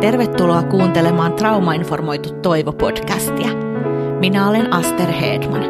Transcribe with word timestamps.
Tervetuloa 0.00 0.62
kuuntelemaan 0.62 1.32
Traumainformoitu 1.32 2.28
Toivo-podcastia. 2.28 3.48
Minä 4.20 4.48
olen 4.48 4.72
Aster 4.72 5.12
Hedman. 5.12 5.62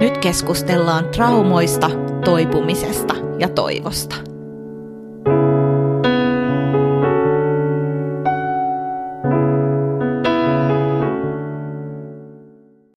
Nyt 0.00 0.18
keskustellaan 0.18 1.08
traumoista, 1.08 1.90
toipumisesta 2.24 3.14
ja 3.38 3.48
toivosta. 3.48 4.16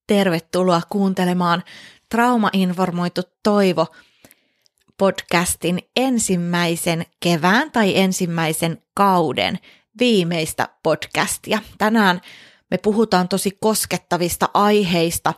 Tervetuloa 0.07 0.81
kuuntelemaan 0.89 1.63
Traumainformoitu 2.09 3.21
Toivo 3.43 3.87
podcastin 4.97 5.79
ensimmäisen 5.95 7.05
kevään 7.19 7.71
tai 7.71 7.97
ensimmäisen 7.97 8.81
kauden 8.93 9.59
viimeistä 9.99 10.69
podcastia. 10.83 11.59
Tänään 11.77 12.21
me 12.71 12.77
puhutaan 12.77 13.27
tosi 13.27 13.57
koskettavista 13.61 14.49
aiheista 14.53 15.33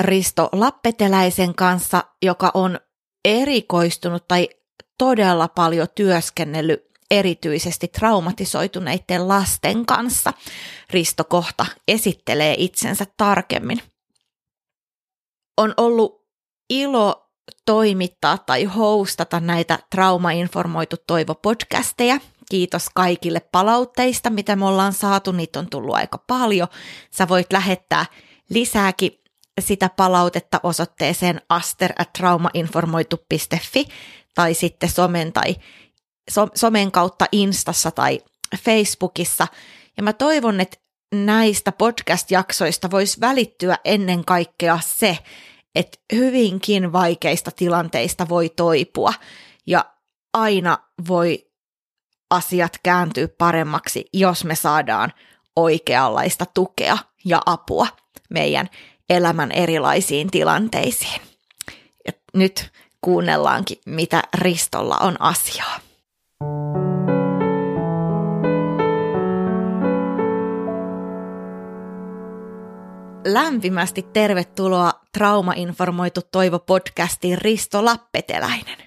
Risto 0.00 0.48
Lappeteläisen 0.52 1.54
kanssa, 1.54 2.04
joka 2.22 2.50
on 2.54 2.80
erikoistunut 3.24 4.28
tai 4.28 4.48
todella 4.98 5.48
paljon 5.48 5.88
työskennellyt 5.94 6.90
erityisesti 7.10 7.88
traumatisoituneiden 7.88 9.28
lasten 9.28 9.86
kanssa. 9.86 10.32
Risto 10.90 11.24
kohta 11.24 11.66
esittelee 11.88 12.54
itsensä 12.58 13.06
tarkemmin. 13.16 13.82
On 15.56 15.74
ollut 15.76 16.26
ilo 16.70 17.30
toimittaa 17.66 18.38
tai 18.38 18.64
hostata 18.64 19.40
näitä 19.40 19.78
Traumainformoitu 19.90 20.96
Toivo 21.06 21.34
podcasteja. 21.34 22.18
Kiitos 22.50 22.86
kaikille 22.94 23.40
palautteista, 23.40 24.30
mitä 24.30 24.56
me 24.56 24.66
ollaan 24.66 24.92
saatu. 24.92 25.32
Niitä 25.32 25.58
on 25.58 25.70
tullut 25.70 25.94
aika 25.94 26.24
paljon. 26.26 26.68
Sä 27.10 27.28
voit 27.28 27.52
lähettää 27.52 28.06
lisääkin 28.50 29.12
sitä 29.60 29.90
palautetta 29.96 30.60
osoitteeseen 30.62 31.40
aster.traumainformoitu.fi 31.48 33.84
tai 34.34 34.54
sitten 34.54 34.88
somen, 34.88 35.32
tai, 35.32 35.56
so, 36.30 36.48
somen 36.54 36.92
kautta 36.92 37.26
Instassa 37.32 37.90
tai 37.90 38.20
Facebookissa. 38.64 39.46
Ja 39.96 40.02
mä 40.02 40.12
toivon, 40.12 40.60
että 40.60 40.76
näistä 41.14 41.72
podcast-jaksoista 41.72 42.90
voisi 42.90 43.20
välittyä 43.20 43.76
ennen 43.84 44.24
kaikkea 44.24 44.78
se, 44.86 45.18
että 45.74 45.98
hyvinkin 46.12 46.92
vaikeista 46.92 47.50
tilanteista 47.50 48.28
voi 48.28 48.48
toipua 48.48 49.12
ja 49.66 49.84
aina 50.32 50.78
voi 51.08 51.49
asiat 52.30 52.72
kääntyy 52.82 53.28
paremmaksi, 53.28 54.04
jos 54.12 54.44
me 54.44 54.54
saadaan 54.54 55.12
oikeanlaista 55.56 56.46
tukea 56.54 56.98
ja 57.24 57.42
apua 57.46 57.86
meidän 58.30 58.68
elämän 59.10 59.52
erilaisiin 59.52 60.30
tilanteisiin. 60.30 61.20
Ja 62.06 62.12
nyt 62.34 62.72
kuunnellaankin, 63.00 63.78
mitä 63.86 64.22
Ristolla 64.34 64.96
on 64.98 65.20
asiaa. 65.20 65.80
Lämpimästi 73.26 74.02
tervetuloa 74.02 74.92
Traumainformoitu 75.12 76.20
Toivo-podcastiin 76.20 77.38
Risto 77.38 77.84
Lappeteläinen. 77.84 78.78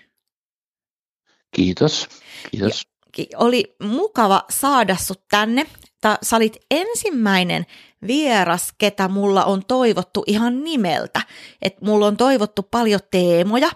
Kiitos. 1.51 2.09
Kiitos 2.51 2.92
oli 3.37 3.75
mukava 3.83 4.43
saada 4.49 4.95
sut 4.95 5.21
tänne. 5.29 5.65
Sä 6.23 6.35
olit 6.35 6.57
ensimmäinen 6.71 7.65
vieras, 8.07 8.73
ketä 8.77 9.07
mulla 9.07 9.45
on 9.45 9.65
toivottu 9.65 10.23
ihan 10.27 10.63
nimeltä. 10.63 11.21
Että 11.61 11.85
mulla 11.85 12.07
on 12.07 12.17
toivottu 12.17 12.63
paljon 12.63 12.99
teemoja, 13.11 13.69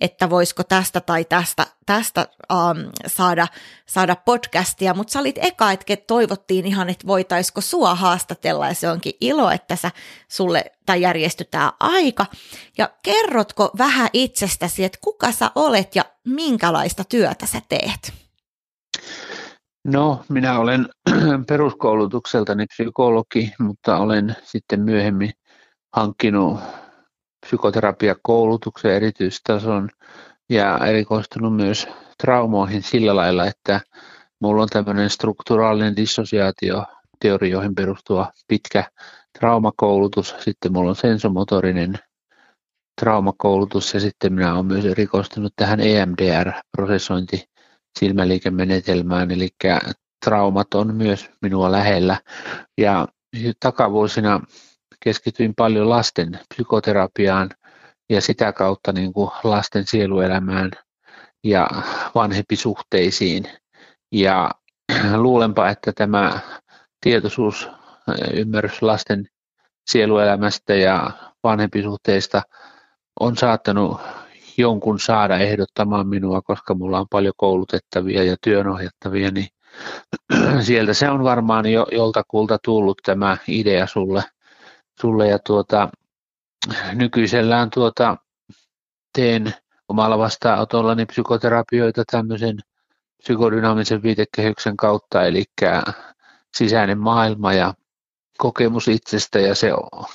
että 0.00 0.30
voisiko 0.30 0.64
tästä 0.64 1.00
tai 1.00 1.24
tästä, 1.24 1.66
tästä 1.86 2.28
um, 2.52 2.90
saada, 3.06 3.48
saada 3.86 4.16
podcastia, 4.16 4.94
mutta 4.94 5.12
sä 5.12 5.20
olit 5.20 5.38
eka, 5.42 5.72
että 5.72 5.96
toivottiin 5.96 6.66
ihan, 6.66 6.90
että 6.90 7.06
voitaisiko 7.06 7.60
sua 7.60 7.94
haastatella 7.94 8.68
ja 8.68 8.74
se 8.74 8.90
onkin 8.90 9.12
ilo, 9.20 9.50
että 9.50 9.76
sä 9.76 9.90
sulle 10.28 10.64
tai 10.86 11.00
järjestytään 11.00 11.72
aika. 11.80 12.26
Ja 12.78 12.90
kerrotko 13.02 13.70
vähän 13.78 14.08
itsestäsi, 14.12 14.84
että 14.84 14.98
kuka 15.02 15.32
sä 15.32 15.50
olet 15.54 15.96
ja 15.96 16.04
minkälaista 16.24 17.04
työtä 17.04 17.46
sä 17.46 17.62
teet? 17.68 18.23
No, 19.84 20.24
minä 20.28 20.58
olen 20.58 20.88
peruskoulutukseltani 21.48 22.66
psykologi, 22.66 23.52
mutta 23.58 23.98
olen 23.98 24.36
sitten 24.42 24.80
myöhemmin 24.80 25.30
hankkinut 25.96 26.60
psykoterapiakoulutuksen 27.46 28.90
erityistason 28.90 29.88
ja 30.50 30.78
erikoistunut 30.86 31.56
myös 31.56 31.88
traumoihin 32.22 32.82
sillä 32.82 33.16
lailla, 33.16 33.46
että 33.46 33.80
minulla 34.40 34.62
on 34.62 34.68
tämmöinen 34.68 35.10
strukturaalinen 35.10 35.96
dissosiaatio 35.96 36.84
teorioihin 37.20 37.74
perustuva 37.74 38.32
pitkä 38.48 38.84
traumakoulutus, 39.38 40.34
sitten 40.38 40.72
minulla 40.72 40.90
on 40.90 40.96
sensomotorinen 40.96 41.98
traumakoulutus 43.00 43.94
ja 43.94 44.00
sitten 44.00 44.32
minä 44.32 44.54
olen 44.54 44.66
myös 44.66 44.84
erikoistunut 44.84 45.52
tähän 45.56 45.80
EMDR-prosessointi 45.80 47.53
silmäliikemenetelmään, 47.98 49.30
eli 49.30 49.48
traumat 50.24 50.74
on 50.74 50.94
myös 50.94 51.30
minua 51.42 51.72
lähellä. 51.72 52.20
Ja 52.78 53.08
takavuosina 53.60 54.40
keskityin 55.04 55.54
paljon 55.54 55.90
lasten 55.90 56.38
psykoterapiaan 56.54 57.50
ja 58.10 58.20
sitä 58.20 58.52
kautta 58.52 58.92
niin 58.92 59.12
kuin 59.12 59.30
lasten 59.44 59.86
sieluelämään 59.86 60.70
ja 61.44 61.68
vanhempisuhteisiin. 62.14 63.44
Ja 64.12 64.50
luulenpa, 65.16 65.68
että 65.68 65.92
tämä 65.92 66.40
tietoisuus, 67.00 67.68
ymmärrys 68.32 68.82
lasten 68.82 69.26
sieluelämästä 69.90 70.74
ja 70.74 71.10
vanhempisuhteista 71.44 72.42
on 73.20 73.36
saattanut 73.36 74.00
jonkun 74.58 75.00
saada 75.00 75.38
ehdottamaan 75.38 76.08
minua, 76.08 76.42
koska 76.42 76.74
mulla 76.74 77.00
on 77.00 77.06
paljon 77.10 77.34
koulutettavia 77.36 78.24
ja 78.24 78.36
työnohjattavia, 78.42 79.30
niin 79.30 79.48
sieltä 80.66 80.94
se 80.94 81.10
on 81.10 81.24
varmaan 81.24 81.66
jo 81.66 81.86
joltakulta 81.92 82.58
tullut 82.64 82.98
tämä 83.04 83.36
idea 83.48 83.86
sulle, 83.86 84.22
sulle. 85.00 85.28
Ja 85.28 85.38
tuota, 85.38 85.88
nykyisellään 86.92 87.70
tuota, 87.70 88.16
teen 89.12 89.54
omalla 89.88 90.18
vastaanotollani 90.18 91.06
psykoterapioita 91.06 92.02
tämmöisen 92.10 92.58
psykodynaamisen 93.18 94.02
viitekehyksen 94.02 94.76
kautta, 94.76 95.24
eli 95.24 95.44
sisäinen 96.54 96.98
maailma 96.98 97.52
ja 97.52 97.74
kokemus 98.38 98.88
itsestä 98.88 99.38
ja 99.38 99.54
se 99.54 99.70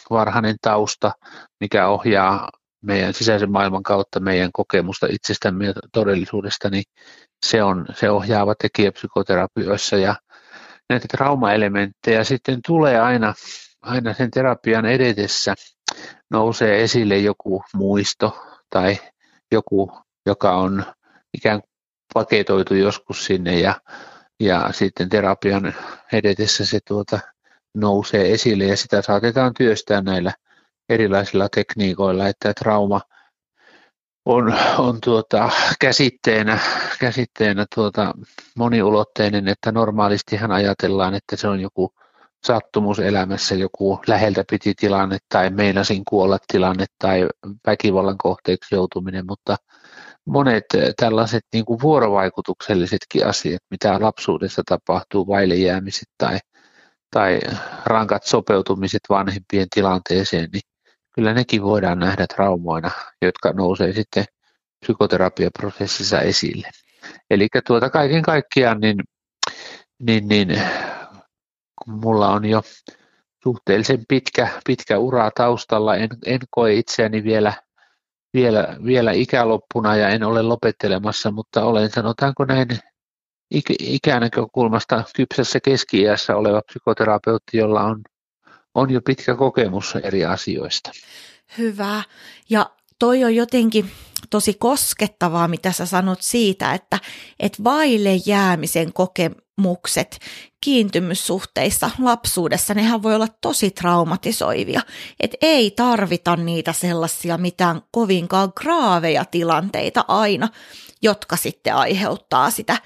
varhainen 0.09 0.55
tausta, 0.61 1.11
mikä 1.59 1.87
ohjaa 1.87 2.49
meidän 2.81 3.13
sisäisen 3.13 3.51
maailman 3.51 3.83
kautta 3.83 4.19
meidän 4.19 4.49
kokemusta 4.53 5.07
itsestämme 5.09 5.65
ja 5.65 5.73
todellisuudesta, 5.93 6.69
niin 6.69 6.83
se 7.45 7.63
on 7.63 7.85
se 7.93 8.09
ohjaava 8.09 8.55
tekijä 8.55 8.91
psykoterapioissa. 8.91 9.97
Ja 9.97 10.15
näitä 10.89 11.05
traumaelementtejä 11.07 12.23
sitten 12.23 12.59
tulee 12.67 12.99
aina, 12.99 13.33
aina 13.81 14.13
sen 14.13 14.31
terapian 14.31 14.85
edetessä. 14.85 15.55
Nousee 16.31 16.83
esille 16.83 17.17
joku 17.17 17.63
muisto 17.73 18.45
tai 18.69 18.97
joku, 19.51 19.91
joka 20.25 20.55
on 20.55 20.85
ikään 21.33 21.61
kuin 21.61 21.69
paketoitu 22.13 22.73
joskus 22.73 23.25
sinne 23.25 23.59
ja, 23.59 23.81
ja 24.39 24.69
sitten 24.71 25.09
terapian 25.09 25.73
edetessä 26.13 26.65
se 26.65 26.79
tuota 26.87 27.19
nousee 27.75 28.33
esille 28.33 28.63
ja 28.63 28.77
sitä 28.77 29.01
saatetaan 29.01 29.53
työstää 29.53 30.01
näillä 30.01 30.33
erilaisilla 30.89 31.49
tekniikoilla, 31.49 32.27
että 32.27 32.53
trauma 32.53 33.01
on, 34.25 34.53
on 34.77 34.97
tuota, 35.03 35.49
käsitteenä, 35.79 36.59
käsitteenä 36.99 37.65
tuota, 37.75 38.13
moniulotteinen, 38.55 39.47
että 39.47 39.71
normaalistihan 39.71 40.51
ajatellaan, 40.51 41.13
että 41.13 41.35
se 41.35 41.47
on 41.47 41.59
joku 41.59 41.93
sattumus 42.47 42.99
elämässä, 42.99 43.55
joku 43.55 43.99
läheltä 44.07 44.43
piti 44.49 44.73
tilanne 44.73 45.17
tai 45.29 45.49
meinasin 45.49 46.05
kuolla 46.09 46.37
tilanne 46.51 46.85
tai 46.99 47.27
väkivallan 47.67 48.17
kohteeksi 48.17 48.75
joutuminen, 48.75 49.25
mutta 49.25 49.55
monet 50.25 50.65
tällaiset 50.99 51.43
niin 51.53 51.65
kuin 51.65 51.81
vuorovaikutuksellisetkin 51.81 53.27
asiat, 53.27 53.61
mitä 53.71 53.97
lapsuudessa 54.01 54.61
tapahtuu, 54.65 55.27
vaille 55.27 55.55
jäämiset 55.55 56.09
tai, 56.17 56.37
tai 57.11 57.39
rankat 57.85 58.23
sopeutumiset 58.23 59.01
vanhempien 59.09 59.67
tilanteeseen, 59.75 60.49
niin 60.53 60.61
kyllä 61.19 61.33
nekin 61.33 61.63
voidaan 61.63 61.99
nähdä 61.99 62.27
traumoina, 62.27 62.91
jotka 63.21 63.53
nousee 63.53 63.93
sitten 63.93 64.25
psykoterapiaprosessissa 64.85 66.21
esille. 66.21 66.69
Eli 67.29 67.47
tuota 67.67 67.89
kaiken 67.89 68.21
kaikkiaan 68.21 68.79
niin, 68.79 68.97
niin, 69.99 70.27
niin 70.27 70.61
kun 71.83 71.93
mulla 71.93 72.29
on 72.29 72.45
jo 72.45 72.61
suhteellisen 73.43 74.03
pitkä, 74.07 74.47
pitkä 74.65 74.97
ura 74.97 75.31
taustalla, 75.35 75.95
en, 75.95 76.09
en 76.25 76.39
koe 76.49 76.73
itseäni 76.73 77.23
vielä, 77.23 77.53
vielä, 78.33 78.77
vielä 78.85 79.11
ikäloppuna 79.11 79.95
ja 79.95 80.09
en 80.09 80.23
ole 80.23 80.41
lopettelemassa, 80.41 81.31
mutta 81.31 81.65
olen 81.65 81.89
sanotaanko 81.89 82.45
näin 82.45 82.67
ikänäkökulmasta 83.79 85.03
kypsässä 85.15 85.59
keski 85.63 86.03
oleva 86.35 86.61
psykoterapeutti, 86.61 87.57
jolla 87.57 87.81
on, 87.81 88.01
on 88.75 88.89
jo 88.89 89.01
pitkä 89.01 89.35
kokemus 89.35 89.95
eri 90.03 90.25
asioista. 90.25 90.91
Hyvä. 91.57 92.03
Ja 92.49 92.69
toi 92.99 93.23
on 93.23 93.35
jotenkin 93.35 93.91
tosi 94.29 94.53
koskettavaa, 94.53 95.47
mitä 95.47 95.71
sä 95.71 95.85
sanot 95.85 96.21
siitä, 96.21 96.73
että, 96.73 96.99
että 97.39 97.63
vaille 97.63 98.15
jäämisen 98.25 98.93
kokemukset 98.93 100.19
kiintymyssuhteissa 100.61 101.89
lapsuudessa, 101.99 102.73
nehän 102.73 103.03
voi 103.03 103.15
olla 103.15 103.27
tosi 103.41 103.71
traumatisoivia. 103.71 104.81
Että 105.19 105.37
ei 105.41 105.71
tarvita 105.71 106.35
niitä 106.35 106.73
sellaisia 106.73 107.37
mitään 107.37 107.81
kovinkaan 107.91 108.51
graaveja 108.55 109.25
tilanteita 109.25 110.05
aina, 110.07 110.49
jotka 111.01 111.35
sitten 111.35 111.75
aiheuttaa 111.75 112.51
sitä, 112.51 112.77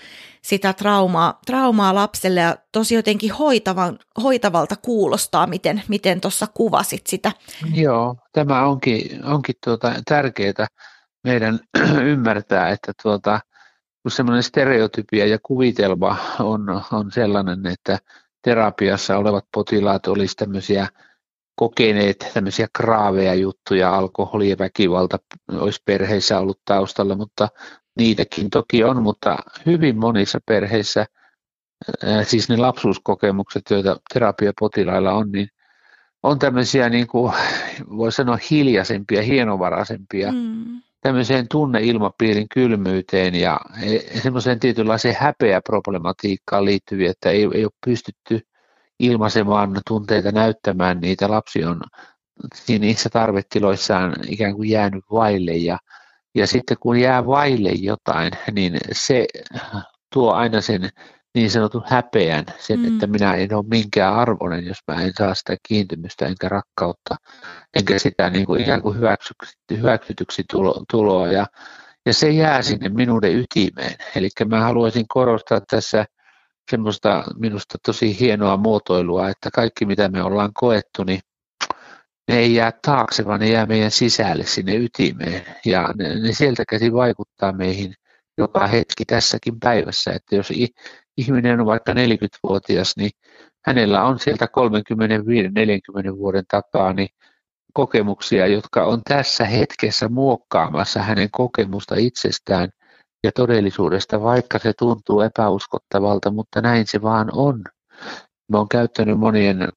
sitä 0.42 0.74
traumaa, 0.74 1.40
traumaa 1.46 1.96
lapselle 1.96 2.40
ja 2.40 2.58
tosi 2.72 2.96
jotenkin 2.96 3.32
hoitavan, 3.32 4.00
hoitavalta 4.24 4.76
kuulostaa, 4.76 5.48
miten 5.48 5.84
miten 5.88 6.22
tuossa 6.22 6.48
kuvasit 6.54 7.08
sitä. 7.08 7.32
Joo, 7.74 8.16
tämä 8.32 8.66
onkin, 8.66 9.26
onkin 9.26 9.56
tuota 9.64 9.94
tärkeää 10.06 10.68
meidän 11.24 11.60
ymmärtää, 12.14 12.70
että 12.70 12.92
tuota, 13.04 13.40
kun 14.02 14.12
semmoinen 14.12 14.44
stereotypia 14.44 15.26
ja 15.26 15.38
kuvitelma 15.44 16.18
on, 16.40 16.82
on 16.92 17.12
sellainen, 17.12 17.66
että 17.66 18.00
terapiassa 18.42 19.18
olevat 19.18 19.46
potilaat 19.54 20.08
olisivat 20.08 20.38
tämmöisiä 20.38 20.88
kokeneet 21.56 22.32
tämmöisiä 22.34 22.68
kraaveja 22.76 23.34
juttuja, 23.34 23.96
alkoholi 23.96 24.50
ja 24.50 24.56
väkivalta 24.60 25.20
olisi 25.52 25.82
perheissä 25.86 26.40
ollut 26.40 26.60
taustalla, 26.66 27.16
mutta 27.16 27.50
niitäkin 27.98 28.50
toki 28.50 28.84
on, 28.84 29.04
mutta 29.04 29.38
hyvin 29.66 30.00
monissa 30.00 30.40
perheissä, 30.46 31.06
siis 32.24 32.50
ne 32.50 32.58
lapsuuskokemukset, 32.58 33.62
joita 33.70 34.00
terapiapotilailla 34.14 35.14
on, 35.14 35.32
niin 35.32 35.48
on 36.24 36.40
tämmöisiä, 36.40 36.90
niin 36.90 37.08
kuin, 37.08 37.34
voi 37.98 38.12
sanoa, 38.12 38.38
hiljaisempia, 38.52 39.22
hienovaraisempia, 39.22 40.32
mm. 40.32 40.82
Tämmöiseen 41.04 41.48
tunneilmapiirin 41.52 42.50
kylmyyteen 42.54 43.36
ja 43.36 43.60
e, 43.84 44.20
semmoiseen 44.20 44.60
tietynlaiseen 44.60 45.16
häpeäproblematiikkaan 45.20 46.66
liittyviä, 46.66 47.12
että 47.12 47.30
ei, 47.30 47.50
ei 47.54 47.66
ole 47.66 47.72
pystytty 47.86 48.42
ilmaisemaan 49.00 49.82
tunteita 49.88 50.32
näyttämään 50.32 51.00
niitä. 51.00 51.30
Lapsi 51.30 51.66
on 51.66 51.82
niissä 52.68 53.10
tarvetiloissaan 53.10 54.14
ikään 54.28 54.56
kuin 54.56 54.70
jäänyt 54.70 55.04
vaille 55.12 55.52
ja 55.52 55.78
ja 56.36 56.48
sitten 56.48 56.78
kun 56.80 57.00
jää 57.00 57.26
vaille 57.26 57.70
jotain, 57.70 58.32
niin 58.52 58.78
se 58.92 59.26
tuo 60.14 60.32
aina 60.32 60.62
sen 60.62 60.90
niin 61.36 61.52
sanotun 61.52 61.84
häpeän, 61.86 62.46
sen, 62.60 62.80
mm. 62.80 62.88
että 62.88 63.08
minä 63.08 63.36
en 63.36 63.54
ole 63.56 63.66
minkään 63.68 64.16
arvoinen, 64.16 64.66
jos 64.66 64.78
mä 64.88 65.02
en 65.02 65.14
saa 65.18 65.34
sitä 65.34 65.58
kiintymystä 65.68 66.26
enkä 66.26 66.50
rakkautta, 66.50 67.16
enkä 67.74 68.00
sitä 68.00 68.30
niin 68.30 68.46
kuin 68.46 68.62
ikään 68.62 68.82
kuin 68.82 68.98
hyväksytyksi, 68.98 69.58
hyväksytyksi 69.72 70.44
tulo, 70.52 70.84
tuloa. 70.92 71.28
Ja, 71.28 71.48
ja 72.06 72.14
se 72.14 72.30
jää 72.30 72.62
sinne 72.62 72.90
minuuden 72.90 73.36
ytimeen. 73.36 73.96
Eli 74.16 74.30
mä 74.46 74.62
haluaisin 74.62 75.06
korostaa 75.08 75.62
tässä 75.62 76.06
semmoista 76.72 77.24
minusta 77.40 77.78
tosi 77.86 78.20
hienoa 78.20 78.58
muotoilua, 78.58 79.30
että 79.30 79.50
kaikki 79.54 79.86
mitä 79.86 80.10
me 80.10 80.24
ollaan 80.24 80.52
koettu, 80.54 81.04
niin 81.04 81.20
ne 82.28 82.38
ei 82.38 82.56
jää 82.56 82.72
taakse, 82.86 83.26
vaan 83.26 83.40
ne 83.40 83.50
jää 83.50 83.66
meidän 83.66 83.92
sisälle 83.92 84.46
sinne 84.46 84.76
ytimeen. 84.76 85.46
Ja 85.66 85.90
ne, 85.98 86.16
ne 86.20 86.34
sieltä 86.34 86.64
käsi 86.70 86.94
vaikuttaa 86.94 87.52
meihin 87.52 87.94
joka 88.38 88.68
hetki 88.68 89.06
tässäkin 89.06 89.60
päivässä. 89.60 90.12
Että 90.12 90.36
jos 90.36 90.54
ihminen 91.18 91.60
on 91.60 91.66
vaikka 91.66 91.94
40-vuotias, 91.94 92.94
niin 92.98 93.12
hänellä 93.66 94.04
on 94.04 94.20
sieltä 94.20 94.48
35-40 96.12 96.18
vuoden 96.18 96.44
takaa 96.52 96.94
niin 96.94 97.10
kokemuksia, 97.74 98.48
jotka 98.48 98.86
on 98.86 99.02
tässä 99.10 99.46
hetkessä 99.46 100.10
muokkaamassa 100.10 101.00
hänen 101.00 101.30
kokemusta 101.32 101.96
itsestään 101.98 102.70
ja 103.24 103.32
todellisuudesta, 103.32 104.22
vaikka 104.22 104.60
se 104.60 104.74
tuntuu 104.80 105.22
epäuskottavalta, 105.22 106.32
mutta 106.32 106.62
näin 106.62 106.88
se 106.88 107.02
vaan 107.02 107.30
on. 107.34 107.62
Mä 108.52 108.58
oon 108.58 108.70
käyttänyt 108.70 109.20
monien 109.20 109.70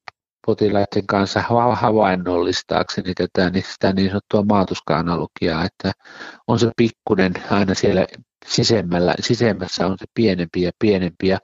potilaiden 0.46 1.06
kanssa 1.06 1.42
havainnollistaakseni 1.72 3.14
tätä 3.14 3.50
niin 3.50 3.64
sitä 3.72 3.92
niin 3.92 4.08
sanottua 4.08 4.42
maatuska-analogiaa, 4.42 5.64
että 5.64 5.92
on 6.46 6.58
se 6.58 6.70
pikkunen 6.76 7.32
aina 7.50 7.74
siellä 7.74 8.06
sisemmällä, 8.46 9.14
sisemmässä 9.20 9.86
on 9.86 9.96
se 9.98 10.06
pienempi 10.14 10.62
ja 10.62 10.70
pienempi 10.78 11.28
ja 11.28 11.38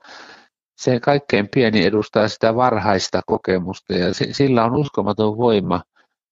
se 0.81 0.99
kaikkein 0.99 1.49
pieni 1.53 1.85
edustaa 1.85 2.27
sitä 2.27 2.55
varhaista 2.55 3.21
kokemusta 3.25 3.93
ja 3.93 4.13
sillä 4.13 4.65
on 4.65 4.75
uskomaton 4.75 5.37
voima 5.37 5.81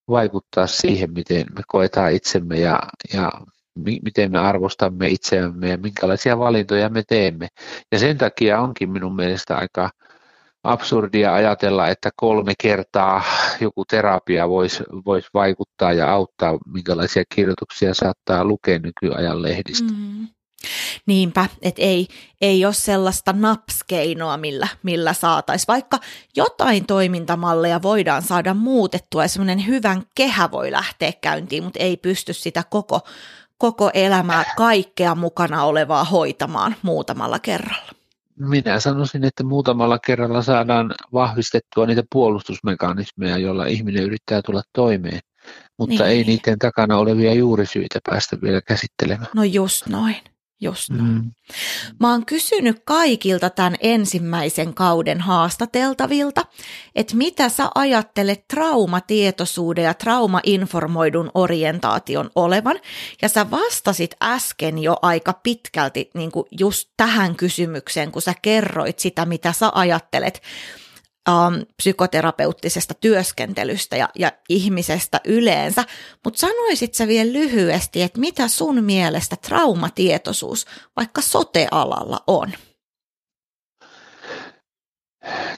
vaikuttaa 0.09 0.67
siihen, 0.67 1.13
miten 1.13 1.45
me 1.56 1.62
koetaan 1.67 2.12
itsemme 2.12 2.59
ja, 2.59 2.79
ja 3.13 3.31
miten 4.03 4.31
me 4.31 4.39
arvostamme 4.39 5.07
itseämme 5.07 5.69
ja 5.69 5.77
minkälaisia 5.77 6.39
valintoja 6.39 6.89
me 6.89 7.03
teemme. 7.07 7.47
Ja 7.91 8.00
sen 8.00 8.17
takia 8.17 8.59
onkin 8.59 8.89
minun 8.89 9.15
mielestä 9.15 9.57
aika 9.57 9.89
absurdia 10.63 11.33
ajatella, 11.33 11.87
että 11.87 12.09
kolme 12.15 12.53
kertaa 12.61 13.23
joku 13.61 13.85
terapia 13.85 14.49
voisi 14.49 14.83
vois 15.05 15.25
vaikuttaa 15.33 15.93
ja 15.93 16.11
auttaa, 16.11 16.57
minkälaisia 16.73 17.23
kirjoituksia 17.35 17.93
saattaa 17.93 18.45
lukea 18.45 18.79
nykyajan 18.79 19.41
lehdistä. 19.41 19.93
Mm. 19.93 20.27
Niinpä, 21.05 21.45
että 21.61 21.81
ei, 21.81 22.07
ei 22.41 22.65
ole 22.65 22.73
sellaista 22.73 23.33
napskeinoa, 23.33 24.37
millä, 24.37 24.67
millä 24.83 25.13
saataisiin. 25.13 25.67
Vaikka 25.67 25.99
jotain 26.35 26.85
toimintamalleja 26.85 27.81
voidaan 27.81 28.21
saada 28.21 28.53
muutettua 28.53 29.23
ja 29.23 29.27
semmoinen 29.27 29.67
hyvän 29.67 30.03
kehä 30.15 30.51
voi 30.51 30.71
lähteä 30.71 31.11
käyntiin, 31.21 31.63
mutta 31.63 31.79
ei 31.79 31.97
pysty 31.97 32.33
sitä 32.33 32.63
koko, 32.69 32.99
koko 33.57 33.91
elämää 33.93 34.43
kaikkea 34.57 35.15
mukana 35.15 35.63
olevaa 35.63 36.03
hoitamaan 36.03 36.75
muutamalla 36.81 37.39
kerralla 37.39 38.00
minä 38.49 38.79
sanoisin, 38.79 39.24
että 39.24 39.43
muutamalla 39.43 40.00
kerralla 40.00 40.41
saadaan 40.41 40.93
vahvistettua 41.13 41.86
niitä 41.86 42.03
puolustusmekanismeja, 42.12 43.38
joilla 43.38 43.65
ihminen 43.65 44.03
yrittää 44.03 44.41
tulla 44.45 44.62
toimeen, 44.74 45.19
mutta 45.79 46.03
niin. 46.03 46.05
ei 46.05 46.24
niiden 46.24 46.60
takana 46.60 46.98
olevia 46.98 47.33
juurisyitä 47.33 48.00
päästä 48.10 48.38
vielä 48.41 48.62
käsittelemään. 48.62 49.29
No 49.36 49.43
just 49.43 49.88
noin. 49.88 50.15
Just 50.62 50.89
mm. 50.89 51.32
Mä 52.00 52.12
oon 52.12 52.25
kysynyt 52.25 52.82
kaikilta 52.86 53.50
tämän 53.50 53.75
ensimmäisen 53.80 54.74
kauden 54.74 55.22
haastateltavilta, 55.22 56.46
että 56.96 57.15
mitä 57.15 57.50
sä 57.50 57.70
ajattelet 57.75 58.48
traumatietoisuuden 58.48 59.84
ja 59.84 59.94
traumainformoidun 59.94 61.32
orientaation 61.34 62.30
olevan. 62.36 62.80
Ja 63.22 63.30
sä 63.30 63.51
vastasit 63.51 64.15
äsken 64.24 64.80
jo 64.80 64.98
aika 65.01 65.34
pitkälti 65.34 66.10
niin 66.13 66.32
just 66.60 66.89
tähän 66.98 67.36
kysymykseen, 67.36 68.12
kun 68.12 68.22
sä 68.22 68.34
kerroit 68.41 69.00
sitä, 69.00 69.25
mitä 69.25 69.53
sä 69.53 69.72
ajattelet 69.74 70.41
um, 71.29 71.65
psykoterapeuttisesta 71.77 72.93
työskentelystä 72.93 73.97
ja, 73.97 74.09
ja 74.15 74.31
ihmisestä 74.49 75.21
yleensä, 75.25 75.83
mutta 76.23 76.39
sanoisit 76.39 76.93
sä 76.93 77.07
vielä 77.07 77.33
lyhyesti, 77.33 78.01
että 78.01 78.19
mitä 78.19 78.47
sun 78.47 78.83
mielestä 78.83 79.35
traumatietoisuus 79.35 80.65
vaikka 80.95 81.21
sotealalla 81.21 82.23
on? 82.27 82.51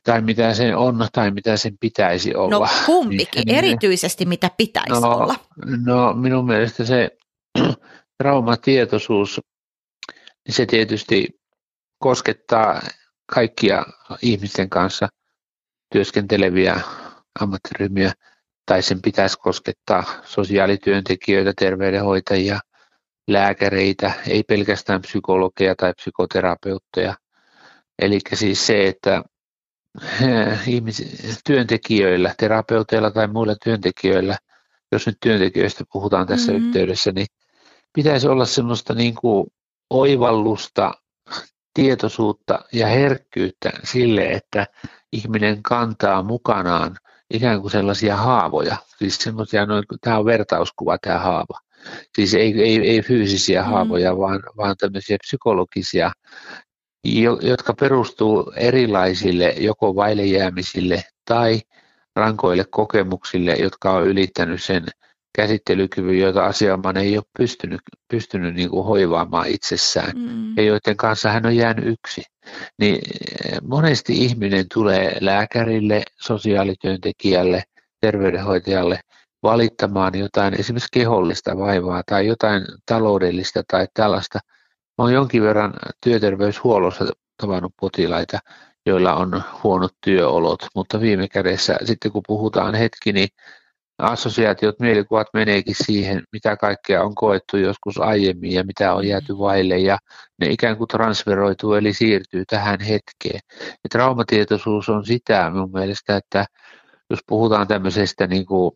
Tai 0.04 0.22
mitä 0.22 0.54
se 0.54 0.76
on, 0.76 1.08
tai 1.14 1.32
mitä 1.32 1.58
sen 1.58 1.78
pitäisi 1.80 2.36
olla. 2.36 2.60
No 2.60 2.68
kumpikin, 2.86 3.44
niin, 3.46 3.58
erityisesti 3.58 4.26
mitä 4.26 4.52
pitäisi 4.58 5.02
no, 5.02 5.12
olla. 5.12 5.36
No 5.86 6.14
minun 6.14 6.46
mielestä 6.46 6.86
se 6.86 7.10
traumatietoisuus, 8.24 9.42
niin 10.48 10.56
se 10.56 10.66
tietysti 10.66 11.28
koskettaa 12.00 12.82
kaikkia 13.34 13.86
ihmisten 14.22 14.70
kanssa– 14.70 15.10
työskenteleviä 15.94 16.82
ammattiryhmiä, 17.40 18.14
tai 18.66 18.82
sen 18.82 19.02
pitäisi 19.02 19.38
koskettaa 19.40 20.04
sosiaalityöntekijöitä, 20.24 21.54
terveydenhoitajia, 21.58 22.60
lääkäreitä, 23.28 24.12
ei 24.28 24.44
pelkästään 24.44 25.02
psykologeja 25.02 25.76
tai 25.76 25.94
psykoterapeutteja. 25.94 27.16
Eli 28.00 28.20
siis 28.34 28.68
se, 28.68 28.88
että 28.88 29.24
eh, 30.22 30.68
ihmis- 30.68 31.42
työntekijöillä, 31.46 32.36
terapeuteilla 32.38 33.12
tai 33.12 33.28
muilla 33.28 33.56
työntekijöillä, 33.64 34.38
jos 34.92 35.06
nyt 35.08 35.18
työntekijöistä 35.22 35.84
puhutaan 35.94 36.28
tässä 36.28 36.52
mm-hmm. 36.52 36.68
yhteydessä, 36.68 37.12
niin 37.12 37.28
pitäisi 37.94 38.28
olla 38.28 38.46
semmoista 38.46 38.94
niin 38.94 39.16
kuin 39.16 39.48
oivallusta 39.90 40.94
tietoisuutta 41.74 42.60
ja 42.72 42.88
herkkyyttä 42.88 43.72
sille, 43.84 44.32
että 44.32 44.68
ihminen 45.14 45.64
kantaa 45.64 46.24
mukanaan 46.24 46.96
ikään 47.34 47.62
kuin 47.62 47.72
sellaisia 47.72 48.16
haavoja. 48.16 48.78
Siis 48.98 49.18
semmoisia, 49.18 49.66
noin, 49.66 49.84
tämä 50.02 50.18
on 50.18 50.26
vertauskuva 50.26 50.98
tämä 50.98 51.20
haava. 51.20 51.60
Siis 52.16 52.34
ei, 52.34 52.62
ei, 52.62 52.90
ei 52.90 53.02
fyysisiä 53.02 53.62
mm. 53.62 53.68
haavoja, 53.68 54.18
vaan, 54.18 54.44
vaan 54.58 54.76
tämmöisiä 54.78 55.18
psykologisia, 55.22 56.12
jotka 57.42 57.74
perustuu 57.74 58.54
erilaisille 58.56 59.56
joko 59.58 59.96
vaille 59.96 60.26
jäämisille 60.26 61.04
tai 61.26 61.62
rankoille 62.16 62.66
kokemuksille, 62.70 63.54
jotka 63.54 63.92
on 63.92 64.08
ylittänyt 64.08 64.64
sen 64.64 64.86
käsittelykyvyn, 65.36 66.20
joita 66.20 66.46
asiamaan 66.46 66.98
ei 66.98 67.18
ole 67.18 67.26
pystynyt, 67.38 67.82
pystynyt 68.08 68.56
niin 68.56 68.70
kuin 68.70 68.86
hoivaamaan 68.86 69.48
itsessään 69.48 70.18
mm. 70.18 70.58
ja 70.58 70.64
joiden 70.64 70.98
kanssa 70.98 71.30
hän 71.30 71.46
on 71.46 71.56
jäänyt 71.56 71.86
yksi. 71.86 72.24
Niin 72.80 72.96
eh, 72.96 73.58
monesti 73.62 74.14
ihminen 74.14 74.66
tulee 74.74 75.18
lääkärille, 75.22 76.04
sosiaalityöntekijälle, 76.22 77.64
terveydenhoitajalle 78.02 79.00
valittamaan 79.44 80.20
jotain 80.20 80.60
esimerkiksi 80.60 80.90
kehollista 80.94 81.58
vaivaa 81.58 82.04
tai 82.06 82.28
jotain 82.28 82.66
taloudellista 82.86 83.64
tai 83.72 83.88
tällaista. 83.94 84.40
Olen 84.98 85.14
jonkin 85.14 85.44
verran 85.44 85.74
työterveyshuollossa 86.04 87.06
tavannut 87.42 87.74
potilaita, 87.82 88.40
joilla 88.86 89.16
on 89.16 89.44
huonot 89.64 89.94
työolot, 90.02 90.68
mutta 90.76 91.02
viime 91.02 91.28
kädessä 91.28 91.78
sitten 91.84 92.12
kun 92.12 92.24
puhutaan 92.28 92.76
hetki, 92.76 93.14
niin 93.14 93.30
assosiaatiot, 93.98 94.80
mielikuvat 94.80 95.28
meneekin 95.34 95.76
siihen, 95.76 96.24
mitä 96.32 96.58
kaikkea 96.58 97.04
on 97.04 97.16
koettu 97.16 97.58
joskus 97.58 97.98
aiemmin 97.98 98.52
ja 98.52 98.64
mitä 98.64 98.94
on 98.94 99.08
jääty 99.08 99.38
vaille 99.38 99.78
ja 99.78 99.98
ne 100.40 100.48
ikään 100.48 100.78
kuin 100.78 100.88
transferoituu 100.88 101.74
eli 101.74 101.94
siirtyy 101.94 102.44
tähän 102.46 102.80
hetkeen. 102.80 103.40
Ja 103.60 103.90
traumatietoisuus 103.92 104.90
on 104.90 105.06
sitä 105.06 105.52
mun 105.54 105.72
mielestä, 105.72 106.18
että 106.18 106.46
jos 107.10 107.20
puhutaan 107.28 107.68
tämmöisestä 107.68 108.28
niin 108.28 108.46
kuin, 108.46 108.72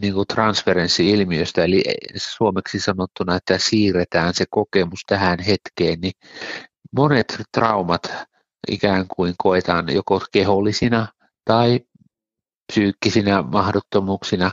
niin 0.00 0.14
kuin 0.14 0.26
transferenssi-ilmiöstä, 0.26 1.64
eli 1.64 1.82
suomeksi 2.16 2.80
sanottuna, 2.80 3.36
että 3.36 3.58
siirretään 3.58 4.34
se 4.34 4.44
kokemus 4.50 5.00
tähän 5.06 5.38
hetkeen, 5.38 6.00
niin 6.00 6.12
monet 6.96 7.36
traumat 7.52 8.12
ikään 8.68 9.04
kuin 9.16 9.34
koetaan 9.38 9.94
joko 9.94 10.20
kehollisina 10.32 11.06
tai 11.44 11.80
psyykkisinä 12.72 13.42
mahdottomuuksina. 13.42 14.50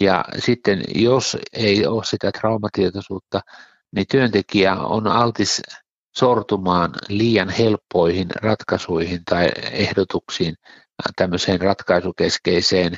Ja 0.00 0.24
sitten 0.38 0.82
jos 0.94 1.36
ei 1.52 1.86
ole 1.86 2.04
sitä 2.04 2.32
traumatietoisuutta, 2.32 3.40
niin 3.94 4.06
työntekijä 4.10 4.76
on 4.76 5.06
altis 5.06 5.62
sortumaan 6.16 6.92
liian 7.08 7.48
helppoihin 7.48 8.28
ratkaisuihin 8.42 9.24
tai 9.24 9.48
ehdotuksiin 9.72 10.54
tämmöiseen 11.16 11.60
ratkaisukeskeiseen, 11.60 12.96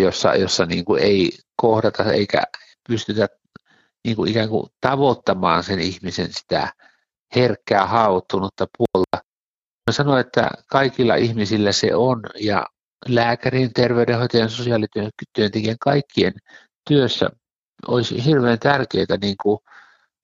jossa, 0.00 0.34
jossa 0.34 0.66
niin 0.66 0.84
kuin 0.84 1.02
ei 1.02 1.30
kohdata 1.56 2.12
eikä 2.12 2.42
pystytä 2.88 3.28
niin 4.04 4.16
kuin 4.16 4.30
ikään 4.30 4.48
kuin 4.48 4.66
tavoittamaan 4.80 5.62
sen 5.62 5.80
ihmisen 5.80 6.32
sitä 6.32 6.72
herkkää 7.36 7.86
haavoittunutta 7.86 8.66
puolta. 8.78 9.26
Mä 9.90 9.92
sanoin, 9.92 10.20
että 10.20 10.50
kaikilla 10.70 11.14
ihmisillä 11.14 11.72
se 11.72 11.94
on 11.94 12.22
ja 12.40 12.66
lääkärin, 13.08 13.72
terveydenhoitajan, 13.72 14.50
sosiaalityöntekijän 14.50 15.76
kaikkien 15.80 16.32
työssä 16.88 17.30
olisi 17.88 18.24
hirveän 18.24 18.58
tärkeää 18.58 19.16
niin 19.20 19.36
kuin 19.42 19.58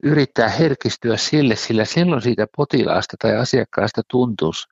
yrittää 0.03 0.49
herkistyä 0.49 1.17
sille, 1.17 1.57
sillä 1.57 1.85
silloin 1.85 2.23
siitä 2.23 2.47
potilaasta 2.57 3.17
tai 3.23 3.37
asiakkaasta 3.37 4.03
tuntuisi, 4.11 4.69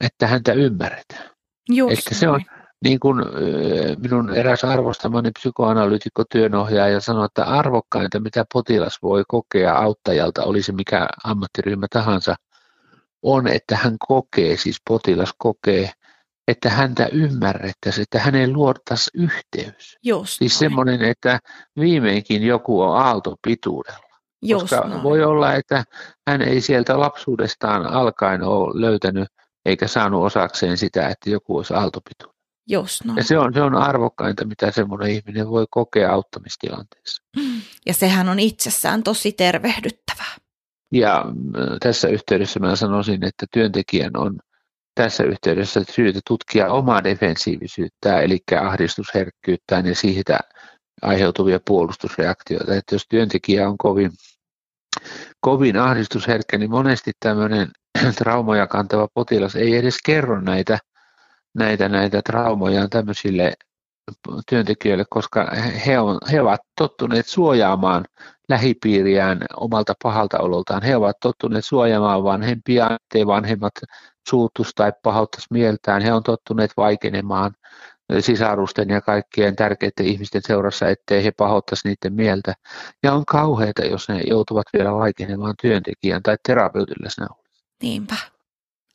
että 0.00 0.26
häntä 0.26 0.52
ymmärretään. 0.52 1.30
Just 1.68 2.08
se 2.12 2.28
on 2.28 2.40
niin 2.84 3.00
kuin 3.00 3.16
minun 4.02 4.34
eräs 4.34 4.64
arvostamani 4.64 5.30
psykoanalyytikko 5.30 6.24
työnohjaaja 6.32 7.00
sanoi, 7.00 7.24
että 7.24 7.44
arvokkainta, 7.44 8.20
mitä 8.20 8.44
potilas 8.52 8.98
voi 9.02 9.24
kokea 9.28 9.74
auttajalta, 9.74 10.44
olisi 10.44 10.72
mikä 10.72 11.08
ammattiryhmä 11.24 11.86
tahansa, 11.90 12.34
on, 13.22 13.48
että 13.48 13.76
hän 13.76 13.96
kokee, 14.08 14.56
siis 14.56 14.80
potilas 14.88 15.34
kokee, 15.38 15.90
että 16.48 16.70
häntä 16.70 17.06
ymmärrettäisiin, 17.12 18.02
että 18.02 18.18
hänen 18.18 18.52
luotaisiin 18.52 19.24
yhteys. 19.24 19.98
Just 20.02 20.32
siis 20.38 20.58
semmoinen, 20.58 21.02
että 21.02 21.38
viimeinkin 21.80 22.42
joku 22.42 22.80
on 22.80 22.96
aaltopituudella. 22.96 24.12
Just 24.42 24.60
Koska 24.62 24.88
noin. 24.88 25.02
voi 25.02 25.24
olla, 25.24 25.54
että 25.54 25.84
hän 26.28 26.42
ei 26.42 26.60
sieltä 26.60 27.00
lapsuudestaan 27.00 27.86
alkaen 27.86 28.42
ole 28.42 28.80
löytänyt 28.80 29.28
eikä 29.64 29.86
saanut 29.86 30.24
osakseen 30.24 30.78
sitä, 30.78 31.08
että 31.08 31.30
joku 31.30 31.56
olisi 31.56 31.74
aaltopituudella. 31.74 32.42
Just 32.68 33.04
noin. 33.04 33.16
Ja 33.16 33.24
se 33.24 33.38
on, 33.38 33.54
se 33.54 33.62
on 33.62 33.74
arvokkainta, 33.74 34.44
mitä 34.44 34.70
semmoinen 34.70 35.10
ihminen 35.10 35.48
voi 35.48 35.66
kokea 35.70 36.12
auttamistilanteessa. 36.12 37.22
Ja 37.86 37.94
sehän 37.94 38.28
on 38.28 38.38
itsessään 38.38 39.02
tosi 39.02 39.32
tervehdyttävää. 39.32 40.36
Ja 40.92 41.24
tässä 41.80 42.08
yhteydessä 42.08 42.60
mä 42.60 42.76
sanoisin, 42.76 43.24
että 43.24 43.46
työntekijän 43.52 44.16
on 44.16 44.38
tässä 44.94 45.24
yhteydessä 45.24 45.80
tutkia 46.26 46.72
omaa 46.72 47.04
defensiivisyyttään, 47.04 48.22
eli 48.24 48.38
ahdistusherkkyyttään 48.60 49.86
ja 49.86 49.94
siitä 49.94 50.38
aiheutuvia 51.02 51.60
puolustusreaktioita. 51.66 52.74
Että 52.74 52.94
jos 52.94 53.06
työntekijä 53.08 53.68
on 53.68 53.78
kovin, 53.78 54.10
kovin 55.40 55.76
ahdistusherkkä, 55.76 56.58
niin 56.58 56.70
monesti 56.70 57.12
tämmöinen 57.20 57.68
traumoja 58.18 58.66
kantava 58.66 59.08
potilas 59.14 59.56
ei 59.56 59.76
edes 59.76 59.96
kerro 60.04 60.40
näitä, 60.40 60.78
näitä, 61.54 61.88
näitä 61.88 62.22
traumojaan 62.22 62.90
tämmöisille 62.90 63.54
työntekijöille, 64.48 65.04
koska 65.10 65.50
he, 65.86 65.98
on, 65.98 66.18
he 66.32 66.40
ovat 66.40 66.60
tottuneet 66.78 67.26
suojaamaan 67.26 68.04
lähipiiriään 68.48 69.44
omalta 69.56 69.94
pahalta 70.02 70.38
ololtaan. 70.38 70.82
He 70.82 70.96
ovat 70.96 71.16
tottuneet 71.20 71.64
suojaamaan 71.64 72.24
vanhempia, 72.24 72.90
ettei 72.90 73.26
vanhemmat 73.26 73.72
suutus 74.28 74.74
tai 74.74 74.92
pahauttaisi 75.02 75.46
mieltään. 75.50 76.02
He 76.02 76.12
on 76.12 76.22
tottuneet 76.22 76.70
vaikenemaan 76.76 77.52
sisarusten 78.20 78.88
ja 78.88 79.00
kaikkien 79.00 79.56
tärkeiden 79.56 80.06
ihmisten 80.06 80.42
seurassa, 80.44 80.88
ettei 80.88 81.24
he 81.24 81.30
pahoittaisi 81.30 81.88
niiden 81.88 82.14
mieltä. 82.14 82.54
Ja 83.02 83.12
on 83.12 83.24
kauheita, 83.26 83.84
jos 83.84 84.08
ne 84.08 84.20
joutuvat 84.26 84.66
vielä 84.72 84.92
vaikenemaan 84.92 85.54
työntekijän 85.62 86.22
tai 86.22 86.36
terapeutille 86.46 87.04
läsnä 87.04 87.26
Niinpä. 87.82 88.16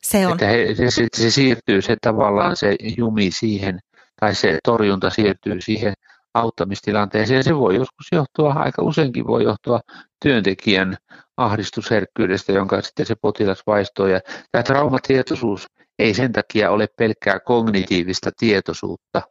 Se 0.02 0.26
on. 0.26 0.32
Että 0.32 0.46
he, 0.46 0.74
se, 0.74 0.90
se, 0.90 1.06
se 1.16 1.30
siirtyy 1.30 1.82
se 1.82 1.96
tavallaan 2.02 2.56
se 2.56 2.76
jumi 2.96 3.30
siihen, 3.30 3.78
tai 4.20 4.34
se 4.34 4.58
torjunta 4.64 5.10
siirtyy 5.10 5.60
siihen 5.60 5.94
auttamistilanteeseen. 6.34 7.44
Se 7.44 7.56
voi 7.56 7.74
joskus 7.74 8.06
johtua, 8.12 8.52
aika 8.52 8.82
useinkin 8.82 9.26
voi 9.26 9.44
johtua 9.44 9.80
työntekijän 10.22 10.96
ahdistusherkkyydestä, 11.36 12.52
jonka 12.52 12.82
sitten 12.82 13.06
se 13.06 13.14
potilas 13.14 13.62
vaistoo. 13.66 14.06
Ja 14.06 14.20
tämä 14.52 14.62
traumatietoisuus 14.62 15.66
ei 15.98 16.14
sen 16.14 16.32
takia 16.32 16.70
ole 16.70 16.86
pelkkää 16.98 17.40
kognitiivista 17.40 18.30
tietoisuutta, 18.38 19.22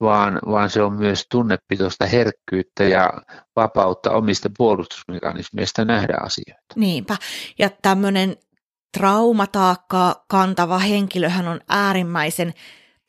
vaan, 0.00 0.38
vaan 0.46 0.70
se 0.70 0.82
on 0.82 0.92
myös 0.92 1.26
tunnepitoista 1.30 2.06
herkkyyttä 2.06 2.84
ja 2.84 3.12
vapautta 3.56 4.10
omista 4.10 4.50
puolustusmekanismeista 4.58 5.84
nähdä 5.84 6.14
asioita. 6.22 6.74
Niinpä. 6.76 7.16
Ja 7.58 7.70
tämmöinen 7.82 8.36
traumataakkaa 8.98 10.24
kantava 10.28 10.78
henkilöhän 10.78 11.48
on 11.48 11.60
äärimmäisen 11.68 12.54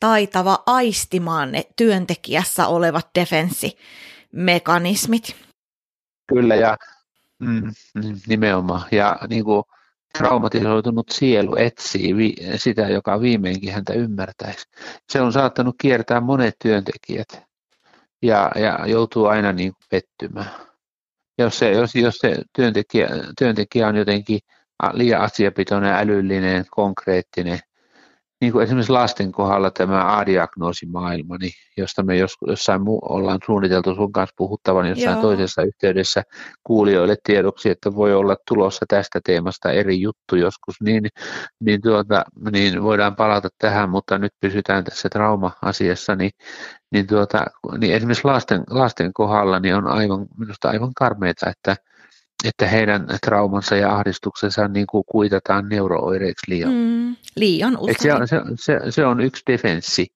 taitava 0.00 0.62
aistimaan 0.66 1.52
ne 1.52 1.64
työntekijässä 1.76 2.66
olevat 2.66 3.08
defenssimekanismit. 3.18 5.36
Kyllä, 6.28 6.54
ja 6.54 6.76
mm, 7.38 7.72
nimenomaan. 8.26 8.82
Ja 8.92 9.18
niin 9.28 9.44
kuin 9.44 9.62
traumatisoitunut 10.18 11.08
sielu 11.08 11.56
etsii 11.56 12.16
vi- 12.16 12.36
sitä, 12.56 12.82
joka 12.82 13.20
viimeinkin 13.20 13.72
häntä 13.72 13.92
ymmärtäisi. 13.92 14.64
Se 15.08 15.20
on 15.20 15.32
saattanut 15.32 15.74
kiertää 15.80 16.20
monet 16.20 16.54
työntekijät 16.62 17.48
ja, 18.22 18.50
ja 18.54 18.86
joutuu 18.86 19.26
aina 19.26 19.52
niin 19.52 19.72
kuin 19.72 19.86
pettymään. 19.90 20.50
Jos 21.38 21.58
se, 21.58 21.70
jos, 21.70 21.94
jos 21.94 22.18
se 22.18 22.36
työntekijä, 22.56 23.08
työntekijä 23.38 23.88
on 23.88 23.96
jotenkin 23.96 24.38
liian 24.92 25.20
asiapitoinen, 25.20 25.92
älyllinen, 25.92 26.64
konkreettinen, 26.70 27.58
niin 28.40 28.52
kuin 28.52 28.62
esimerkiksi 28.62 28.92
lasten 28.92 29.32
kohdalla 29.32 29.70
tämä 29.70 30.18
A-diagnoosimaailma, 30.18 31.36
niin 31.36 31.52
josta 31.76 32.02
me 32.02 32.16
jos, 32.16 32.36
jossain 32.46 32.82
muu, 32.82 33.00
ollaan 33.02 33.38
suunniteltu 33.46 33.94
sun 33.94 34.12
kanssa 34.12 34.34
puhuttavan 34.36 34.88
jossain 34.88 35.12
Joo. 35.12 35.22
toisessa 35.22 35.62
yhteydessä 35.62 36.22
kuulijoille 36.64 37.16
tiedoksi, 37.24 37.70
että 37.70 37.94
voi 37.94 38.14
olla 38.14 38.36
tulossa 38.48 38.86
tästä 38.88 39.20
teemasta 39.24 39.70
eri 39.72 40.00
juttu 40.00 40.36
joskus, 40.36 40.74
niin, 40.80 41.06
niin, 41.60 41.80
tuota, 41.82 42.24
niin 42.52 42.82
voidaan 42.82 43.16
palata 43.16 43.48
tähän, 43.58 43.90
mutta 43.90 44.18
nyt 44.18 44.32
pysytään 44.40 44.84
tässä 44.84 45.08
trauma-asiassa, 45.08 46.16
niin, 46.16 46.30
niin, 46.92 47.06
tuota, 47.06 47.44
niin 47.78 47.94
esimerkiksi 47.94 48.24
lasten, 48.24 48.62
lasten 48.70 49.12
kohdalla 49.12 49.60
niin 49.60 49.74
on 49.74 49.86
aivan, 49.86 50.26
minusta 50.38 50.68
aivan 50.68 50.94
karmeita, 50.94 51.50
että 51.50 51.76
että 52.44 52.66
heidän 52.66 53.06
traumansa 53.26 53.76
ja 53.76 53.94
ahdistuksensa 53.94 54.68
niin 54.68 54.86
kuin 54.86 55.04
kuitataan 55.06 55.68
neurooireiksi 55.68 56.50
liian. 56.50 56.72
Mm, 56.72 57.16
liian 57.36 57.78
usein. 57.78 57.96
se, 58.00 58.12
on, 58.12 58.28
se, 58.28 58.40
se, 58.54 58.90
se 58.90 59.06
on 59.06 59.20
yksi 59.20 59.42
defenssi. 59.46 60.06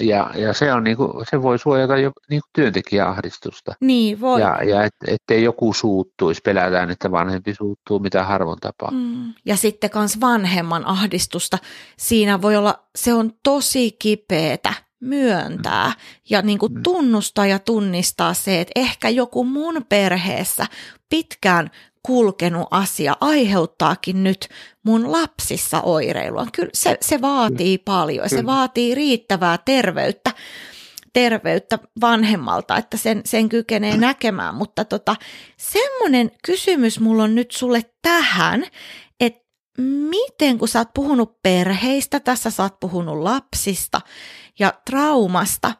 Ja, 0.00 0.30
ja 0.34 0.52
se, 0.52 0.72
on 0.72 0.84
niin 0.84 0.96
kuin, 0.96 1.10
se 1.30 1.42
voi 1.42 1.58
suojata 1.58 1.96
jo 1.96 2.12
niin 2.30 2.40
kuin 2.40 2.50
työntekijäahdistusta. 2.52 3.74
Niin 3.80 4.20
voi. 4.20 4.40
Ja, 4.40 4.62
ja 4.64 4.84
et, 4.84 4.94
ettei 5.06 5.44
joku 5.44 5.72
suuttuisi, 5.72 6.40
pelätään, 6.44 6.90
että 6.90 7.10
vanhempi 7.10 7.54
suuttuu, 7.54 7.98
mitä 7.98 8.24
harvoin 8.24 8.58
tapaa. 8.60 8.90
Mm. 8.90 9.34
Ja 9.44 9.56
sitten 9.56 9.90
myös 9.94 10.20
vanhemman 10.20 10.86
ahdistusta. 10.86 11.58
Siinä 11.98 12.42
voi 12.42 12.56
olla, 12.56 12.84
se 12.96 13.14
on 13.14 13.32
tosi 13.42 13.92
kipeetä 13.98 14.74
myöntää 15.00 15.92
ja 16.30 16.42
niin 16.42 16.58
kuin 16.58 16.72
mm. 16.72 16.82
tunnustaa 16.82 17.46
ja 17.46 17.58
tunnistaa 17.58 18.34
se, 18.34 18.60
että 18.60 18.72
ehkä 18.76 19.08
joku 19.08 19.44
mun 19.44 19.84
perheessä 19.88 20.66
pitkään 21.14 21.70
kulkenut 22.02 22.68
asia 22.70 23.16
aiheuttaakin 23.20 24.24
nyt 24.24 24.48
mun 24.82 25.12
lapsissa 25.12 25.80
oireilua. 25.80 26.46
Kyllä 26.52 26.70
se, 26.74 26.98
se 27.00 27.20
vaatii 27.20 27.78
paljon, 27.78 28.28
se 28.28 28.46
vaatii 28.46 28.94
riittävää 28.94 29.58
terveyttä, 29.64 30.30
terveyttä 31.12 31.78
vanhemmalta, 32.00 32.76
että 32.76 32.96
sen, 32.96 33.20
sen 33.24 33.48
kykenee 33.48 33.96
näkemään. 33.96 34.54
Mutta 34.54 34.84
tota, 34.84 35.16
semmoinen 35.56 36.30
kysymys 36.46 37.00
mulla 37.00 37.22
on 37.22 37.34
nyt 37.34 37.50
sulle 37.50 37.82
tähän, 38.02 38.64
että 39.20 39.44
miten 40.10 40.58
kun 40.58 40.68
sä 40.68 40.78
oot 40.78 40.94
puhunut 40.94 41.42
perheistä, 41.42 42.20
tässä 42.20 42.50
sä 42.50 42.62
oot 42.62 42.80
puhunut 42.80 43.18
lapsista 43.18 44.00
ja 44.58 44.72
traumasta, 44.90 45.72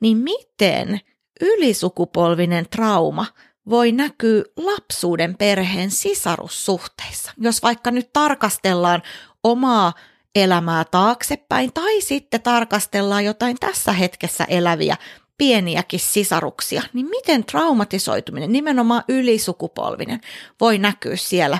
niin 0.00 0.16
miten 0.16 1.00
ylisukupolvinen 1.40 2.66
trauma– 2.70 3.26
voi 3.68 3.92
näkyä 3.92 4.42
lapsuuden 4.56 5.36
perheen 5.36 5.90
sisarussuhteissa. 5.90 7.32
Jos 7.38 7.62
vaikka 7.62 7.90
nyt 7.90 8.10
tarkastellaan 8.12 9.02
omaa 9.42 9.92
elämää 10.34 10.84
taaksepäin 10.84 11.72
tai 11.72 12.00
sitten 12.00 12.42
tarkastellaan 12.42 13.24
jotain 13.24 13.56
tässä 13.60 13.92
hetkessä 13.92 14.44
eläviä 14.44 14.96
pieniäkin 15.38 16.00
sisaruksia, 16.00 16.82
niin 16.92 17.06
miten 17.06 17.44
traumatisoituminen, 17.44 18.52
nimenomaan 18.52 19.04
ylisukupolvinen, 19.08 20.20
voi 20.60 20.78
näkyä 20.78 21.16
siellä 21.16 21.58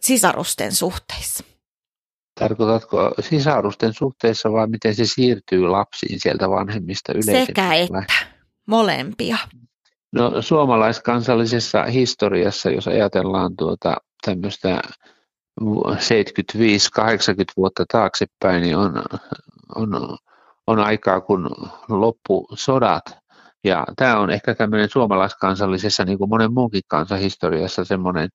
sisarusten 0.00 0.72
suhteissa? 0.72 1.44
Tarkoitatko 2.40 3.14
sisarusten 3.20 3.94
suhteessa 3.94 4.52
vai 4.52 4.66
miten 4.66 4.94
se 4.94 5.04
siirtyy 5.04 5.68
lapsiin 5.68 6.20
sieltä 6.20 6.50
vanhemmista 6.50 7.12
yleisesti? 7.12 7.46
Sekä 7.46 7.74
että, 7.74 8.04
molempia. 8.66 9.38
No 10.12 10.42
suomalaiskansallisessa 10.42 11.84
historiassa, 11.84 12.70
jos 12.70 12.88
ajatellaan 12.88 13.56
tuota 13.56 13.96
tämmöistä 14.26 14.82
75-80 15.60 15.64
vuotta 17.56 17.84
taaksepäin, 17.92 18.62
niin 18.62 18.76
on, 18.76 19.02
on, 19.74 20.16
on 20.66 20.78
aikaa, 20.78 21.20
kun 21.20 21.50
loppu 21.88 22.48
sodat. 22.54 23.04
Ja 23.64 23.84
tämä 23.96 24.18
on 24.18 24.30
ehkä 24.30 24.54
tämmöinen 24.54 24.88
suomalaiskansallisessa, 24.90 26.04
niin 26.04 26.18
kuin 26.18 26.30
monen 26.30 26.52
muunkin 26.52 26.82
kansahistoriassa, 26.88 27.84
semmoinen 27.84 28.28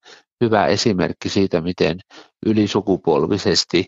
hyvä 0.44 0.66
esimerkki 0.66 1.30
siitä, 1.30 1.62
miten 1.62 2.00
ylisukupolvisesti 2.46 3.86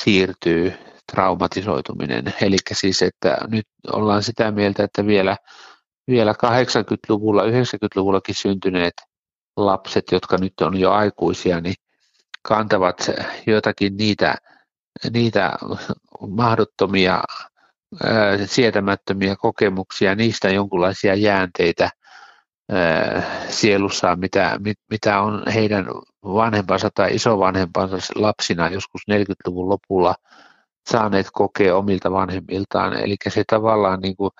siirtyy 0.00 0.72
traumatisoituminen. 1.12 2.34
Eli 2.40 2.56
siis, 2.72 3.02
että 3.02 3.38
nyt 3.48 3.66
ollaan 3.92 4.22
sitä 4.22 4.50
mieltä, 4.50 4.84
että 4.84 5.06
vielä 5.06 5.36
vielä 6.08 6.32
80-luvulla, 6.32 7.42
90-luvullakin 7.42 8.34
syntyneet 8.34 8.94
lapset, 9.56 10.04
jotka 10.12 10.36
nyt 10.38 10.60
on 10.60 10.80
jo 10.80 10.92
aikuisia, 10.92 11.60
niin 11.60 11.74
kantavat 12.42 13.10
jotakin 13.46 13.96
niitä, 13.96 14.34
niitä 15.12 15.52
mahdottomia, 16.28 17.22
sietämättömiä 18.46 19.36
kokemuksia, 19.36 20.14
niistä 20.14 20.48
jonkinlaisia 20.48 21.14
jäänteitä 21.14 21.90
sielussaan, 23.48 24.20
mitä, 24.20 24.58
mitä 24.90 25.20
on 25.20 25.42
heidän 25.54 25.86
vanhempansa 26.24 26.90
tai 26.94 27.14
isovanhempansa 27.14 27.96
lapsina 28.14 28.68
joskus 28.68 29.02
40-luvun 29.10 29.68
lopulla 29.68 30.14
saaneet 30.90 31.26
kokea 31.32 31.76
omilta 31.76 32.12
vanhemmiltaan. 32.12 32.92
Eli 32.96 33.16
se 33.28 33.44
tavallaan 33.46 34.00
niin 34.00 34.16
kuin 34.16 34.30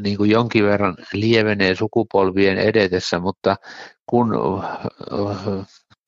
niin 0.00 0.16
kuin 0.16 0.30
jonkin 0.30 0.64
verran 0.64 0.96
lievenee 1.12 1.74
sukupolvien 1.74 2.58
edetessä, 2.58 3.18
mutta 3.18 3.56
kun 4.06 4.32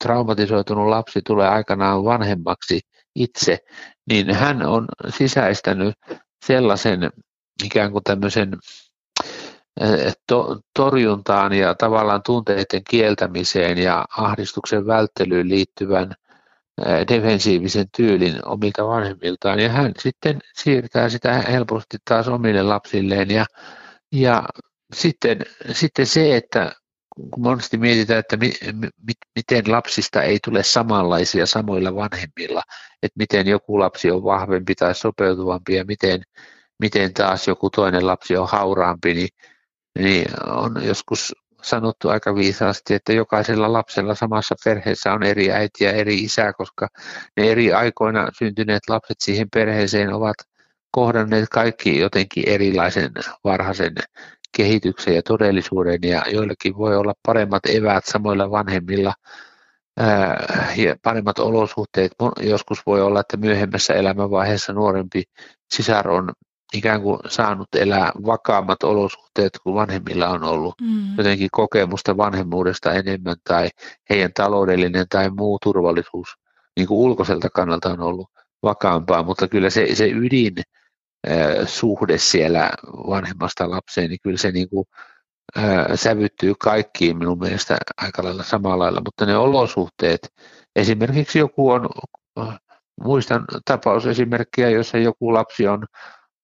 traumatisoitunut 0.05 0.89
lapsi 0.89 1.21
tulee 1.27 1.49
aikanaan 1.49 2.05
vanhemmaksi 2.05 2.81
itse, 3.15 3.59
niin 4.11 4.35
hän 4.35 4.67
on 4.67 4.89
sisäistänyt 5.09 5.95
sellaisen 6.47 7.11
ikään 7.65 7.93
kuin 7.93 8.05
tämmöisen 8.05 8.59
to, 10.27 10.61
torjuntaan 10.77 11.53
ja 11.53 11.75
tavallaan 11.75 12.23
tunteiden 12.27 12.83
kieltämiseen 12.91 13.79
ja 13.79 14.05
ahdistuksen 14.17 14.87
välttelyyn 14.87 15.49
liittyvän 15.49 16.15
defensiivisen 17.09 17.87
tyylin 17.97 18.47
omilta 18.47 18.87
vanhemmiltaan. 18.87 19.61
Ja 19.61 19.69
hän 19.69 19.93
sitten 19.99 20.39
siirtää 20.55 21.09
sitä 21.09 21.33
helposti 21.33 21.97
taas 22.05 22.29
omille 22.29 22.63
lapsilleen. 22.63 23.31
Ja, 23.31 23.47
ja 24.13 24.43
sitten, 24.95 25.39
sitten 25.73 26.07
se, 26.07 26.37
että 26.37 26.73
kun 27.31 27.43
monesti 27.43 27.79
mietitään, 27.79 28.19
että 28.19 28.37
mi, 28.37 28.53
mi, 28.73 29.13
miten 29.37 29.73
lapsista 29.73 30.23
ei 30.23 30.39
tule 30.45 30.63
samanlaisia 30.63 31.47
samoilla 31.47 31.95
vanhemmilla, 31.95 32.63
että 33.03 33.19
miten 33.19 33.47
joku 33.47 33.79
lapsi 33.79 34.11
on 34.11 34.25
vahvempi 34.25 34.75
tai 34.75 34.95
sopeutuvampi 34.95 35.75
ja 35.75 35.85
miten, 35.85 36.23
miten 36.81 37.15
taas 37.15 37.49
joku 37.49 37.71
toinen 37.71 38.07
lapsi 38.07 38.37
on 38.37 38.49
hauraampi, 38.49 39.15
niin, 39.15 39.29
niin 39.99 40.27
on 40.47 40.85
joskus 40.85 41.35
sanottu 41.63 42.09
aika 42.09 42.35
viisaasti, 42.35 42.95
että 42.95 43.13
jokaisella 43.13 43.73
lapsella 43.73 44.15
samassa 44.15 44.55
perheessä 44.65 45.13
on 45.13 45.23
eri 45.23 45.53
äiti 45.53 45.85
ja 45.85 45.93
eri 45.93 46.15
isä, 46.15 46.53
koska 46.53 46.89
ne 47.37 47.51
eri 47.51 47.73
aikoina 47.73 48.29
syntyneet 48.39 48.83
lapset 48.89 49.21
siihen 49.21 49.49
perheeseen 49.55 50.13
ovat 50.13 50.37
kohdanneet 50.91 51.49
kaikki 51.49 51.99
jotenkin 51.99 52.49
erilaisen 52.49 53.11
varhaisen 53.45 53.95
kehityksen 54.57 55.15
ja 55.15 55.23
todellisuuden 55.23 55.99
ja 56.03 56.23
joillekin 56.33 56.77
voi 56.77 56.97
olla 56.97 57.15
paremmat 57.27 57.67
eväät 57.67 58.05
samoilla 58.05 58.51
vanhemmilla 58.51 59.15
ja 60.77 60.97
paremmat 61.03 61.39
olosuhteet. 61.39 62.13
Joskus 62.41 62.87
voi 62.87 63.03
olla, 63.03 63.21
että 63.21 63.37
myöhemmässä 63.37 63.95
elämänvaiheessa 63.95 64.73
nuorempi 64.73 65.23
sisar 65.71 66.09
on 66.09 66.33
ikään 66.73 67.03
kuin 67.03 67.19
saanut 67.29 67.69
elää 67.77 68.13
vakaammat 68.27 68.83
olosuhteet 68.83 69.53
kuin 69.63 69.75
vanhemmilla 69.75 70.29
on 70.29 70.45
ollut. 70.45 70.75
Mm. 70.81 71.17
Jotenkin 71.19 71.49
kokemusta 71.53 72.17
vanhemmuudesta 72.17 72.93
enemmän 72.93 73.37
tai 73.45 73.69
heidän 74.11 74.31
taloudellinen 74.35 75.07
tai 75.09 75.31
muu 75.31 75.59
turvallisuus 75.63 76.29
niin 76.77 76.89
kuin 76.89 76.99
ulkoiselta 76.99 77.51
kannalta 77.51 77.89
on 77.89 78.01
ollut 78.01 78.31
vakaampaa, 78.63 79.23
mutta 79.23 79.49
kyllä 79.49 79.71
se, 79.71 79.95
se 79.95 80.09
ydin 80.11 80.55
suhde 81.67 82.19
siellä 82.19 82.71
vanhemmasta 82.87 83.71
lapseen, 83.71 84.11
niin 84.11 84.19
kyllä 84.23 84.39
se 84.39 84.51
niin 84.51 84.69
kuin, 84.69 84.87
ää, 85.57 85.97
sävyttyy 85.97 86.55
kaikkiin 86.61 87.19
minun 87.19 87.39
mielestä 87.39 87.77
aika 87.97 88.25
lailla 88.25 88.43
samalla 88.43 88.85
lailla, 88.85 89.01
mutta 89.05 89.27
ne 89.27 89.37
olosuhteet, 89.37 90.33
esimerkiksi 90.77 91.39
joku 91.39 91.71
on, 91.71 91.89
muistan 93.05 93.45
tapausesimerkkiä, 93.65 94.71
jossa 94.71 94.99
joku 94.99 95.33
lapsi 95.33 95.69
on 95.69 95.85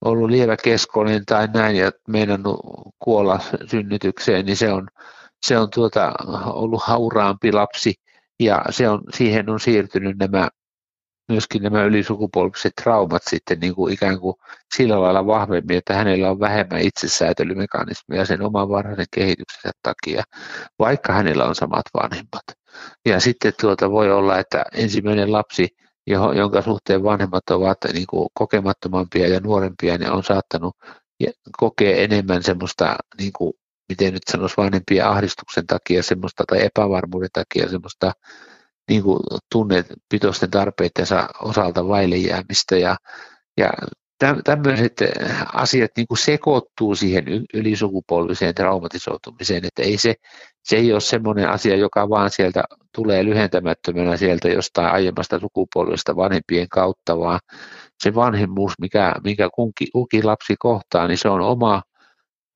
ollut 0.05 0.31
lieväkeskoinen 0.31 1.25
tai 1.27 1.49
näin 1.55 1.77
ja 1.77 1.91
meinannut 2.09 2.61
kuolla 2.99 3.41
synnytykseen, 3.71 4.47
niin 4.47 4.57
se 4.57 4.73
on, 4.73 4.89
se 5.47 5.59
on 5.59 5.71
tuota, 5.75 6.13
ollut 6.47 6.83
hauraampi 6.83 7.53
lapsi 7.53 7.95
ja 8.41 8.63
se 8.71 8.89
on, 8.89 9.03
siihen 9.15 9.51
on 9.51 9.61
siirtynyt 9.61 10.17
nämä 10.19 10.49
myöskin 11.29 11.63
nämä 11.63 11.85
ylisukupolviset 11.85 12.73
traumat 12.83 13.23
sitten 13.31 13.61
niin 13.61 13.75
kuin 13.75 13.95
ikään 13.95 14.21
kuin 14.21 14.35
sillä 14.77 15.01
lailla 15.01 15.27
vahvemmin, 15.27 15.77
että 15.77 15.95
hänellä 15.95 16.31
on 16.31 16.41
vähemmän 16.41 16.81
itsesäätelymekanismeja 16.81 18.25
sen 18.25 18.43
oman 18.43 18.69
varhaisen 18.69 19.07
kehityksensä 19.15 19.71
takia, 19.83 20.23
vaikka 20.79 21.13
hänellä 21.13 21.45
on 21.45 21.55
samat 21.55 21.85
vanhemmat. 21.95 22.45
Ja 23.07 23.21
sitten 23.21 23.53
tuota 23.61 23.91
voi 23.91 24.13
olla, 24.13 24.39
että 24.39 24.65
ensimmäinen 24.75 25.33
lapsi 25.33 25.69
jonka 26.07 26.63
suhteen 26.63 27.03
vanhemmat 27.03 27.51
ovat 27.51 27.79
niin 27.93 28.07
kuin 28.07 28.29
kokemattomampia 28.35 29.29
ja 29.29 29.41
nuorempia, 29.41 29.99
niin 29.99 30.11
on 30.11 30.25
saattanut 30.25 30.77
kokea 31.59 31.97
enemmän 31.97 32.43
semmoista, 32.43 32.97
niin 33.19 33.33
kuin, 33.33 33.53
miten 33.89 34.13
nyt 34.13 34.23
sanoisi, 34.31 34.57
vanhempien 34.57 35.07
ahdistuksen 35.07 35.67
takia 35.67 36.03
semmoista 36.03 36.45
tai 36.47 36.65
epävarmuuden 36.65 37.29
takia 37.33 37.69
semmoista 37.69 38.13
niin 38.89 39.03
kuin 39.03 39.21
tunnepitoisten 39.53 40.51
tarpeittensa 40.51 41.29
osalta 41.43 41.89
vaille 41.89 42.17
jäämistä. 42.17 42.77
Ja, 42.77 42.97
ja 43.57 43.73
tämmöiset 44.45 44.93
asiat 45.53 45.91
niin 45.97 46.07
kuin 46.07 46.19
sekoittuu 46.19 46.95
siihen 46.95 47.25
ylisukupolviseen 47.55 48.55
traumatisoitumiseen, 48.55 49.65
että 49.65 49.83
ei 49.83 49.99
se, 49.99 50.15
se 50.65 50.77
ei 50.77 50.93
ole 50.93 51.01
semmoinen 51.01 51.49
asia, 51.49 51.77
joka 51.77 52.09
vaan 52.09 52.31
sieltä 52.31 52.65
tulee 52.95 53.25
lyhentämättömänä 53.25 54.17
sieltä 54.17 54.49
jostain 54.49 54.93
aiemmasta 54.93 55.41
sukupolvesta 55.41 56.17
vanhempien 56.17 56.69
kautta, 56.69 57.19
vaan 57.19 57.41
se 58.03 58.15
vanhemmuus, 58.15 58.73
mikä, 58.81 59.15
mikä 59.25 59.49
kunkin, 59.55 59.89
kunkin 59.93 60.27
lapsi 60.27 60.55
kohtaa, 60.59 61.09
niin 61.09 61.19
se 61.19 61.29
on 61.29 61.41
oma, 61.41 61.83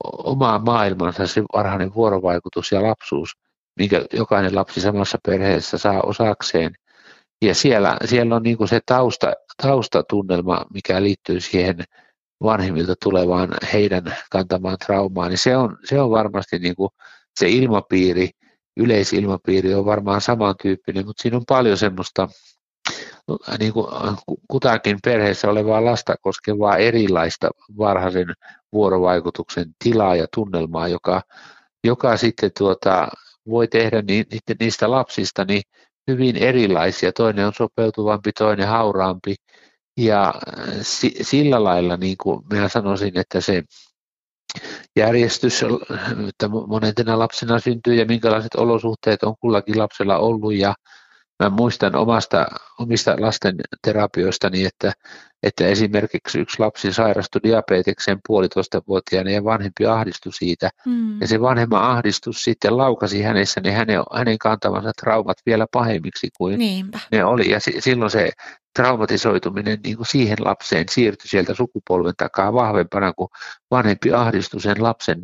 oma 0.05 0.59
maailmansa, 0.59 1.27
se 1.27 1.42
varhainen 1.53 1.94
vuorovaikutus 1.94 2.73
ja 2.73 2.83
lapsuus, 2.83 3.31
minkä 3.77 4.05
jokainen 4.12 4.55
lapsi 4.55 4.81
samassa 4.81 5.18
perheessä 5.27 5.79
saa 5.79 6.01
osakseen. 6.03 6.73
Ja 7.42 7.55
siellä, 7.55 7.97
siellä 8.05 8.37
on 8.37 8.42
niin 8.42 8.68
se 8.68 8.81
tausta, 8.87 9.33
taustatunnelma, 9.62 10.64
mikä 10.75 11.03
liittyy 11.03 11.40
siihen 11.40 11.85
vanhemmilta 12.42 12.94
tulevaan 13.03 13.49
heidän 13.73 14.16
kantamaan 14.31 14.79
traumaan, 14.87 15.29
niin 15.31 15.38
se 15.38 15.57
on, 15.57 15.77
se 15.85 16.01
on 16.01 16.11
varmasti 16.11 16.59
niin 16.59 16.77
kuin 16.77 16.90
se 17.38 17.48
ilmapiiri, 17.48 18.31
yleisilmapiiri 18.77 19.74
on 19.74 19.85
varmaan 19.85 20.20
samantyyppinen, 20.20 21.07
mutta 21.07 21.22
siinä 21.22 21.37
on 21.37 21.44
paljon 21.48 21.77
semmoista 21.77 22.29
niin 23.59 23.72
kuin 23.72 23.87
kutakin 24.48 24.98
perheessä 25.05 25.51
olevaa 25.51 25.85
lasta 25.85 26.14
koskevaa 26.22 26.77
erilaista 26.77 27.51
varhaisen 27.79 28.27
vuorovaikutuksen 28.72 29.66
tilaa 29.85 30.16
ja 30.16 30.27
tunnelmaa, 30.35 30.88
joka, 30.88 31.22
joka 31.85 32.16
sitten 32.16 32.51
tuota, 32.59 33.09
voi 33.48 33.68
tehdä 33.68 34.03
ni, 34.03 34.24
niistä 34.61 34.90
lapsista 34.90 35.44
niin 35.44 35.62
hyvin 36.11 36.37
erilaisia. 36.37 37.12
Toinen 37.12 37.46
on 37.46 37.53
sopeutuvampi, 37.55 38.33
toinen 38.33 38.68
hauraampi. 38.68 39.35
Ja 39.96 40.35
sillä 41.22 41.64
lailla 41.64 41.96
niin 41.96 42.16
kuin 42.22 42.40
minä 42.51 42.68
sanoisin, 42.68 43.18
että 43.18 43.40
se 43.40 43.62
järjestys, 44.97 45.65
että 46.29 46.49
monentena 46.49 47.19
lapsena 47.19 47.59
syntyy 47.59 47.95
ja 47.95 48.05
minkälaiset 48.05 48.55
olosuhteet 48.55 49.23
on 49.23 49.35
kullakin 49.41 49.79
lapsella 49.79 50.19
ollut 50.19 50.55
ja 50.55 50.75
Mä 51.42 51.51
muistan 51.51 51.96
omasta, 51.96 52.46
omista 52.79 53.16
lasten 53.18 53.57
terapioistani, 53.83 54.64
että, 54.64 54.92
että 55.42 55.66
esimerkiksi 55.66 56.38
yksi 56.38 56.59
lapsi 56.59 56.92
sairastui 56.92 57.40
diabetekseen 57.42 58.20
puolitoista-vuotiaana 58.27 59.31
ja 59.31 59.44
vanhempi 59.44 59.87
ahdistui 59.87 60.33
siitä. 60.33 60.70
Mm. 60.87 61.20
Ja 61.20 61.29
se 61.29 61.40
vanhemman 61.40 61.83
ahdistus 61.83 62.44
sitten 62.44 62.77
laukasi 62.77 63.22
hänessä 63.22 63.61
niin 63.61 63.74
hänen, 63.74 64.01
hänen 64.14 64.38
kantamansa 64.38 64.92
traumat 65.01 65.38
vielä 65.46 65.66
pahemmiksi 65.72 66.29
kuin 66.38 66.59
Niinpä. 66.59 66.98
ne 67.12 67.24
oli. 67.24 67.51
Ja 67.51 67.59
silloin 67.61 68.11
se 68.11 68.31
traumatisoituminen 68.74 69.79
niin 69.85 69.96
kuin 69.96 70.07
siihen 70.07 70.38
lapseen 70.40 70.85
siirtyi 70.90 71.29
sieltä 71.29 71.55
sukupolven 71.55 72.14
takaa 72.16 72.53
vahvempana, 72.53 73.12
kuin 73.12 73.29
vanhempi 73.70 74.12
ahdistui 74.12 74.61
sen 74.61 74.83
lapsen 74.83 75.22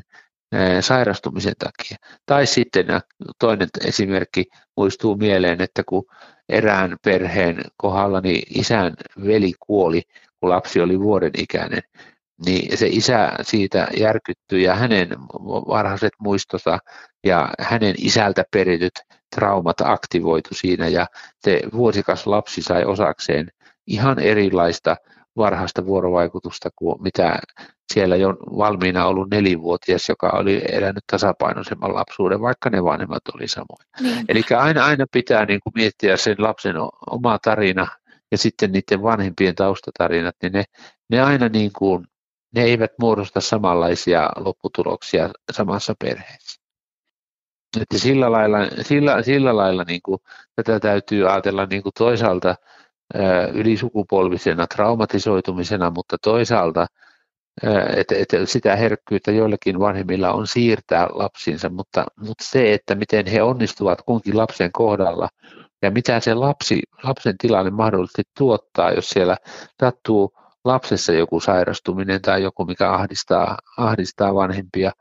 sairastumisen 0.81 1.55
takia. 1.59 1.97
Tai 2.27 2.47
sitten 2.47 2.87
toinen 3.39 3.69
esimerkki 3.87 4.45
muistuu 4.77 5.17
mieleen, 5.17 5.61
että 5.61 5.83
kun 5.87 6.05
erään 6.49 6.97
perheen 7.05 7.65
kohdalla 7.77 8.21
niin 8.21 8.43
isän 8.61 8.95
veli 9.27 9.53
kuoli, 9.67 10.03
kun 10.41 10.51
lapsi 10.51 10.81
oli 10.81 11.01
vuoden 11.01 11.31
ikäinen, 11.39 11.83
niin 12.47 12.79
se 12.79 12.87
isä 12.87 13.33
siitä 13.43 13.89
järkyttyi 13.97 14.63
ja 14.63 14.75
hänen 14.75 15.09
varhaiset 15.69 16.13
muistonsa 16.19 16.79
ja 17.25 17.49
hänen 17.59 17.95
isältä 17.99 18.45
perityt 18.51 18.93
traumat 19.35 19.81
aktivoitu 19.81 20.55
siinä 20.55 20.89
ja 20.89 21.07
se 21.39 21.61
vuosikas 21.73 22.27
lapsi 22.27 22.63
sai 22.63 22.85
osakseen 22.85 23.49
ihan 23.87 24.19
erilaista 24.19 24.97
varhaista 25.37 25.87
vuorovaikutusta 25.87 26.71
kuin 26.77 27.03
mitä 27.03 27.39
siellä 27.93 28.17
jo 28.17 28.29
valmiina 28.33 29.07
ollut 29.07 29.31
nelivuotias, 29.31 30.09
joka 30.09 30.31
oli 30.31 30.63
elänyt 30.73 31.05
tasapainoisemman 31.11 31.95
lapsuuden, 31.95 32.41
vaikka 32.41 32.71
ne 32.71 32.85
vanhemmat 32.85 33.23
oli 33.35 33.49
samoin. 33.49 33.87
Niin. 34.01 34.25
Eli 34.29 34.43
aina, 34.57 34.85
aina 34.85 35.07
pitää 35.13 35.45
niin 35.45 35.61
kuin 35.61 35.73
miettiä 35.77 36.17
sen 36.17 36.37
lapsen 36.39 36.77
oma 37.11 37.39
tarina 37.39 37.87
ja 38.31 38.39
sitten 38.39 38.73
niiden 38.73 39.03
vanhempien 39.03 39.55
taustatarinat, 39.55 40.37
niin 40.43 40.53
ne, 40.53 40.65
ne 41.11 41.21
aina 41.21 41.49
niin 41.49 41.71
kuin, 41.79 42.07
ne 42.55 42.63
eivät 42.63 42.91
muodosta 43.01 43.41
samanlaisia 43.41 44.31
lopputuloksia 44.37 45.31
samassa 45.53 45.95
perheessä. 45.99 46.61
Että 47.81 47.99
sillä 47.99 48.33
lailla, 48.33 48.59
sillä, 48.83 49.23
sillä 49.23 49.57
lailla 49.57 49.85
niin 49.85 50.01
kuin, 50.03 50.19
tätä 50.57 50.81
täytyy 50.81 51.31
ajatella 51.31 51.67
niin 51.67 51.83
kuin 51.83 51.93
toisaalta 51.99 52.57
ylisukupolvisena 53.53 54.67
traumatisoitumisena, 54.67 55.91
mutta 55.91 56.17
toisaalta 56.23 56.87
että, 57.97 58.15
että 58.19 58.47
sitä 58.47 58.77
herkkyyttä 58.77 59.33
joillakin 59.33 59.81
vanhemmilla 59.81 60.33
on 60.33 60.47
siirtää 60.47 61.09
lapsinsa, 61.13 61.69
mutta, 61.69 62.05
mutta 62.17 62.45
se, 62.45 62.75
että 62.75 62.95
miten 62.95 63.27
he 63.27 63.43
onnistuvat 63.43 64.03
kunkin 64.03 64.37
lapsen 64.37 64.73
kohdalla 64.73 65.29
ja 65.83 65.91
mitä 65.91 66.21
se 66.21 66.35
lapsi, 66.35 66.83
lapsen 67.03 67.39
tilanne 67.39 67.71
mahdollisesti 67.71 68.23
tuottaa, 68.39 68.91
jos 68.91 69.11
siellä 69.11 69.37
sattuu 69.81 70.33
lapsessa 70.65 71.13
joku 71.13 71.41
sairastuminen 71.41 72.23
tai 72.23 72.43
joku, 72.43 72.65
mikä 72.65 72.93
ahdistaa, 72.93 73.59
ahdistaa 73.77 74.35
vanhempia, 74.35 74.93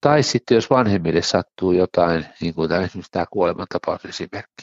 tai 0.00 0.22
sitten 0.22 0.54
jos 0.54 0.70
vanhemmille 0.70 1.22
sattuu 1.22 1.72
jotain, 1.72 2.26
niin 2.40 2.54
kuin 2.54 2.68
tämä, 2.68 2.80
esimerkiksi 2.80 3.12
tämä 3.12 3.26
kuolemantapausesimerkki, 3.30 4.62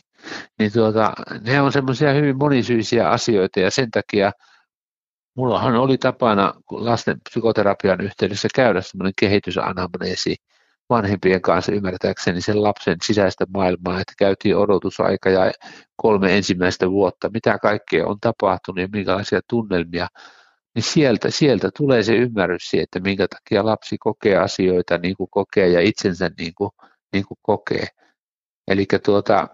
niin 0.59 0.73
tuota, 0.73 1.13
ne 1.41 1.61
on 1.61 1.71
semmoisia 1.71 2.13
hyvin 2.13 2.38
monisyisiä 2.38 3.09
asioita 3.09 3.59
ja 3.59 3.71
sen 3.71 3.91
takia 3.91 4.31
Mullahan 5.38 5.75
oli 5.75 5.97
tapana 5.97 6.53
lasten 6.71 7.17
psykoterapian 7.29 8.01
yhteydessä 8.01 8.47
käydä 8.55 8.81
semmoinen 8.81 9.13
kehitysanamneesi 9.19 10.35
vanhempien 10.89 11.41
kanssa 11.41 11.71
ymmärtääkseni 11.71 12.41
sen 12.41 12.63
lapsen 12.63 12.97
sisäistä 13.03 13.45
maailmaa, 13.53 14.01
että 14.01 14.13
käytiin 14.17 14.57
odotusaika 14.57 15.29
ja 15.29 15.51
kolme 15.95 16.38
ensimmäistä 16.38 16.91
vuotta, 16.91 17.29
mitä 17.29 17.59
kaikkea 17.59 18.07
on 18.07 18.19
tapahtunut 18.21 18.81
ja 18.81 18.88
minkälaisia 18.91 19.39
tunnelmia, 19.49 20.07
niin 20.75 20.83
sieltä, 20.83 21.31
sieltä 21.31 21.69
tulee 21.77 22.03
se 22.03 22.15
ymmärrys 22.15 22.69
siihen, 22.69 22.83
että 22.83 22.99
minkä 22.99 23.27
takia 23.27 23.65
lapsi 23.65 23.97
kokee 23.97 24.38
asioita 24.38 24.97
niin 24.97 25.15
kuin 25.15 25.29
kokee 25.31 25.67
ja 25.67 25.81
itsensä 25.81 26.31
niin 26.39 26.53
kuin, 26.57 26.69
niin 27.13 27.25
kuin 27.27 27.38
kokee. 27.41 27.88
Eli 28.67 28.85
tuota, 29.03 29.47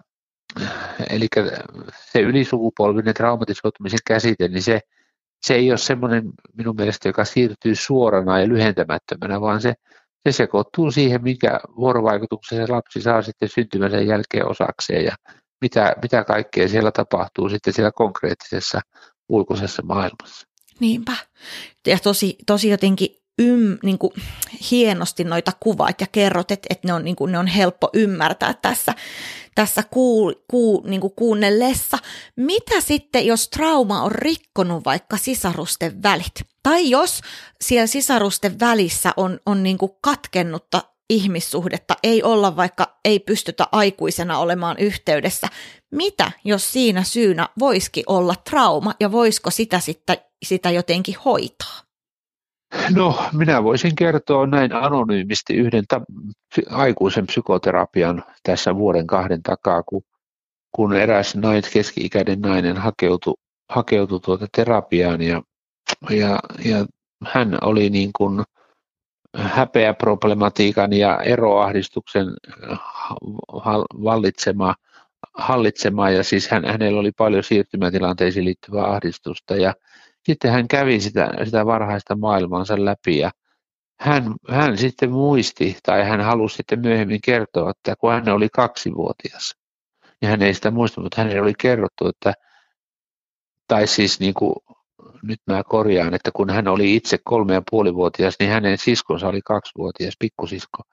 eli 1.10 1.28
se 2.12 2.20
ylisukupolvinen 2.20 3.14
traumatisoitumisen 3.14 4.00
käsite, 4.08 4.48
niin 4.48 4.64
se, 4.64 4.80
se 5.42 5.54
ei 5.54 5.72
ole 5.72 5.78
semmoinen 5.78 6.24
minun 6.58 6.76
mielestä, 6.76 7.10
joka 7.10 7.26
siirtyy 7.26 7.76
suorana 7.76 8.40
ja 8.40 8.48
lyhentämättömänä, 8.48 9.42
vaan 9.42 9.62
se, 9.62 9.74
se 10.28 10.32
sekoittuu 10.32 10.92
siihen, 10.92 11.24
mikä 11.24 11.60
vuorovaikutuksen 11.76 12.58
se 12.68 12.74
lapsi 12.74 13.02
saa 13.02 13.22
sitten 13.22 13.50
syntymänsä 13.50 13.98
jälkeen 13.98 14.48
osakseen 14.48 15.06
ja 15.06 15.16
mitä, 15.62 15.96
mitä 16.02 16.24
kaikkea 16.24 16.68
siellä 16.68 16.92
tapahtuu 16.92 17.50
sitten 17.50 17.74
siellä 17.74 17.92
konkreettisessa 17.92 18.82
ulkoisessa 19.30 19.84
maailmassa. 19.86 20.48
Niinpä. 20.80 21.14
Ja 21.88 22.00
tosi, 22.00 22.38
tosi 22.46 22.70
jotenkin 22.70 23.21
ym, 23.42 23.78
niin 23.84 23.98
kuin, 23.98 24.14
hienosti 24.72 25.24
noita 25.24 25.52
kuvat 25.60 26.02
ja 26.02 26.08
kerrot, 26.12 26.52
että, 26.52 26.68
että 26.70 26.88
ne, 26.88 26.94
on, 26.94 27.04
niin 27.04 27.16
kuin, 27.16 27.32
ne 27.32 27.38
on 27.40 27.48
helppo 27.48 27.90
ymmärtää 27.94 28.54
tässä, 28.54 28.94
tässä 29.56 29.84
kuu, 29.84 30.34
kuu, 30.48 30.84
niin 30.88 31.02
kuin 31.02 31.14
kuunnellessa. 31.16 31.98
Mitä 32.36 32.82
sitten, 32.82 33.26
jos 33.26 33.50
trauma 33.50 34.04
on 34.04 34.12
rikkonut 34.12 34.86
vaikka 34.86 35.18
sisarusten 35.18 36.04
välit? 36.04 36.42
Tai 36.64 36.90
jos 36.90 37.22
siellä 37.62 37.88
sisarusten 37.88 38.60
välissä 38.60 39.14
on, 39.18 39.40
on 39.46 39.64
niin 39.64 39.78
kuin 39.78 39.92
katkennutta 40.02 40.84
ihmissuhdetta, 41.10 41.96
ei 42.04 42.24
olla 42.24 42.56
vaikka, 42.56 43.00
ei 43.06 43.20
pystytä 43.20 43.68
aikuisena 43.72 44.38
olemaan 44.38 44.78
yhteydessä. 44.78 45.48
Mitä, 45.92 46.32
jos 46.44 46.72
siinä 46.72 47.04
syynä 47.04 47.50
voisikin 47.60 48.04
olla 48.08 48.36
trauma 48.50 48.94
ja 49.00 49.12
voisiko 49.12 49.52
sitä 49.52 49.80
sitten 49.80 50.18
sitä 50.46 50.72
jotenkin 50.72 51.16
hoitaa? 51.26 51.91
No, 52.96 53.24
minä 53.34 53.64
voisin 53.64 53.96
kertoa 53.96 54.48
näin 54.48 54.74
anonyymisti 54.74 55.56
yhden 55.56 55.84
ta- 55.88 56.02
aikuisen 56.70 57.28
psykoterapian 57.28 58.24
tässä 58.44 58.76
vuoden 58.76 59.08
kahden 59.08 59.44
takaa, 59.44 59.84
kun, 59.84 60.02
kun 60.72 60.96
eräs 60.96 61.36
nait, 61.36 61.70
keski-ikäinen 61.74 62.42
nainen 62.42 62.78
hakeutui, 62.78 63.34
hakeutui 63.70 64.20
tuota 64.20 64.48
terapiaan 64.56 65.22
ja, 65.22 65.42
ja, 66.10 66.40
ja 66.66 66.86
hän 67.26 67.58
oli 67.62 67.90
niin 67.90 68.10
kuin 68.18 68.44
häpeäproblematiikan 69.38 70.94
ja 70.94 71.20
eroahdistuksen 71.20 72.28
vallitsema, 74.04 74.76
hallitsema 75.34 76.10
ja 76.10 76.24
siis 76.24 76.50
hän, 76.50 76.66
hänellä 76.66 77.00
oli 77.00 77.12
paljon 77.12 77.44
siirtymätilanteisiin 77.44 78.46
liittyvää 78.46 78.86
ahdistusta 78.86 79.56
ja 79.56 79.74
sitten 80.26 80.52
hän 80.52 80.68
kävi 80.68 81.00
sitä, 81.00 81.30
sitä 81.46 81.66
varhaista 81.66 82.16
maailmaansa 82.16 82.86
läpi 82.86 83.18
ja 83.18 83.32
hän, 84.00 84.24
hän 84.50 84.78
sitten 84.78 85.12
muisti 85.12 85.78
tai 85.84 86.04
hän 86.04 86.22
halusi 86.22 86.56
sitten 86.56 86.80
myöhemmin 86.80 87.22
kertoa, 87.24 87.72
että 87.72 87.96
kun 87.96 88.12
hän 88.12 88.30
oli 88.30 88.50
kaksivuotias, 88.50 89.56
niin 90.22 90.30
hän 90.30 90.42
ei 90.42 90.54
sitä 90.54 90.72
muista, 90.72 91.02
mutta 91.02 91.22
hänelle 91.22 91.42
oli 91.42 91.54
kerrottu, 91.60 92.08
että 92.08 92.34
tai 93.68 93.88
siis 93.88 94.20
niin 94.20 94.34
kuin, 94.34 94.56
nyt 95.24 95.40
mä 95.48 95.64
korjaan, 95.64 96.14
että 96.14 96.32
kun 96.34 96.50
hän 96.50 96.68
oli 96.68 96.96
itse 96.96 97.18
kolme 97.24 97.54
ja 97.54 97.62
puolivuotias, 97.72 98.36
niin 98.40 98.52
hänen 98.52 98.78
siskonsa 98.78 99.28
oli 99.28 99.42
kaksivuotias 99.42 100.14
pikkusisko. 100.20 100.84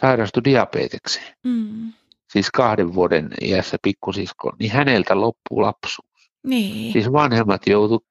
sairastui 0.00 0.44
diabetekseen, 0.44 1.34
Mm. 1.44 1.92
siis 2.32 2.50
kahden 2.50 2.94
vuoden 2.94 3.30
iässä 3.42 3.76
pikkusisko, 3.82 4.52
niin 4.58 4.70
häneltä 4.72 5.20
loppuu 5.20 5.60
lapsuus. 5.62 6.07
Niin. 6.48 6.92
Siis 6.92 7.12
vanhemmat 7.12 7.66
joutu 7.66 8.04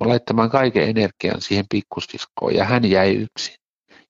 laittamaan 0.00 0.50
kaiken 0.50 0.88
energian 0.88 1.40
siihen 1.40 1.64
pikkusiskoon 1.70 2.54
ja 2.54 2.64
hän 2.64 2.84
jäi 2.84 3.14
yksin. 3.14 3.54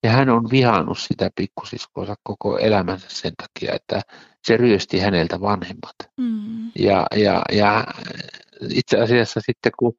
Ja 0.03 0.11
hän 0.11 0.29
on 0.29 0.51
vihannut 0.51 0.99
sitä 0.99 1.31
pikkusiskoa 1.37 2.15
koko 2.23 2.59
elämänsä 2.59 3.07
sen 3.11 3.33
takia, 3.37 3.75
että 3.75 4.01
se 4.47 4.57
ryösti 4.57 4.99
häneltä 4.99 5.41
vanhemmat. 5.41 5.95
Mm. 6.17 6.71
Ja, 6.79 7.07
ja, 7.17 7.43
ja 7.53 7.85
itse 8.71 9.01
asiassa 9.01 9.41
sitten 9.47 9.73
kun 9.79 9.95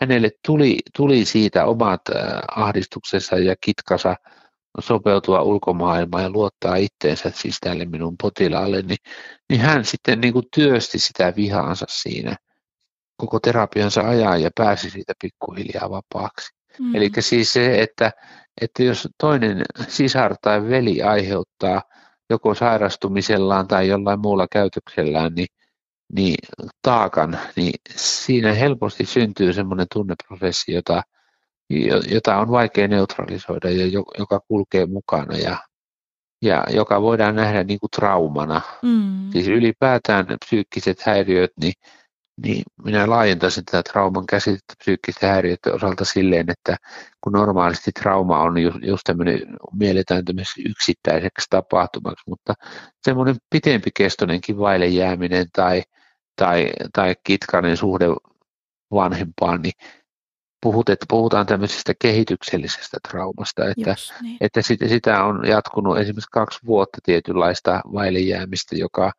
hänelle 0.00 0.30
tuli, 0.46 0.78
tuli 0.96 1.24
siitä 1.24 1.64
omat 1.64 2.00
äh, 2.16 2.40
ahdistuksensa 2.56 3.38
ja 3.38 3.54
kitkansa 3.60 4.16
sopeutua 4.80 5.42
ulkomaailmaan 5.42 6.22
ja 6.22 6.30
luottaa 6.30 6.76
itteensä 6.76 7.30
siis 7.34 7.56
tälle 7.60 7.84
minun 7.84 8.16
potilaalle, 8.22 8.82
niin, 8.82 8.98
niin 9.50 9.60
hän 9.60 9.84
sitten 9.84 10.20
niin 10.20 10.32
kuin 10.32 10.44
työsti 10.54 10.98
sitä 10.98 11.32
vihaansa 11.36 11.86
siinä 11.88 12.36
koko 13.16 13.40
terapiansa 13.40 14.00
ajan 14.00 14.42
ja 14.42 14.50
pääsi 14.56 14.90
siitä 14.90 15.12
pikkuhiljaa 15.22 15.90
vapaaksi. 15.90 16.54
Mm. 16.78 16.94
Eli 16.94 17.10
siis 17.18 17.52
se, 17.52 17.82
että, 17.82 18.12
että 18.60 18.82
jos 18.82 19.08
toinen 19.18 19.62
sisar 19.88 20.36
tai 20.42 20.68
veli 20.68 21.02
aiheuttaa 21.02 21.82
joko 22.30 22.54
sairastumisellaan 22.54 23.68
tai 23.68 23.88
jollain 23.88 24.20
muulla 24.20 24.46
käytöksellään 24.50 25.34
niin, 25.34 25.46
niin 26.12 26.36
taakan, 26.82 27.38
niin 27.56 27.74
siinä 27.96 28.52
helposti 28.52 29.06
syntyy 29.06 29.52
semmoinen 29.52 29.86
tunneprosessi, 29.92 30.72
jota, 30.72 31.02
jota 32.10 32.36
on 32.36 32.50
vaikea 32.50 32.88
neutralisoida 32.88 33.70
ja 33.70 33.86
joka 34.18 34.40
kulkee 34.48 34.86
mukana 34.86 35.36
ja, 35.36 35.58
ja 36.42 36.64
joka 36.70 37.02
voidaan 37.02 37.36
nähdä 37.36 37.64
niin 37.64 37.80
kuin 37.80 37.90
traumana. 37.90 38.60
Mm. 38.82 39.30
Siis 39.32 39.48
ylipäätään 39.48 40.26
psyykkiset 40.44 41.00
häiriöt, 41.00 41.52
niin 41.60 41.72
niin 42.42 42.62
minä 42.84 43.10
laajentaisin 43.10 43.64
tätä 43.64 43.82
trauman 43.92 44.26
käsitettä 44.26 44.74
psyykkisten 44.78 45.30
häiriöiden 45.30 45.74
osalta 45.74 46.04
silleen, 46.04 46.50
että 46.50 46.76
kun 47.20 47.32
normaalisti 47.32 47.92
trauma 47.92 48.40
on 48.40 48.58
just, 48.58 48.78
just 48.82 49.02
tämmöinen, 49.04 49.40
mielletään 49.72 50.24
yksittäiseksi 50.66 51.46
tapahtumaksi, 51.50 52.24
mutta 52.28 52.54
semmoinen 53.02 53.36
pitempi 53.50 53.90
kestoinenkin 53.96 54.58
vaille 54.58 54.86
jääminen 54.86 55.46
tai, 55.52 55.82
tai, 56.36 56.70
tai 56.92 57.14
kitkainen 57.24 57.76
suhde 57.76 58.06
vanhempaan, 58.90 59.62
niin 59.62 59.72
puhut, 60.62 60.88
että 60.88 61.06
puhutaan 61.08 61.46
tämmöisestä 61.46 61.92
kehityksellisestä 61.98 62.96
traumasta, 63.08 63.68
että, 63.68 63.90
Just 63.90 64.12
niin. 64.22 64.36
että 64.40 64.62
sitä, 64.62 64.88
sitä 64.88 65.24
on 65.24 65.46
jatkunut 65.46 65.98
esimerkiksi 65.98 66.30
kaksi 66.32 66.60
vuotta 66.66 66.98
tietynlaista 67.02 67.80
vaille 67.92 68.18
jäämistä, 68.18 68.76
joka 68.76 69.12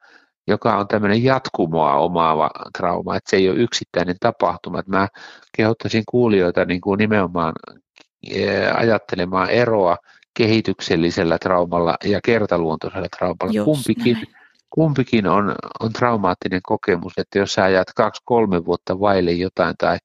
joka 0.47 0.77
on 0.77 0.87
tämmöinen 0.87 1.23
jatkumoa 1.23 1.95
omaava 1.95 2.49
trauma, 2.77 3.15
että 3.15 3.29
se 3.29 3.37
ei 3.37 3.49
ole 3.49 3.59
yksittäinen 3.59 4.15
tapahtuma. 4.19 4.79
Että 4.79 4.91
mä 4.91 5.07
kehottaisin 5.57 6.03
kuulijoita 6.09 6.65
niin 6.65 6.81
kuin 6.81 6.97
nimenomaan 6.97 7.53
eh, 8.31 8.77
ajattelemaan 8.77 9.49
eroa 9.49 9.97
kehityksellisellä 10.37 11.37
traumalla 11.37 11.97
ja 12.03 12.19
kertaluontoisella 12.23 13.07
traumalla. 13.17 13.53
Just 13.53 13.65
kumpikin, 13.65 14.13
näin. 14.13 14.27
kumpikin 14.69 15.27
on, 15.27 15.55
on 15.79 15.93
traumaattinen 15.93 16.61
kokemus, 16.63 17.13
että 17.17 17.39
jos 17.39 17.53
sä 17.53 17.63
ajat 17.63 17.87
kaksi-kolme 17.95 18.65
vuotta 18.65 18.99
vaille 18.99 19.31
jotain 19.31 19.75
tai 19.77 19.97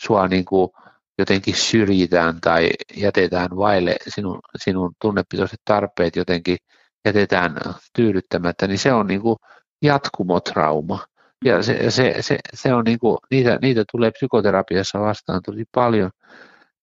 sua 0.00 0.28
niin 0.28 0.44
kuin 0.44 0.70
jotenkin 1.18 1.54
syrjitään 1.54 2.40
tai 2.40 2.70
jätetään 2.96 3.48
vaille 3.56 3.96
sinun, 4.08 4.40
sinun 4.56 4.92
tunnepitoiset 5.00 5.60
tarpeet 5.64 6.16
jotenkin 6.16 6.56
jätetään 7.04 7.56
tyydyttämättä, 7.96 8.66
niin 8.66 8.78
se 8.78 8.92
on 8.92 9.06
niin 9.06 9.20
kuin 9.20 9.36
jatkumotrauma. 9.82 10.98
Ja 11.44 11.62
se, 11.62 11.90
se, 11.90 12.14
se, 12.20 12.38
se 12.54 12.74
on 12.74 12.84
niin 12.84 12.98
kuin, 12.98 13.18
niitä, 13.30 13.58
niitä 13.62 13.84
tulee 13.92 14.10
psykoterapiassa 14.10 15.00
vastaan 15.00 15.40
tosi 15.46 15.64
paljon. 15.74 16.10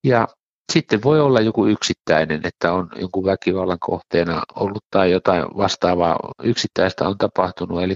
Ja 0.04 0.28
sitten 0.72 1.02
voi 1.02 1.20
olla 1.20 1.40
joku 1.40 1.66
yksittäinen, 1.66 2.40
että 2.44 2.72
on 2.72 2.88
jonkun 3.00 3.24
väkivallan 3.24 3.78
kohteena 3.80 4.42
ollut 4.54 4.84
tai 4.90 5.10
jotain 5.10 5.44
vastaavaa 5.56 6.18
yksittäistä 6.42 7.08
on 7.08 7.18
tapahtunut. 7.18 7.82
Eli, 7.82 7.94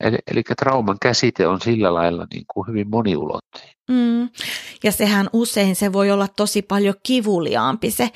eli, 0.00 0.18
eli 0.30 0.42
trauman 0.42 0.96
käsite 1.02 1.46
on 1.46 1.60
sillä 1.60 1.94
lailla 1.94 2.26
niin 2.34 2.44
kuin 2.54 2.68
hyvin 2.68 2.90
moniulotteinen. 2.90 3.74
Mm. 3.90 4.28
Ja 4.84 4.92
sehän 4.92 5.30
usein 5.32 5.76
se 5.76 5.92
voi 5.92 6.10
olla 6.10 6.28
tosi 6.36 6.62
paljon 6.62 6.94
kivuliaampi 7.02 7.90
se 7.90 8.08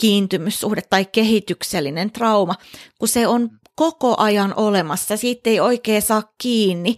kiintymyssuhde 0.00 0.82
tai 0.90 1.04
kehityksellinen 1.04 2.10
trauma, 2.10 2.54
kun 2.98 3.08
se 3.08 3.26
on 3.26 3.50
koko 3.78 4.14
ajan 4.18 4.54
olemassa, 4.56 5.16
siitä 5.16 5.50
ei 5.50 5.60
oikein 5.60 6.02
saa 6.02 6.22
kiinni. 6.38 6.96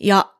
Ja 0.00 0.34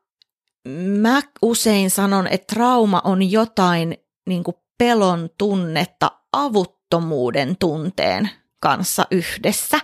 mä 0.74 1.22
usein 1.42 1.90
sanon, 1.90 2.27
että 2.27 2.55
trauma 2.55 3.03
on 3.05 3.31
jotain 3.31 3.96
niin 4.27 4.44
kuin 4.44 4.57
pelon 4.79 5.31
tunnetta 5.38 6.11
avuttomuuden 6.33 7.57
tunteen 7.57 8.31
kanssa 8.61 9.07
yhdessä. 9.11 9.79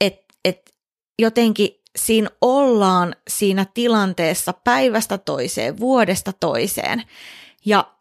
Että 0.00 0.34
et 0.44 0.74
jotenkin 1.18 1.68
siinä 1.98 2.30
ollaan 2.40 3.16
siinä 3.28 3.66
tilanteessa 3.74 4.52
päivästä 4.52 5.18
toiseen, 5.18 5.78
vuodesta 5.78 6.32
toiseen. 6.32 7.02
Ja 7.64 7.94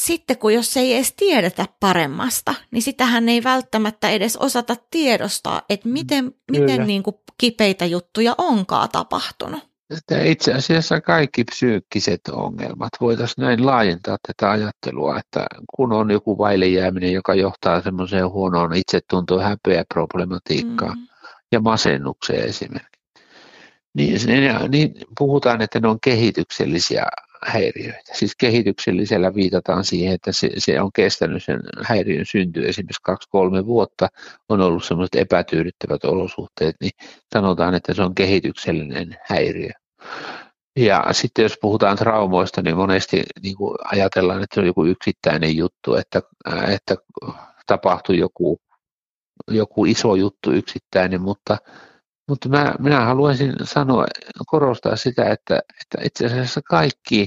sitten 0.00 0.38
kun 0.38 0.54
jos 0.54 0.76
ei 0.76 0.94
edes 0.94 1.12
tiedetä 1.16 1.66
paremmasta, 1.80 2.54
niin 2.70 2.82
sitähän 2.82 3.28
ei 3.28 3.44
välttämättä 3.44 4.10
edes 4.10 4.36
osata 4.36 4.76
tiedostaa, 4.90 5.62
että 5.68 5.88
miten, 5.88 6.34
miten 6.50 6.86
niin 6.86 7.02
kuin 7.02 7.16
kipeitä 7.38 7.86
juttuja 7.86 8.34
onkaan 8.38 8.88
tapahtunut. 8.88 9.70
Itse 10.24 10.52
asiassa 10.52 11.00
kaikki 11.00 11.44
psyykkiset 11.44 12.20
ongelmat 12.32 12.88
voitaisiin 13.00 13.42
näin 13.44 13.66
laajentaa 13.66 14.16
tätä 14.26 14.50
ajattelua, 14.50 15.18
että 15.18 15.46
kun 15.76 15.92
on 15.92 16.10
joku 16.10 16.38
vailejääminen, 16.38 17.12
joka 17.12 17.34
johtaa 17.34 17.82
semmoiseen 17.82 18.30
huonoon 18.30 18.74
itsetuntoon, 18.74 19.42
häpeä 19.42 19.84
problematiikkaan 19.94 20.98
mm. 20.98 21.06
ja 21.52 21.60
masennukseen 21.60 22.48
esimerkiksi, 22.48 23.00
niin, 23.94 24.20
niin 24.68 24.94
puhutaan, 25.18 25.62
että 25.62 25.80
ne 25.80 25.88
on 25.88 26.00
kehityksellisiä 26.00 27.06
häiriöitä. 27.46 28.14
Siis 28.14 28.36
kehityksellisellä 28.36 29.34
viitataan 29.34 29.84
siihen, 29.84 30.14
että 30.14 30.32
se, 30.32 30.50
se 30.58 30.80
on 30.80 30.92
kestänyt 30.92 31.44
sen 31.44 31.60
häiriön 31.82 32.26
synty 32.26 32.68
esimerkiksi 32.68 33.02
kaksi-kolme 33.02 33.66
vuotta, 33.66 34.08
on 34.48 34.60
ollut 34.60 34.84
sellaiset 34.84 35.14
epätyydyttävät 35.14 36.04
olosuhteet, 36.04 36.76
niin 36.80 36.92
sanotaan, 37.34 37.74
että 37.74 37.94
se 37.94 38.02
on 38.02 38.14
kehityksellinen 38.14 39.16
häiriö. 39.28 39.70
Ja 40.76 41.04
sitten 41.12 41.42
jos 41.42 41.58
puhutaan 41.60 41.96
traumoista, 41.96 42.62
niin 42.62 42.76
monesti 42.76 43.22
niin 43.42 43.56
kuin 43.56 43.78
ajatellaan, 43.84 44.42
että 44.42 44.54
se 44.54 44.60
on 44.60 44.66
joku 44.66 44.84
yksittäinen 44.84 45.56
juttu, 45.56 45.94
että, 45.94 46.22
että 46.68 46.96
tapahtui 47.66 48.18
joku, 48.18 48.60
joku 49.48 49.84
iso 49.84 50.14
juttu 50.14 50.52
yksittäinen, 50.52 51.22
mutta 51.22 51.56
mutta 52.30 52.48
mä, 52.48 52.74
minä 52.78 53.00
haluaisin 53.00 53.52
sanoa, 53.62 54.06
korostaa 54.46 54.96
sitä, 54.96 55.30
että, 55.30 55.60
että 55.80 56.06
itse 56.06 56.26
asiassa 56.26 56.60
kaikki 56.62 57.26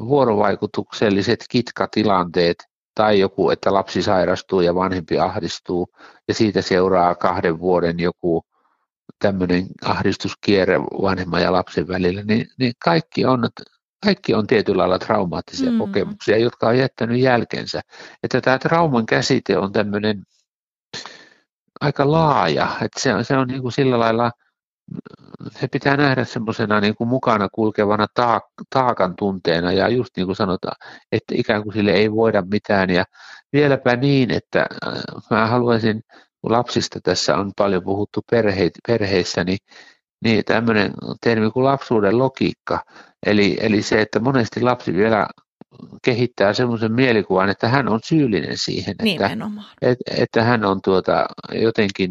vuorovaikutukselliset 0.00 1.44
kitkatilanteet 1.50 2.56
tai 2.94 3.20
joku, 3.20 3.50
että 3.50 3.74
lapsi 3.74 4.02
sairastuu 4.02 4.60
ja 4.60 4.74
vanhempi 4.74 5.18
ahdistuu 5.18 5.88
ja 6.28 6.34
siitä 6.34 6.62
seuraa 6.62 7.14
kahden 7.14 7.58
vuoden 7.58 8.00
joku 8.00 8.42
tämmöinen 9.18 9.66
ahdistuskierre 9.84 10.80
vanhemman 10.80 11.42
ja 11.42 11.52
lapsen 11.52 11.88
välillä, 11.88 12.22
niin, 12.22 12.46
niin 12.58 12.72
kaikki, 12.84 13.24
on, 13.24 13.48
kaikki 14.04 14.34
on 14.34 14.46
tietyllä 14.46 14.80
lailla 14.80 14.98
traumaattisia 14.98 15.70
mm. 15.70 15.78
kokemuksia, 15.78 16.36
jotka 16.36 16.68
on 16.68 16.78
jättänyt 16.78 17.20
jälkensä. 17.20 17.80
Että 18.22 18.40
tämä 18.40 18.58
trauman 18.58 19.06
käsite 19.06 19.58
on 19.58 19.72
tämmöinen 19.72 20.22
aika 21.80 22.10
laaja, 22.10 22.68
että 22.82 23.00
se 23.00 23.10
se 23.22 23.36
on 23.36 23.48
niin 23.48 23.62
kuin 23.62 23.72
sillä 23.72 23.98
lailla, 23.98 24.30
se 25.60 25.68
pitää 25.68 25.96
nähdä 25.96 26.24
semmoisena 26.24 26.80
niin 26.80 26.94
kuin 26.94 27.08
mukana 27.08 27.48
kulkevana 27.52 28.06
taak, 28.14 28.44
taakan 28.70 29.16
tunteena. 29.16 29.72
Ja 29.72 29.88
just 29.88 30.16
niin 30.16 30.26
kuin 30.26 30.36
sanotaan, 30.36 30.76
että 31.12 31.34
ikään 31.36 31.62
kuin 31.62 31.72
sille 31.72 31.90
ei 31.90 32.12
voida 32.12 32.42
mitään. 32.42 32.90
Ja 32.90 33.04
vieläpä 33.52 33.96
niin, 33.96 34.30
että 34.30 34.60
äh, 34.60 35.02
mä 35.30 35.46
haluaisin, 35.46 36.02
kun 36.40 36.52
lapsista 36.52 37.00
tässä 37.02 37.36
on 37.36 37.52
paljon 37.56 37.84
puhuttu 37.84 38.20
perhe, 38.30 38.70
perheissä, 38.86 39.44
niin, 39.44 39.58
niin 40.24 40.44
tämmöinen 40.44 40.92
termi 41.20 41.50
kuin 41.50 41.64
lapsuuden 41.64 42.18
logiikka, 42.18 42.84
eli, 43.26 43.56
eli 43.60 43.82
se, 43.82 44.00
että 44.00 44.20
monesti 44.20 44.60
lapsi 44.60 44.94
vielä 44.94 45.26
kehittää 46.02 46.52
semmoisen 46.52 46.92
mielikuvan, 46.92 47.50
että 47.50 47.68
hän 47.68 47.88
on 47.88 48.00
syyllinen 48.04 48.58
siihen, 48.58 48.94
että, 48.98 49.26
että, 49.82 50.04
että 50.22 50.42
hän 50.42 50.64
on 50.64 50.82
tuota, 50.84 51.26
jotenkin 51.52 52.10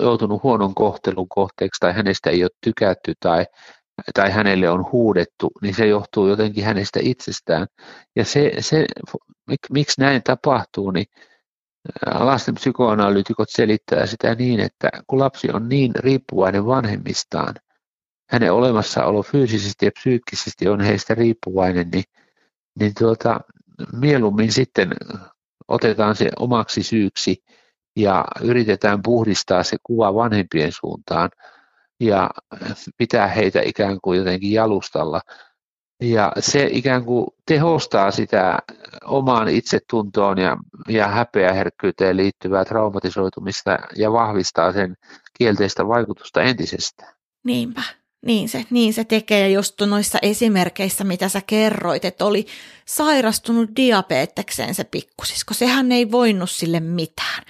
joutunut 0.00 0.42
huonon 0.42 0.74
kohtelun 0.74 1.28
kohteeksi 1.28 1.80
tai 1.80 1.92
hänestä 1.92 2.30
ei 2.30 2.44
ole 2.44 2.50
tykätty 2.64 3.12
tai, 3.20 3.46
tai 4.14 4.30
hänelle 4.30 4.70
on 4.70 4.92
huudettu, 4.92 5.50
niin 5.62 5.74
se 5.74 5.86
johtuu 5.86 6.28
jotenkin 6.28 6.64
hänestä 6.64 7.00
itsestään. 7.02 7.66
Ja 8.16 8.24
se, 8.24 8.52
se 8.60 8.86
mik, 9.46 9.60
miksi 9.70 10.00
näin 10.00 10.22
tapahtuu, 10.22 10.90
niin 10.90 11.06
lasten 12.06 12.54
psykoanalyytikot 12.54 13.48
selittää 13.50 14.06
sitä 14.06 14.34
niin, 14.34 14.60
että 14.60 14.88
kun 15.06 15.18
lapsi 15.18 15.48
on 15.52 15.68
niin 15.68 15.92
riippuvainen 15.94 16.66
vanhemmistaan, 16.66 17.54
hänen 18.30 18.52
olemassaolo 18.52 19.22
fyysisesti 19.22 19.86
ja 19.86 19.90
psyykkisesti 19.98 20.68
on 20.68 20.80
heistä 20.80 21.14
riippuvainen, 21.14 21.88
niin, 21.92 22.04
niin 22.78 22.92
tuota, 22.98 23.40
mieluummin 23.92 24.52
sitten 24.52 24.90
otetaan 25.68 26.16
se 26.16 26.28
omaksi 26.38 26.82
syyksi 26.82 27.44
ja 27.96 28.24
yritetään 28.40 29.02
puhdistaa 29.02 29.62
se 29.62 29.76
kuva 29.82 30.14
vanhempien 30.14 30.72
suuntaan 30.72 31.30
ja 32.00 32.30
pitää 32.98 33.26
heitä 33.26 33.60
ikään 33.64 33.98
kuin 34.02 34.18
jotenkin 34.18 34.52
jalustalla. 34.52 35.20
Ja 36.02 36.32
se 36.38 36.68
ikään 36.72 37.04
kuin 37.04 37.26
tehostaa 37.46 38.10
sitä 38.10 38.58
omaan 39.04 39.48
itsetuntoon 39.48 40.38
ja, 40.38 40.56
ja 40.88 41.08
häpeäherkkyyteen 41.08 42.16
liittyvää 42.16 42.64
traumatisoitumista 42.64 43.78
ja 43.96 44.12
vahvistaa 44.12 44.72
sen 44.72 44.96
kielteistä 45.38 45.88
vaikutusta 45.88 46.42
entisestään. 46.42 47.14
Niinpä. 47.44 47.82
Niin 48.26 48.48
se, 48.48 48.64
niin 48.70 48.94
se 48.94 49.04
tekee, 49.04 49.50
just 49.50 49.80
noissa 49.80 50.18
esimerkkeissä, 50.22 51.04
mitä 51.04 51.28
sä 51.28 51.42
kerroit, 51.46 52.04
että 52.04 52.24
oli 52.24 52.46
sairastunut 52.86 53.70
diabetekseen 53.76 54.74
se 54.74 54.84
pikkusisko, 54.84 55.54
sehän 55.54 55.92
ei 55.92 56.10
voinut 56.10 56.50
sille 56.50 56.80
mitään. 56.80 57.44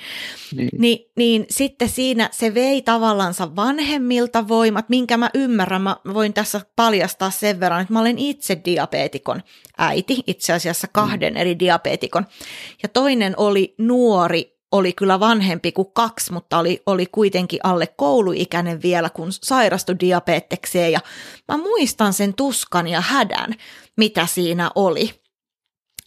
Niin. 0.57 0.71
Ni, 0.79 1.11
niin 1.17 1.47
sitten 1.51 1.89
siinä 1.89 2.29
se 2.33 2.55
vei 2.55 2.83
tavallansa 2.83 3.57
vanhemmilta 3.57 4.49
voimat, 4.49 4.89
minkä 4.89 5.17
mä 5.17 5.31
ymmärrän, 5.35 5.83
mä 5.83 5.97
voin 6.15 6.33
tässä 6.33 6.61
paljastaa 6.77 7.31
sen 7.31 7.61
verran, 7.61 7.81
että 7.81 7.93
mä 7.93 8.01
olen 8.01 8.19
itse 8.19 8.61
diabeetikon 8.65 9.43
äiti, 9.79 10.23
itse 10.27 10.53
asiassa 10.53 10.89
kahden 10.93 11.33
mm. 11.33 11.37
eri 11.37 11.59
diabeetikon, 11.59 12.27
ja 12.83 12.89
toinen 12.89 13.35
oli 13.37 13.75
nuori 13.79 14.60
oli 14.73 14.93
kyllä 14.93 15.21
vanhempi 15.21 15.73
kuin 15.73 15.93
kaksi, 15.93 16.33
mutta 16.33 16.59
oli, 16.59 16.83
oli 16.87 17.07
kuitenkin 17.07 17.61
alle 17.63 17.87
kouluikäinen 17.87 18.83
vielä, 18.83 19.11
kun 19.11 19.33
sairastui 19.33 19.97
diabetekseen. 20.01 20.93
Ja 20.93 21.01
mä 21.49 21.57
muistan 21.57 22.13
sen 22.13 22.35
tuskan 22.35 22.89
ja 22.89 23.01
hädän, 23.01 23.55
mitä 23.97 24.27
siinä 24.27 24.71
oli. 24.75 25.15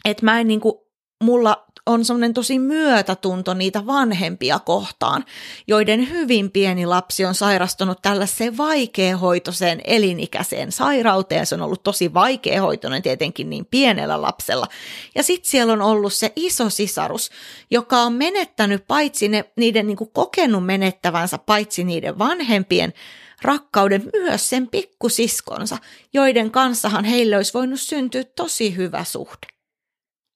Että 0.05 0.25
mä 0.25 0.39
en 0.39 0.47
niin 0.47 0.61
kuin, 0.61 0.75
mulla 1.23 1.65
on 1.85 2.05
semmoinen 2.05 2.33
tosi 2.33 2.59
myötätunto 2.59 3.53
niitä 3.53 3.85
vanhempia 3.85 4.59
kohtaan, 4.59 5.25
joiden 5.67 6.09
hyvin 6.09 6.51
pieni 6.51 6.85
lapsi 6.85 7.25
on 7.25 7.35
sairastunut 7.35 8.01
tällaiseen 8.01 8.57
vaikeahoitoiseen 8.57 9.81
elinikäiseen 9.83 10.71
sairauteen. 10.71 11.45
Se 11.45 11.55
on 11.55 11.61
ollut 11.61 11.83
tosi 11.83 12.13
vaikeahoitoinen 12.13 13.01
tietenkin 13.01 13.49
niin 13.49 13.65
pienellä 13.65 14.21
lapsella. 14.21 14.67
Ja 15.15 15.23
sitten 15.23 15.49
siellä 15.49 15.73
on 15.73 15.81
ollut 15.81 16.13
se 16.13 16.33
iso 16.35 16.69
sisarus, 16.69 17.29
joka 17.71 17.97
on 18.01 18.13
menettänyt 18.13 18.87
paitsi 18.87 19.27
ne, 19.27 19.45
niiden 19.57 19.87
niin 19.87 19.97
kuin 19.97 20.11
kokenut 20.13 20.65
menettävänsä 20.65 21.37
paitsi 21.37 21.83
niiden 21.83 22.19
vanhempien 22.19 22.93
rakkauden 23.41 24.09
myös 24.13 24.49
sen 24.49 24.67
pikkusiskonsa, 24.67 25.77
joiden 26.13 26.51
kanssahan 26.51 27.05
heille 27.05 27.37
olisi 27.37 27.53
voinut 27.53 27.79
syntyä 27.79 28.23
tosi 28.23 28.75
hyvä 28.75 29.03
suhde 29.03 29.52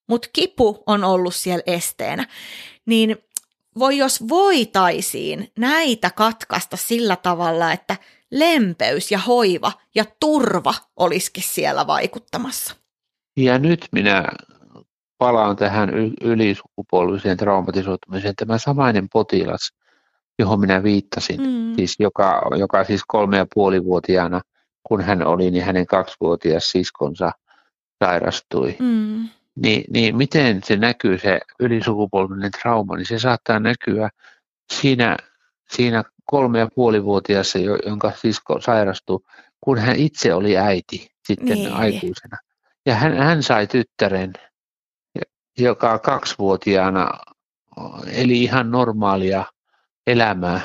mutta 0.07 0.29
kipu 0.33 0.83
on 0.85 1.03
ollut 1.03 1.35
siellä 1.35 1.63
esteenä, 1.65 2.27
niin 2.85 3.17
voi 3.79 3.97
jos 3.97 4.27
voitaisiin 4.29 5.51
näitä 5.59 6.11
katkaista 6.15 6.77
sillä 6.77 7.15
tavalla, 7.15 7.71
että 7.71 7.95
lempeys 8.31 9.11
ja 9.11 9.17
hoiva 9.17 9.71
ja 9.95 10.05
turva 10.19 10.73
olisikin 10.95 11.43
siellä 11.43 11.87
vaikuttamassa. 11.87 12.75
Ja 13.37 13.59
nyt 13.59 13.87
minä 13.91 14.25
palaan 15.17 15.55
tähän 15.55 15.89
ylisukupolviseen 16.21 17.37
traumatisoitumiseen. 17.37 18.35
Tämä 18.35 18.57
samainen 18.57 19.09
potilas, 19.09 19.73
johon 20.39 20.59
minä 20.59 20.83
viittasin, 20.83 21.41
mm. 21.41 21.75
siis 21.75 21.95
joka, 21.99 22.41
joka 22.59 22.83
siis 22.83 23.01
kolme 23.07 23.37
ja 23.37 23.45
puolivuotiaana, 23.53 24.41
kun 24.83 25.01
hän 25.01 25.27
oli, 25.27 25.51
niin 25.51 25.63
hänen 25.63 25.85
kaksivuotias 25.85 26.71
siskonsa 26.71 27.31
sairastui. 28.03 28.75
Mm 28.79 29.29
niin, 29.63 29.83
niin 29.89 30.17
miten 30.17 30.61
se 30.63 30.75
näkyy 30.75 31.17
se 31.17 31.39
ylisukupolvinen 31.59 32.51
trauma, 32.51 32.95
niin 32.95 33.05
se 33.05 33.19
saattaa 33.19 33.59
näkyä 33.59 34.09
siinä, 34.73 35.17
siinä 35.69 36.03
kolme 36.25 36.59
ja 36.59 36.67
puolivuotiaassa, 36.75 37.59
jonka 37.85 38.11
sisko 38.11 38.61
sairastui, 38.61 39.19
kun 39.61 39.77
hän 39.77 39.95
itse 39.95 40.33
oli 40.33 40.57
äiti 40.57 41.11
sitten 41.27 41.57
niin. 41.57 41.73
aikuisena. 41.73 42.37
Ja 42.85 42.95
hän, 42.95 43.17
hän 43.17 43.43
sai 43.43 43.67
tyttären, 43.67 44.33
joka 45.57 45.99
kaksivuotiaana 45.99 47.19
eli 48.11 48.43
ihan 48.43 48.71
normaalia 48.71 49.45
elämää. 50.07 50.61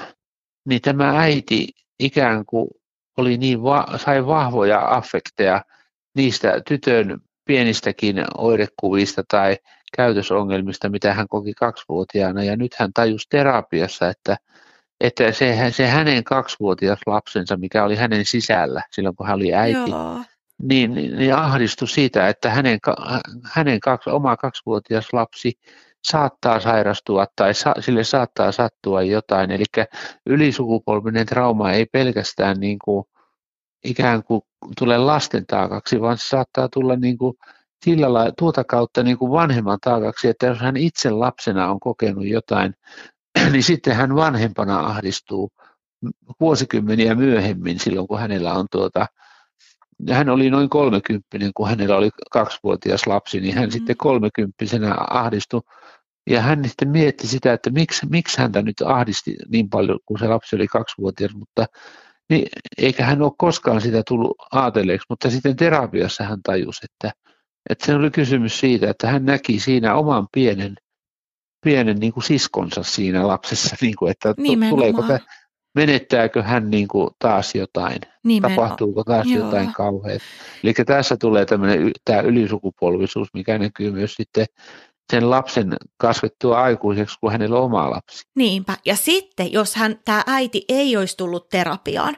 Niin 0.68 0.80
tämä 0.80 1.20
äiti 1.20 1.68
ikään 1.98 2.46
kuin 2.46 2.68
oli 3.16 3.36
niin 3.36 3.62
va- 3.62 3.88
sai 3.96 4.26
vahvoja 4.26 4.88
affekteja 4.88 5.64
niistä 6.16 6.60
tytön 6.68 7.20
pienistäkin 7.44 8.24
oirekuvista 8.38 9.22
tai 9.28 9.56
käytösongelmista, 9.96 10.88
mitä 10.88 11.14
hän 11.14 11.28
koki 11.28 11.54
kaksivuotiaana. 11.54 12.42
Ja 12.42 12.56
nyt 12.56 12.74
hän 12.74 12.92
tajusi 12.92 13.26
terapiassa, 13.30 14.08
että, 14.08 14.36
että 15.00 15.32
se, 15.32 15.70
se 15.70 15.86
hänen 15.86 16.24
kaksivuotias 16.24 16.98
lapsensa, 17.06 17.56
mikä 17.56 17.84
oli 17.84 17.96
hänen 17.96 18.24
sisällä 18.24 18.82
silloin, 18.90 19.16
kun 19.16 19.26
hän 19.26 19.36
oli 19.36 19.54
äiti, 19.54 19.90
niin, 20.62 20.94
niin, 20.94 21.16
niin 21.16 21.34
ahdistui 21.34 21.88
siitä, 21.88 22.28
että 22.28 22.50
hänen, 22.50 22.78
hänen 23.44 23.80
kaksi, 23.80 24.10
oma 24.10 24.36
kaksivuotias 24.36 25.12
lapsi 25.12 25.52
saattaa 26.04 26.60
sairastua 26.60 27.26
tai 27.36 27.54
sa, 27.54 27.74
sille 27.80 28.04
saattaa 28.04 28.52
sattua 28.52 29.02
jotain. 29.02 29.50
Eli 29.50 29.64
ylisukupolvinen 30.26 31.26
trauma 31.26 31.72
ei 31.72 31.86
pelkästään 31.86 32.60
niin 32.60 32.78
kuin 32.84 33.04
ikään 33.84 34.24
kuin 34.24 34.42
tule 34.78 34.98
lasten 34.98 35.46
taakaksi, 35.46 36.00
vaan 36.00 36.18
se 36.18 36.28
saattaa 36.28 36.68
tulla 36.68 36.96
niin 36.96 37.18
kuin 37.18 37.34
sillä 37.84 38.12
lailla, 38.12 38.32
tuota 38.38 38.64
kautta 38.64 39.02
niin 39.02 39.18
kuin 39.18 39.32
vanhemman 39.32 39.78
taakaksi, 39.80 40.28
että 40.28 40.46
jos 40.46 40.58
hän 40.58 40.76
itse 40.76 41.10
lapsena 41.10 41.70
on 41.70 41.80
kokenut 41.80 42.26
jotain, 42.26 42.74
niin 43.52 43.62
sitten 43.62 43.96
hän 43.96 44.14
vanhempana 44.14 44.80
ahdistuu 44.80 45.50
vuosikymmeniä 46.40 47.14
myöhemmin 47.14 47.78
silloin, 47.78 48.06
kun 48.06 48.20
hänellä 48.20 48.52
on 48.52 48.66
tuota, 48.70 49.06
hän 50.10 50.28
oli 50.28 50.50
noin 50.50 50.68
kolmekymppinen, 50.68 51.50
kun 51.54 51.68
hänellä 51.68 51.96
oli 51.96 52.10
kaksivuotias 52.30 53.06
lapsi, 53.06 53.40
niin 53.40 53.54
hän 53.54 53.68
mm. 53.68 53.70
sitten 53.70 53.96
kolmekymppisenä 53.96 54.94
ahdistui. 55.10 55.60
Ja 56.30 56.40
hän 56.40 56.68
sitten 56.68 56.88
mietti 56.88 57.26
sitä, 57.26 57.52
että 57.52 57.70
miksi, 57.70 58.06
miksi 58.10 58.38
häntä 58.38 58.62
nyt 58.62 58.80
ahdisti 58.84 59.36
niin 59.48 59.70
paljon, 59.70 59.98
kun 60.06 60.18
se 60.18 60.28
lapsi 60.28 60.56
oli 60.56 60.66
kaksivuotias, 60.66 61.34
mutta 61.34 61.66
niin 62.30 62.46
eikä 62.78 63.04
hän 63.04 63.22
ole 63.22 63.32
koskaan 63.38 63.80
sitä 63.80 64.02
tullut 64.08 64.36
ajatelleeksi, 64.52 65.06
mutta 65.08 65.30
sitten 65.30 65.56
terapiassa 65.56 66.24
hän 66.24 66.42
tajusi, 66.42 66.80
että, 66.84 67.12
että 67.70 67.86
se 67.86 67.94
oli 67.94 68.10
kysymys 68.10 68.60
siitä, 68.60 68.90
että 68.90 69.08
hän 69.08 69.24
näki 69.24 69.60
siinä 69.60 69.94
oman 69.94 70.26
pienen, 70.32 70.74
pienen 71.64 72.00
niin 72.00 72.12
kuin 72.12 72.24
siskonsa 72.24 72.82
siinä 72.82 73.26
lapsessa, 73.26 73.76
niin 73.80 73.96
kuin, 73.98 74.10
että 74.10 74.34
Nimenomaan. 74.36 74.70
tuleeko 74.70 75.02
tämä, 75.02 75.18
menettääkö 75.74 76.42
hän 76.42 76.70
niin 76.70 76.88
kuin 76.88 77.10
taas 77.18 77.54
jotain, 77.54 77.98
Nimenomaan. 78.24 78.68
tapahtuuko 78.68 79.04
taas 79.04 79.26
Joo. 79.26 79.44
jotain 79.44 79.72
kauheaa. 79.72 80.18
Eli 80.64 80.74
tässä 80.86 81.16
tulee 81.16 81.46
tämmöinen, 81.46 81.90
tämä 82.04 82.20
ylisukupolvisuus, 82.20 83.28
mikä 83.34 83.58
näkyy 83.58 83.90
myös 83.90 84.14
sitten 84.14 84.46
sen 85.12 85.30
lapsen 85.30 85.76
kasvettua 85.96 86.62
aikuiseksi, 86.62 87.18
kun 87.20 87.32
hänellä 87.32 87.58
on 87.58 87.64
oma 87.64 87.90
lapsi. 87.90 88.24
Niinpä. 88.34 88.76
Ja 88.84 88.96
sitten, 88.96 89.52
jos 89.52 89.74
hän, 89.74 89.98
tämä 90.04 90.22
äiti 90.26 90.64
ei 90.68 90.96
olisi 90.96 91.16
tullut 91.16 91.48
terapiaan, 91.48 92.16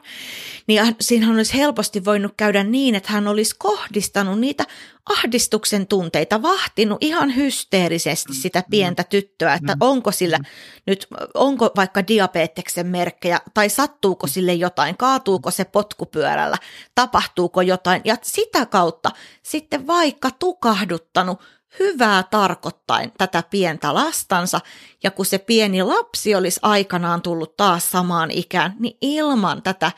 niin 0.67 0.95
siinähän 1.01 1.35
olisi 1.35 1.57
helposti 1.57 2.05
voinut 2.05 2.33
käydä 2.37 2.63
niin, 2.63 2.95
että 2.95 3.11
hän 3.11 3.27
olisi 3.27 3.55
kohdistanut 3.59 4.39
niitä 4.39 4.63
ahdistuksen 5.09 5.87
tunteita, 5.87 6.41
vahtinut 6.41 6.97
ihan 7.01 7.35
hysteerisesti 7.35 8.33
mm. 8.33 8.35
sitä 8.35 8.63
pientä 8.69 9.03
tyttöä, 9.03 9.53
että 9.53 9.75
mm. 9.75 9.81
onko 9.81 10.11
sillä 10.11 10.37
nyt, 10.87 11.07
onko 11.33 11.71
vaikka 11.75 12.07
diabeteksen 12.07 12.87
merkkejä, 12.87 13.39
tai 13.53 13.69
sattuuko 13.69 14.27
sille 14.27 14.53
jotain, 14.53 14.97
kaatuuko 14.97 15.51
se 15.51 15.65
potkupyörällä, 15.65 16.57
tapahtuuko 16.95 17.61
jotain, 17.61 18.01
ja 18.05 18.17
sitä 18.21 18.65
kautta 18.65 19.11
sitten 19.43 19.87
vaikka 19.87 20.29
tukahduttanut 20.39 21.39
hyvää 21.79 22.23
tarkoittain 22.23 23.11
tätä 23.17 23.43
pientä 23.49 23.93
lastansa, 23.93 24.61
ja 25.03 25.11
kun 25.11 25.25
se 25.25 25.37
pieni 25.37 25.83
lapsi 25.83 26.35
olisi 26.35 26.59
aikanaan 26.63 27.21
tullut 27.21 27.57
taas 27.57 27.91
samaan 27.91 28.31
ikään, 28.31 28.75
niin 28.79 28.97
ilman 29.01 29.61
tätä 29.61 29.91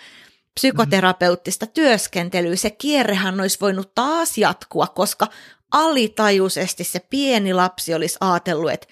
psykoterapeuttista 0.53 1.65
työskentelyä 1.65 2.55
se 2.55 2.69
kierrehän 2.69 3.39
olisi 3.39 3.57
voinut 3.61 3.95
taas 3.95 4.38
jatkua, 4.38 4.88
koska 4.88 5.28
alitajuisesti 5.71 6.84
se 6.84 6.99
pieni 6.99 7.53
lapsi 7.53 7.93
olisi 7.93 8.17
ajatellut, 8.21 8.71
että, 8.71 8.88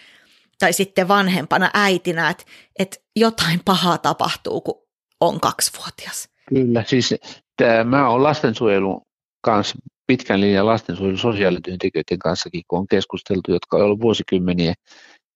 tai 0.60 0.74
sitten 0.74 1.08
vanhempana 1.08 1.70
äitinä, 1.74 2.30
että, 2.30 2.44
että 2.80 2.98
jotain 3.16 3.62
pahaa 3.66 3.98
tapahtuu, 3.98 4.62
kun 4.62 4.82
on 5.22 5.40
kaksivuotias. 5.40 6.30
Kyllä, 6.50 6.84
siis 6.88 7.16
tämä, 7.58 7.84
mä 7.84 8.10
olen 8.10 8.24
lastensuojelun 8.24 9.02
kanssa 9.42 9.76
pitkän 10.08 10.42
linjan 10.42 10.66
lastensuojelun 10.66 11.18
sosiaalityöntekijöiden 11.18 12.20
kanssakin, 12.20 12.62
kun 12.68 12.80
on 12.80 12.88
keskusteltu, 12.88 13.52
jotka 13.52 13.78
on 13.78 13.84
ollut 13.84 14.02
vuosikymmeniä 14.02 14.74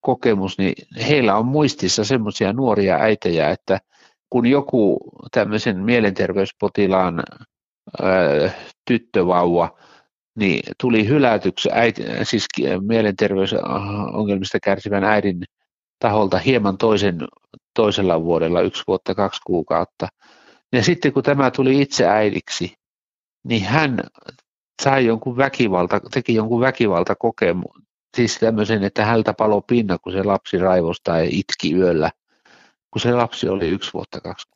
kokemus, 0.01 0.57
niin 0.57 0.74
heillä 1.09 1.38
on 1.38 1.45
muistissa 1.45 2.03
semmoisia 2.03 2.53
nuoria 2.53 2.95
äitejä, 2.95 3.49
että 3.49 3.80
kun 4.30 4.45
joku 4.45 4.97
tämmöisen 5.32 5.78
mielenterveyspotilaan 5.78 7.24
ää, 8.01 8.53
tyttövauva 8.86 9.78
niin 10.36 10.63
tuli 10.82 11.07
hylätyksi 11.07 11.70
äiti, 11.72 12.03
siis 12.24 12.45
mielenterveysongelmista 12.82 14.59
kärsivän 14.63 15.03
äidin 15.03 15.43
taholta 15.99 16.38
hieman 16.38 16.78
toisen, 16.78 17.17
toisella 17.76 18.24
vuodella, 18.24 18.61
yksi 18.61 18.84
vuotta, 18.88 19.15
kaksi 19.15 19.41
kuukautta. 19.45 20.07
Ja 20.74 20.84
sitten 20.84 21.13
kun 21.13 21.24
tämä 21.24 21.51
tuli 21.51 21.82
itse 21.82 22.07
äidiksi, 22.07 22.74
niin 23.43 23.63
hän 23.63 23.99
sai 24.80 25.05
jonkun 25.05 25.38
väkivalta, 25.38 26.01
teki 26.11 26.34
jonkun 26.34 26.61
väkivaltakokemuksen, 26.61 27.84
siis 28.17 28.38
tämmöisen, 28.38 28.84
että 28.84 29.05
hältä 29.05 29.34
palo 29.34 29.61
pinna, 29.61 29.97
kun 29.97 30.13
se 30.13 30.23
lapsi 30.23 30.57
raivosta 30.57 31.17
ja 31.17 31.30
itki 31.32 31.73
yöllä, 31.73 32.11
kun 32.91 33.01
se 33.01 33.13
lapsi 33.13 33.49
oli 33.49 33.67
yksi 33.67 33.93
vuotta, 33.93 34.21
kaksi 34.21 34.47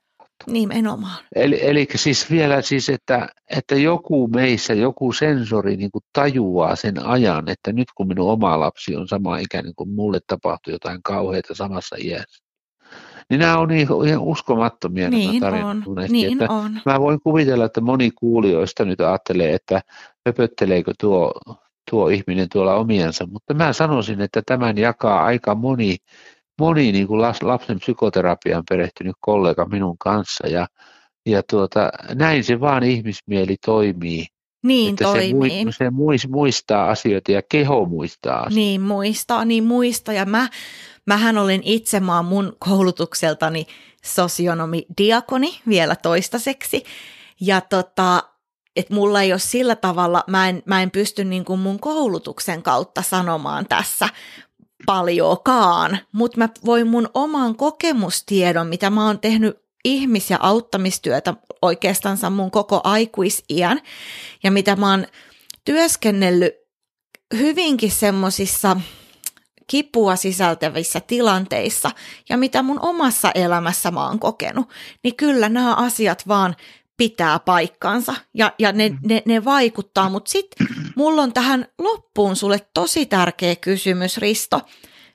Nimenomaan. 0.48 1.24
Eli, 1.36 1.60
eli 1.62 1.88
siis 1.96 2.32
vielä 2.32 2.62
siis, 2.62 2.90
että, 2.90 3.30
että 3.50 3.76
joku 3.76 4.28
meissä, 4.28 4.74
joku 4.74 5.14
sensori 5.14 5.78
niin 5.78 5.92
kuin 5.92 6.04
tajuaa 6.14 6.76
sen 6.76 7.06
ajan, 7.06 7.50
että 7.50 7.74
nyt 7.74 7.88
kun 7.96 8.08
minun 8.08 8.32
oma 8.32 8.60
lapsi 8.60 8.96
on 8.96 9.08
sama 9.08 9.38
ikäinen 9.38 9.76
kuin 9.76 9.90
mulle 9.90 10.20
tapahtui 10.28 10.74
jotain 10.74 11.00
kauheita 11.04 11.56
samassa 11.56 11.96
iässä. 12.00 12.44
Niin 13.30 13.40
nämä 13.40 13.58
on 13.58 13.68
niin, 13.68 13.88
ihan 14.08 14.22
uskomattomia 14.22 15.10
niin 15.10 15.40
nämä 15.42 15.52
tarinat 15.52 15.88
on, 15.88 15.96
niin 16.10 16.34
että 16.34 16.54
on. 16.54 16.82
Mä 16.86 17.00
voin 17.00 17.20
kuvitella, 17.22 17.66
että 17.66 17.82
moni 17.82 18.12
kuulijoista 18.12 18.86
nyt 18.86 19.02
ajattelee, 19.02 19.54
että 19.54 19.82
höpötteleekö 20.26 20.94
tuo, 21.00 21.34
tuo 21.92 22.10
ihminen 22.10 22.50
tuolla 22.50 22.76
omiensa, 22.76 23.28
mutta 23.28 23.54
mä 23.54 23.74
sanoisin, 23.74 24.22
että 24.22 24.42
tämän 24.46 24.78
jakaa 24.78 25.24
aika 25.24 25.56
moni 25.56 25.98
moni 26.60 26.92
niin 26.92 27.08
kuin 27.08 27.22
lapsen 27.22 27.80
psykoterapiaan 27.80 28.64
perehtynyt 28.70 29.16
kollega 29.20 29.66
minun 29.66 29.98
kanssa 29.98 30.48
ja, 30.48 30.68
ja 31.26 31.44
tuota, 31.50 31.90
näin 32.16 32.44
se 32.44 32.60
vaan 32.60 32.84
ihmismieli 32.84 33.56
toimii. 33.66 34.26
Niin 34.64 34.90
että 34.90 35.04
toimii. 35.04 35.66
Se, 35.66 35.78
se 35.78 35.90
muistaa 36.28 36.90
asioita 36.90 37.32
ja 37.32 37.42
keho 37.50 37.86
muistaa 37.86 38.36
asioita. 38.36 38.56
Niin 38.56 38.82
muistaa, 38.82 39.46
niin 39.46 39.64
muistaa. 39.64 40.14
Ja 40.14 40.26
mä, 40.26 40.50
mähän 41.08 41.38
olen 41.38 41.62
itse, 41.64 42.00
mä 42.00 42.22
mun 42.22 42.56
koulutukseltani 42.60 43.66
sosionomi 44.04 44.86
diakoni 44.98 45.60
vielä 45.68 45.96
toistaiseksi. 45.96 46.84
Ja 47.42 47.62
tota, 47.62 48.24
että 48.76 48.94
mulla 48.94 49.22
ei 49.22 49.34
ole 49.34 49.40
sillä 49.40 49.76
tavalla, 49.76 50.24
mä 50.28 50.50
en, 50.50 50.64
mä 50.66 50.82
en 50.82 50.92
pysty 50.92 51.24
niin 51.24 51.46
kuin 51.46 51.60
mun 51.60 51.80
koulutuksen 51.80 52.64
kautta 52.64 53.02
sanomaan 53.02 53.68
tässä 53.68 54.10
paljoakaan, 54.86 56.00
mutta 56.12 56.38
mä 56.38 56.50
voin 56.66 56.88
mun 56.88 57.10
oman 57.14 57.56
kokemustiedon, 57.56 58.68
mitä 58.68 58.90
mä 58.90 59.06
oon 59.06 59.20
tehnyt 59.20 59.64
ihmis- 59.86 60.30
ja 60.30 60.38
auttamistyötä 60.42 61.34
oikeastaan 61.62 62.34
mun 62.34 62.52
koko 62.52 62.82
aikuisiän 62.84 63.82
ja 64.44 64.52
mitä 64.52 64.76
mä 64.76 64.90
oon 64.90 65.06
työskennellyt 65.66 66.54
hyvinkin 67.38 67.92
semmoisissa 67.92 68.78
kipua 69.68 70.16
sisältävissä 70.16 71.00
tilanteissa 71.00 71.92
ja 72.30 72.38
mitä 72.38 72.64
mun 72.64 72.80
omassa 72.80 73.32
elämässä 73.36 73.92
mä 73.92 74.08
oon 74.08 74.20
kokenut, 74.20 74.70
niin 75.04 75.16
kyllä 75.16 75.50
nämä 75.50 75.76
asiat 75.76 76.28
vaan 76.28 76.56
pitää 77.10 77.40
paikkansa 77.40 78.16
ja, 78.34 78.54
ja 78.60 78.72
ne, 78.72 78.98
ne, 79.04 79.22
ne 79.26 79.46
vaikuttaa. 79.46 80.10
Mutta 80.10 80.32
sitten 80.32 80.68
mulla 80.96 81.22
on 81.22 81.34
tähän 81.34 81.68
loppuun 81.80 82.36
sulle 82.36 82.68
tosi 82.74 83.06
tärkeä 83.06 83.56
kysymys, 83.56 84.18
Risto. 84.18 84.62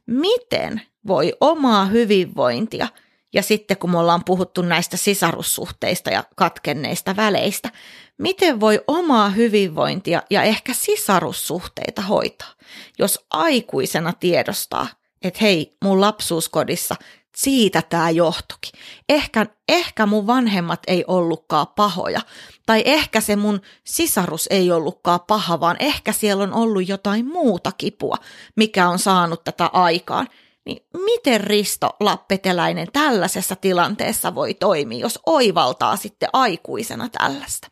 Miten 0.07 0.83
voi 1.07 1.33
omaa 1.41 1.85
hyvinvointia, 1.85 2.89
ja 3.33 3.43
sitten 3.43 3.77
kun 3.77 3.91
me 3.91 3.99
ollaan 3.99 4.25
puhuttu 4.25 4.63
näistä 4.63 4.97
sisarussuhteista 4.97 6.11
ja 6.11 6.25
katkenneista 6.37 7.17
väleistä, 7.17 7.71
miten 8.19 8.61
voi 8.61 8.81
omaa 8.87 9.29
hyvinvointia 9.29 10.23
ja 10.31 10.43
ehkä 10.43 10.75
sisarussuhteita 10.75 12.03
hoitaa, 12.03 12.53
jos 12.99 13.27
aikuisena 13.31 14.13
tiedostaa, 14.13 14.87
että 15.23 15.39
hei, 15.43 15.77
mun 15.85 16.01
lapsuuskodissa 16.01 16.97
siitä 17.39 17.83
tämä 17.83 18.11
johtukin. 18.11 18.73
Ehkä, 19.09 19.47
ehkä 19.69 20.07
mun 20.07 20.27
vanhemmat 20.27 20.81
ei 20.87 21.05
ollutkaan 21.07 21.67
pahoja, 21.77 22.21
tai 22.67 22.83
ehkä 22.85 23.21
se 23.21 23.37
mun 23.37 23.61
sisarus 23.85 24.47
ei 24.51 24.71
ollutkaan 24.71 25.21
paha, 25.27 25.61
vaan 25.61 25.77
ehkä 25.81 26.13
siellä 26.13 26.43
on 26.43 26.53
ollut 26.53 26.89
jotain 26.89 27.27
muuta 27.27 27.73
kipua, 27.79 28.17
mikä 28.57 28.89
on 28.89 28.99
saanut 28.99 29.45
tätä 29.45 29.67
aikaan. 29.73 30.27
Niin 30.67 30.87
miten 31.05 31.41
Risto 31.41 31.91
Lappeteläinen 32.01 32.87
tällaisessa 32.93 33.57
tilanteessa 33.57 34.35
voi 34.35 34.55
toimia, 34.55 34.99
jos 34.99 35.19
oivaltaa 35.27 35.97
sitten 35.97 36.29
aikuisena 36.33 37.09
tällaista? 37.09 37.69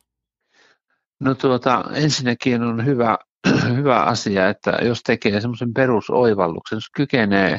No 1.21 1.35
tuota, 1.35 1.85
ensinnäkin 1.95 2.63
on 2.63 2.87
hyvä, 2.87 3.19
hyvä 3.77 4.01
asia, 4.01 4.49
että 4.49 4.79
jos 4.83 5.03
tekee 5.03 5.41
semmoisen 5.41 5.75
perusoivalluksen, 5.75 6.77
jos 6.77 6.91
kykenee 6.97 7.59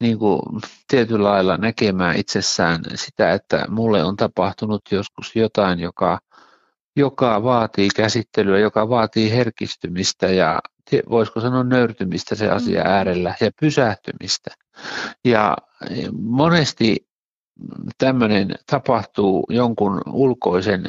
niin 0.00 0.18
kuin 0.18 0.40
tietyllä 0.88 1.28
lailla 1.28 1.56
näkemään 1.56 2.16
itsessään 2.16 2.80
sitä, 2.94 3.32
että 3.32 3.66
mulle 3.68 4.04
on 4.04 4.16
tapahtunut 4.16 4.82
joskus 4.90 5.36
jotain, 5.36 5.80
joka, 5.80 6.18
joka 6.96 7.42
vaatii 7.42 7.88
käsittelyä, 7.96 8.58
joka 8.58 8.88
vaatii 8.88 9.30
herkistymistä 9.30 10.26
ja 10.26 10.60
voisiko 11.10 11.40
sanoa 11.40 11.64
nöyrtymistä 11.64 12.34
se 12.34 12.50
asia 12.50 12.84
mm. 12.84 12.90
äärellä 12.90 13.34
ja 13.40 13.50
pysähtymistä. 13.60 14.50
Ja 15.24 15.56
monesti 16.12 17.08
tämmöinen 17.98 18.54
tapahtuu 18.70 19.46
jonkun 19.48 20.00
ulkoisen 20.06 20.84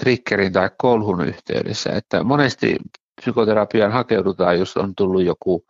triggerin 0.00 0.52
tai 0.52 0.70
kolhun 0.78 1.26
yhteydessä, 1.26 1.90
että 1.90 2.24
monesti 2.24 2.76
psykoterapiaan 3.20 3.92
hakeudutaan, 3.92 4.58
jos 4.58 4.76
on 4.76 4.94
tullut 4.94 5.24
joku 5.24 5.66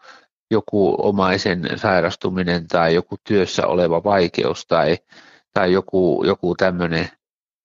joku 0.55 0.97
omaisen 0.99 1.63
sairastuminen 1.77 2.67
tai 2.69 2.95
joku 2.95 3.17
työssä 3.29 3.67
oleva 3.67 4.05
vaikeus 4.05 4.67
tai, 4.67 4.99
tai 5.55 5.73
joku, 5.73 6.25
joku 6.27 6.55
tämmöinen 6.55 7.09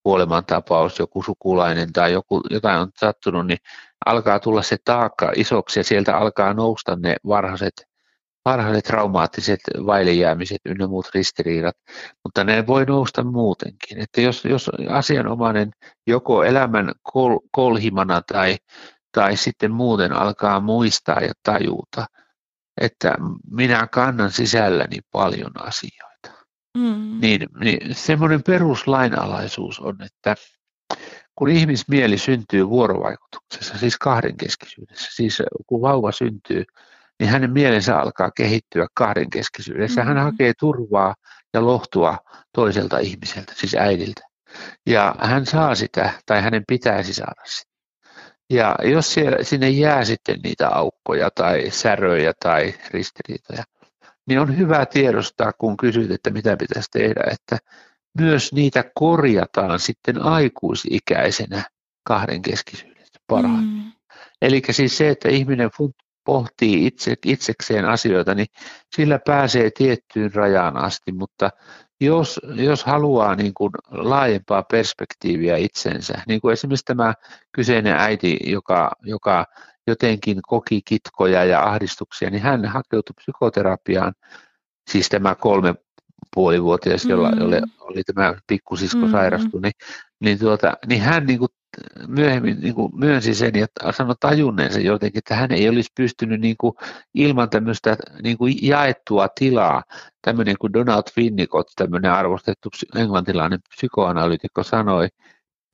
kuolemantapaus, 0.03 0.99
joku 0.99 1.23
sukulainen 1.23 1.93
tai 1.93 2.11
joku, 2.13 2.41
jotain 2.49 2.79
on 2.79 2.91
sattunut, 2.99 3.47
niin 3.47 3.57
alkaa 4.05 4.39
tulla 4.39 4.61
se 4.61 4.77
taakka 4.85 5.31
isoksi 5.35 5.79
ja 5.79 5.83
sieltä 5.83 6.17
alkaa 6.17 6.53
nousta 6.53 6.95
ne 6.95 7.15
varhaiset, 7.27 7.73
varhaiset 8.45 8.83
traumaattiset 8.83 9.59
vailejäämiset 9.85 10.61
ynnä 10.65 10.87
muut 10.87 11.09
ristiriidat, 11.13 11.75
mutta 12.23 12.43
ne 12.43 12.67
voi 12.67 12.85
nousta 12.85 13.23
muutenkin. 13.23 13.99
Että 13.99 14.21
jos, 14.21 14.45
jos 14.45 14.71
asianomainen 14.89 15.71
joko 16.07 16.43
elämän 16.43 16.91
kol, 17.01 17.37
kolhimana 17.51 18.21
tai, 18.33 18.57
tai 19.11 19.37
sitten 19.37 19.71
muuten 19.71 20.13
alkaa 20.13 20.59
muistaa 20.59 21.19
ja 21.19 21.33
tajuta, 21.43 22.05
että 22.79 23.15
minä 23.51 23.87
kannan 23.87 24.31
sisälläni 24.31 24.99
paljon 25.11 25.51
asioita. 25.55 26.45
Mm. 26.77 27.19
Niin, 27.21 27.47
niin 27.59 27.95
semmoinen 27.95 28.43
peruslainalaisuus 28.43 29.79
on, 29.79 29.95
että 30.01 30.35
kun 31.35 31.49
ihmismieli 31.49 32.17
syntyy 32.17 32.69
vuorovaikutuksessa, 32.69 33.77
siis 33.77 33.97
kahdenkeskisyydessä, 33.97 35.09
siis 35.11 35.41
kun 35.67 35.81
vauva 35.81 36.11
syntyy, 36.11 36.63
niin 37.19 37.29
hänen 37.29 37.51
mielensä 37.51 37.99
alkaa 37.99 38.31
kehittyä 38.31 38.87
kahdenkeskisyydessä. 38.93 40.01
Mm-hmm. 40.01 40.15
Hän 40.15 40.23
hakee 40.23 40.53
turvaa 40.59 41.15
ja 41.53 41.65
lohtua 41.65 42.17
toiselta 42.53 42.99
ihmiseltä, 42.99 43.53
siis 43.55 43.75
äidiltä. 43.75 44.21
Ja 44.85 45.15
hän 45.19 45.45
saa 45.45 45.75
sitä, 45.75 46.13
tai 46.25 46.41
hänen 46.41 46.63
pitäisi 46.67 47.13
saada 47.13 47.41
sitä. 47.45 47.68
Ja 48.49 48.75
jos 48.83 49.13
siellä, 49.13 49.37
sinne 49.43 49.69
jää 49.69 50.05
sitten 50.05 50.39
niitä 50.43 50.69
aukkoja 50.69 51.29
tai 51.35 51.69
säröjä 51.69 52.33
tai 52.43 52.73
ristiriitoja, 52.89 53.63
niin 54.27 54.39
on 54.39 54.57
hyvä 54.57 54.85
tiedostaa, 54.85 55.51
kun 55.57 55.77
kysyt, 55.77 56.11
että 56.11 56.29
mitä 56.29 56.57
pitäisi 56.57 56.89
tehdä, 56.91 57.21
että 57.31 57.57
myös 58.17 58.53
niitä 58.53 58.83
korjataan 58.95 59.79
sitten 59.79 60.21
aikuisikäisenä 60.21 61.63
kahden 62.03 62.41
keskisyydessä 62.41 63.19
parhaimmin. 63.27 63.83
Mm. 63.83 63.91
Eli 64.41 64.61
siis 64.71 64.97
se, 64.97 65.09
että 65.09 65.29
ihminen 65.29 65.69
pohtii 66.25 66.85
itse, 66.85 67.15
itsekseen 67.25 67.85
asioita, 67.85 68.35
niin 68.35 68.47
sillä 68.95 69.19
pääsee 69.25 69.71
tiettyyn 69.77 70.33
rajaan 70.33 70.77
asti, 70.77 71.11
mutta 71.11 71.49
jos, 72.01 72.39
jos 72.55 72.83
haluaa 72.83 73.35
niin 73.35 73.53
kuin 73.53 73.71
laajempaa 73.91 74.63
perspektiiviä 74.63 75.57
itsensä, 75.57 76.21
niin 76.27 76.41
kuin 76.41 76.53
esimerkiksi 76.53 76.85
tämä 76.85 77.13
kyseinen 77.51 77.93
äiti, 77.93 78.39
joka, 78.43 78.91
joka 79.03 79.45
jotenkin 79.87 80.39
koki 80.47 80.81
kitkoja 80.85 81.45
ja 81.45 81.63
ahdistuksia, 81.63 82.29
niin 82.29 82.41
hän 82.41 82.65
hakeutui 82.65 83.13
psykoterapiaan, 83.15 84.13
siis 84.91 85.09
tämä 85.09 85.35
kolme 85.35 85.75
puolivuotias, 86.35 87.05
jolla, 87.05 87.31
mm. 87.31 87.39
jolle 87.39 87.61
oli 87.79 88.03
tämä 88.03 88.33
pikkusisko 88.47 89.05
mm. 89.05 89.11
sairastu, 89.11 89.59
niin, 89.59 89.73
niin, 90.19 90.39
tuota, 90.39 90.77
niin 90.87 91.01
hän 91.01 91.25
niin 91.25 91.39
kuin 91.39 91.49
myöhemmin 92.07 92.59
niin 92.59 92.75
kuin 92.75 92.91
myönsi 92.95 93.35
sen 93.35 93.55
ja 93.55 93.67
sanoi 93.91 94.15
tajunneensa 94.19 94.79
jotenkin, 94.79 95.17
että 95.17 95.35
hän 95.35 95.51
ei 95.51 95.69
olisi 95.69 95.91
pystynyt 95.95 96.41
niin 96.41 96.55
kuin 96.57 96.73
ilman 97.13 97.49
tämmöistä 97.49 97.97
niin 98.23 98.37
kuin 98.37 98.55
jaettua 98.61 99.27
tilaa, 99.39 99.83
tämmöinen 100.21 100.55
kuin 100.59 100.73
Donald 100.73 101.03
Winnicott, 101.17 101.69
tämmöinen 101.75 102.11
arvostettu 102.11 102.69
englantilainen 102.95 103.59
psykoanalyytikko 103.69 104.63
sanoi, 104.63 105.07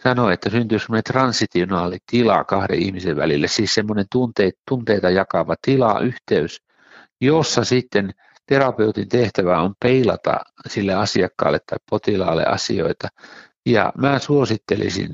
sanoi, 0.03 0.33
että 0.33 0.49
syntyy 0.49 0.79
semmoinen 0.79 1.03
transitionaali 1.03 1.97
tila 2.11 2.43
kahden 2.43 2.79
ihmisen 2.79 3.15
välille, 3.15 3.47
siis 3.47 3.73
semmoinen 3.73 4.05
tunteita, 4.11 4.59
tunteita 4.67 5.09
jakava 5.09 5.55
tila, 5.61 5.99
yhteys, 5.99 6.61
jossa 7.21 7.63
sitten 7.63 8.13
terapeutin 8.45 9.09
tehtävä 9.09 9.61
on 9.61 9.73
peilata 9.79 10.39
sille 10.67 10.93
asiakkaalle 10.93 11.59
tai 11.69 11.77
potilaalle 11.89 12.45
asioita. 12.45 13.07
Ja 13.65 13.93
mä 13.97 14.19
suosittelisin 14.19 15.11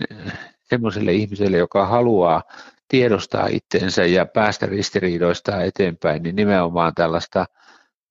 semmoiselle 0.72 1.14
ihmiselle, 1.14 1.58
joka 1.58 1.86
haluaa 1.86 2.44
tiedostaa 2.88 3.48
itsensä 3.48 4.06
ja 4.06 4.26
päästä 4.26 4.66
ristiriidoista 4.66 5.64
eteenpäin, 5.64 6.24
niin 6.24 6.36
nimenomaan 6.36 6.94
tällaista 6.96 7.46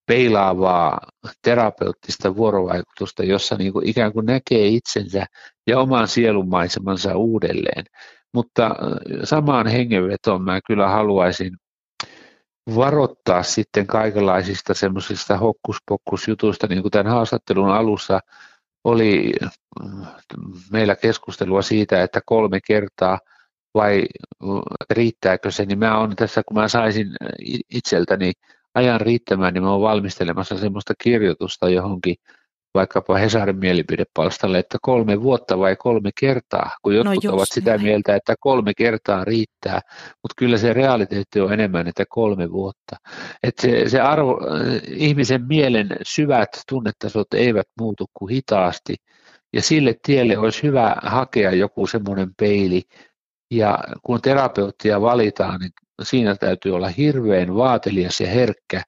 peilaavaa 0.06 1.00
terapeuttista 1.42 2.36
vuorovaikutusta, 2.36 3.24
jossa 3.24 3.56
niin 3.56 3.72
kuin 3.72 3.88
ikään 3.88 4.12
kuin 4.12 4.26
näkee 4.26 4.66
itsensä 4.66 5.26
ja 5.66 5.80
oman 5.80 6.08
sielunmaisemansa 6.08 7.16
uudelleen. 7.16 7.84
Mutta 8.34 8.66
äh, 8.66 8.72
samaan 9.24 9.66
hengenvetoon 9.66 10.42
mä 10.42 10.60
kyllä 10.66 10.88
haluaisin 10.88 11.56
varoittaa 12.76 13.42
sitten 13.42 13.86
kaikenlaisista 13.86 14.74
semmoisista 14.74 15.36
hokkuspokkusjutuista, 15.36 16.66
niin 16.66 16.82
kuin 16.82 16.92
tämän 16.92 17.12
haastattelun 17.12 17.70
alussa 17.70 18.20
oli 18.84 19.32
meillä 20.72 20.96
keskustelua 20.96 21.62
siitä, 21.62 22.02
että 22.02 22.20
kolme 22.26 22.60
kertaa 22.66 23.18
vai 23.74 24.04
riittääkö 24.90 25.50
se, 25.50 25.64
niin 25.64 25.78
mä 25.78 25.98
on 25.98 26.16
tässä, 26.16 26.42
kun 26.48 26.56
mä 26.56 26.68
saisin 26.68 27.08
itseltäni 27.74 28.32
ajan 28.74 29.00
riittämään, 29.00 29.54
niin 29.54 29.62
mä 29.62 29.70
olen 29.70 29.90
valmistelemassa 29.90 30.58
semmoista 30.58 30.94
kirjoitusta 31.02 31.68
johonkin 31.68 32.16
vaikkapa 32.74 33.16
Hesarin 33.16 33.58
mielipidepalstalle, 33.58 34.58
että 34.58 34.78
kolme 34.82 35.22
vuotta 35.22 35.58
vai 35.58 35.76
kolme 35.76 36.10
kertaa, 36.20 36.70
kun 36.82 36.92
no 36.92 36.98
jotkut 36.98 37.24
no 37.24 37.32
ovat 37.32 37.48
sitä 37.52 37.70
näin. 37.70 37.82
mieltä, 37.82 38.16
että 38.16 38.34
kolme 38.40 38.72
kertaa 38.74 39.24
riittää, 39.24 39.80
mutta 39.96 40.34
kyllä 40.36 40.58
se 40.58 40.72
realiteetti 40.72 41.40
on 41.40 41.52
enemmän, 41.52 41.88
että 41.88 42.04
kolme 42.08 42.52
vuotta. 42.52 42.96
Että 43.42 43.62
se, 43.62 43.88
se 43.88 44.00
arvo, 44.00 44.40
ihmisen 44.86 45.46
mielen 45.46 45.88
syvät 46.02 46.48
tunnetasot 46.68 47.34
eivät 47.34 47.66
muutu 47.80 48.06
kuin 48.14 48.34
hitaasti, 48.34 48.94
ja 49.52 49.62
sille 49.62 49.94
tielle 50.02 50.38
olisi 50.38 50.62
hyvä 50.62 50.96
hakea 51.02 51.50
joku 51.50 51.86
semmoinen 51.86 52.30
peili, 52.40 52.82
ja 53.50 53.78
kun 54.02 54.20
terapeuttia 54.20 55.00
valitaan, 55.00 55.60
niin 55.60 55.70
siinä 56.02 56.34
täytyy 56.34 56.74
olla 56.74 56.88
hirveän 56.88 57.54
vaatelias 57.54 58.20
ja 58.20 58.26
herkkä, 58.26 58.82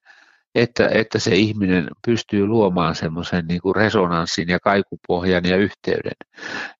että, 0.55 0.87
että 0.87 1.19
se 1.19 1.35
ihminen 1.35 1.87
pystyy 2.05 2.45
luomaan 2.45 2.95
semmoisen 2.95 3.45
niin 3.47 3.61
kuin 3.61 3.75
resonanssin 3.75 4.49
ja 4.49 4.59
kaikupohjan 4.59 5.45
ja 5.45 5.57
yhteyden. 5.57 6.17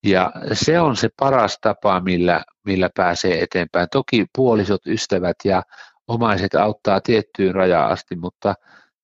Ja 0.04 0.32
se 0.54 0.80
on 0.80 0.96
se 0.96 1.10
paras 1.20 1.58
tapa, 1.62 2.00
millä, 2.00 2.44
millä 2.66 2.90
pääsee 2.96 3.44
eteenpäin. 3.44 3.88
Toki 3.92 4.26
puolisot, 4.36 4.88
ystävät 4.88 5.36
ja 5.44 5.64
omaiset 6.08 6.56
auttaa 6.56 7.02
tiettyyn 7.02 7.56
rajaan 7.56 7.92
asti, 7.92 8.16
mutta 8.16 8.56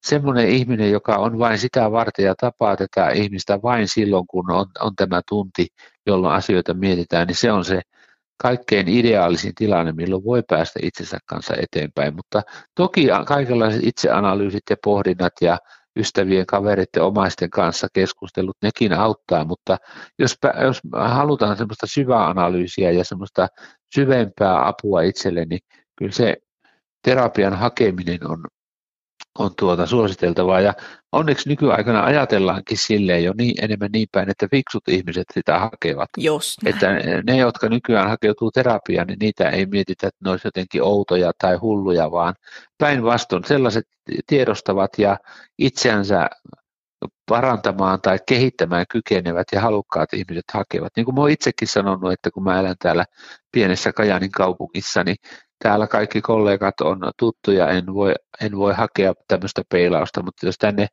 semmoinen 0.04 0.50
ihminen, 0.50 0.92
joka 0.92 1.16
on 1.16 1.40
vain 1.40 1.58
sitä 1.58 1.92
varten 1.92 2.26
ja 2.26 2.36
tapaa 2.36 2.78
tätä 2.78 3.10
ihmistä 3.10 3.60
vain 3.62 3.88
silloin, 3.88 4.28
kun 4.28 4.52
on, 4.52 4.66
on 4.80 4.96
tämä 4.96 5.22
tunti, 5.30 5.68
jolloin 6.06 6.36
asioita 6.36 6.74
mietitään, 6.74 7.28
niin 7.28 7.36
se 7.36 7.52
on 7.52 7.66
se 7.66 7.82
kaikkein 8.42 8.88
ideaalisin 8.88 9.56
tilanne, 9.56 9.92
milloin 9.92 10.24
voi 10.24 10.44
päästä 10.50 10.80
itsensä 10.84 11.18
kanssa 11.26 11.54
eteenpäin. 11.62 12.16
Mutta 12.16 12.42
toki 12.76 13.08
kaikenlaiset 13.26 13.84
itseanalyysit 13.84 14.64
ja 14.70 14.76
pohdinnat 14.84 15.34
ja 15.42 15.58
ystävien, 16.00 16.46
kavereiden, 16.46 17.04
omaisten 17.04 17.50
kanssa 17.50 17.88
keskustelut, 17.94 18.58
nekin 18.62 18.94
auttaa, 18.94 19.46
mutta 19.46 19.78
jos, 20.20 20.36
jos 20.64 20.80
halutaan 20.94 21.58
semmoista 21.58 21.88
syvää 21.88 22.28
analyysiä 22.28 22.92
ja 22.92 23.04
semmoista 23.04 23.48
syvempää 23.96 24.68
apua 24.68 25.02
itselle, 25.02 25.46
niin 25.46 25.60
kyllä 25.96 26.12
se 26.12 26.38
terapian 27.02 27.54
hakeminen 27.54 28.28
on, 28.28 28.44
on 29.40 29.52
tuota 29.60 29.86
suositeltavaa 29.86 30.62
ja 30.62 30.74
onneksi 31.12 31.50
nykyaikana 31.50 32.04
ajatellaankin 32.04 32.78
silleen 32.78 33.24
jo 33.24 33.34
niin, 33.38 33.64
enemmän 33.64 33.90
niin 33.94 34.08
päin, 34.12 34.30
että 34.30 34.48
fiksut 34.52 34.88
ihmiset 34.88 35.28
sitä 35.34 35.60
hakevat. 35.60 36.10
Just 36.18 36.68
että 36.68 36.88
ne, 37.28 37.38
jotka 37.38 37.70
nykyään 37.70 38.10
hakeutuu 38.10 38.52
terapiaan, 38.52 39.08
niin 39.08 39.20
niitä 39.20 39.50
ei 39.50 39.66
mietitä, 39.66 40.08
että 40.08 40.20
ne 40.24 40.30
olisivat 40.32 40.46
jotenkin 40.46 40.84
outoja 40.84 41.32
tai 41.42 41.56
hulluja, 41.56 42.12
vaan 42.12 42.34
päinvastoin 42.78 43.44
sellaiset 43.44 43.86
tiedostavat 44.28 44.92
ja 44.98 45.18
itseänsä 45.58 46.30
parantamaan 47.26 48.02
tai 48.02 48.18
kehittämään 48.28 48.86
kykenevät 48.90 49.48
ja 49.52 49.62
halukkaat 49.62 50.14
ihmiset 50.14 50.46
hakevat. 50.54 50.92
Niin 50.96 51.06
kuin 51.06 51.16
mä 51.16 51.30
itsekin 51.30 51.68
sanonut, 51.68 52.12
että 52.12 52.32
kun 52.32 52.44
mä 52.44 52.60
elän 52.60 52.76
täällä 52.80 53.06
pienessä 53.52 53.94
Kajanin 53.94 54.32
kaupungissa, 54.32 55.04
niin 55.04 55.16
täällä 55.64 55.88
kaikki 55.88 56.22
kollegat 56.22 56.82
on 56.82 57.00
tuttuja, 57.20 57.68
en 57.68 57.94
voi, 57.94 58.14
en 58.42 58.58
voi 58.58 58.74
hakea 58.74 59.14
tämmöistä 59.28 59.62
peilausta, 59.72 60.24
mutta 60.24 60.46
jos 60.46 60.58
tänne 60.58 60.88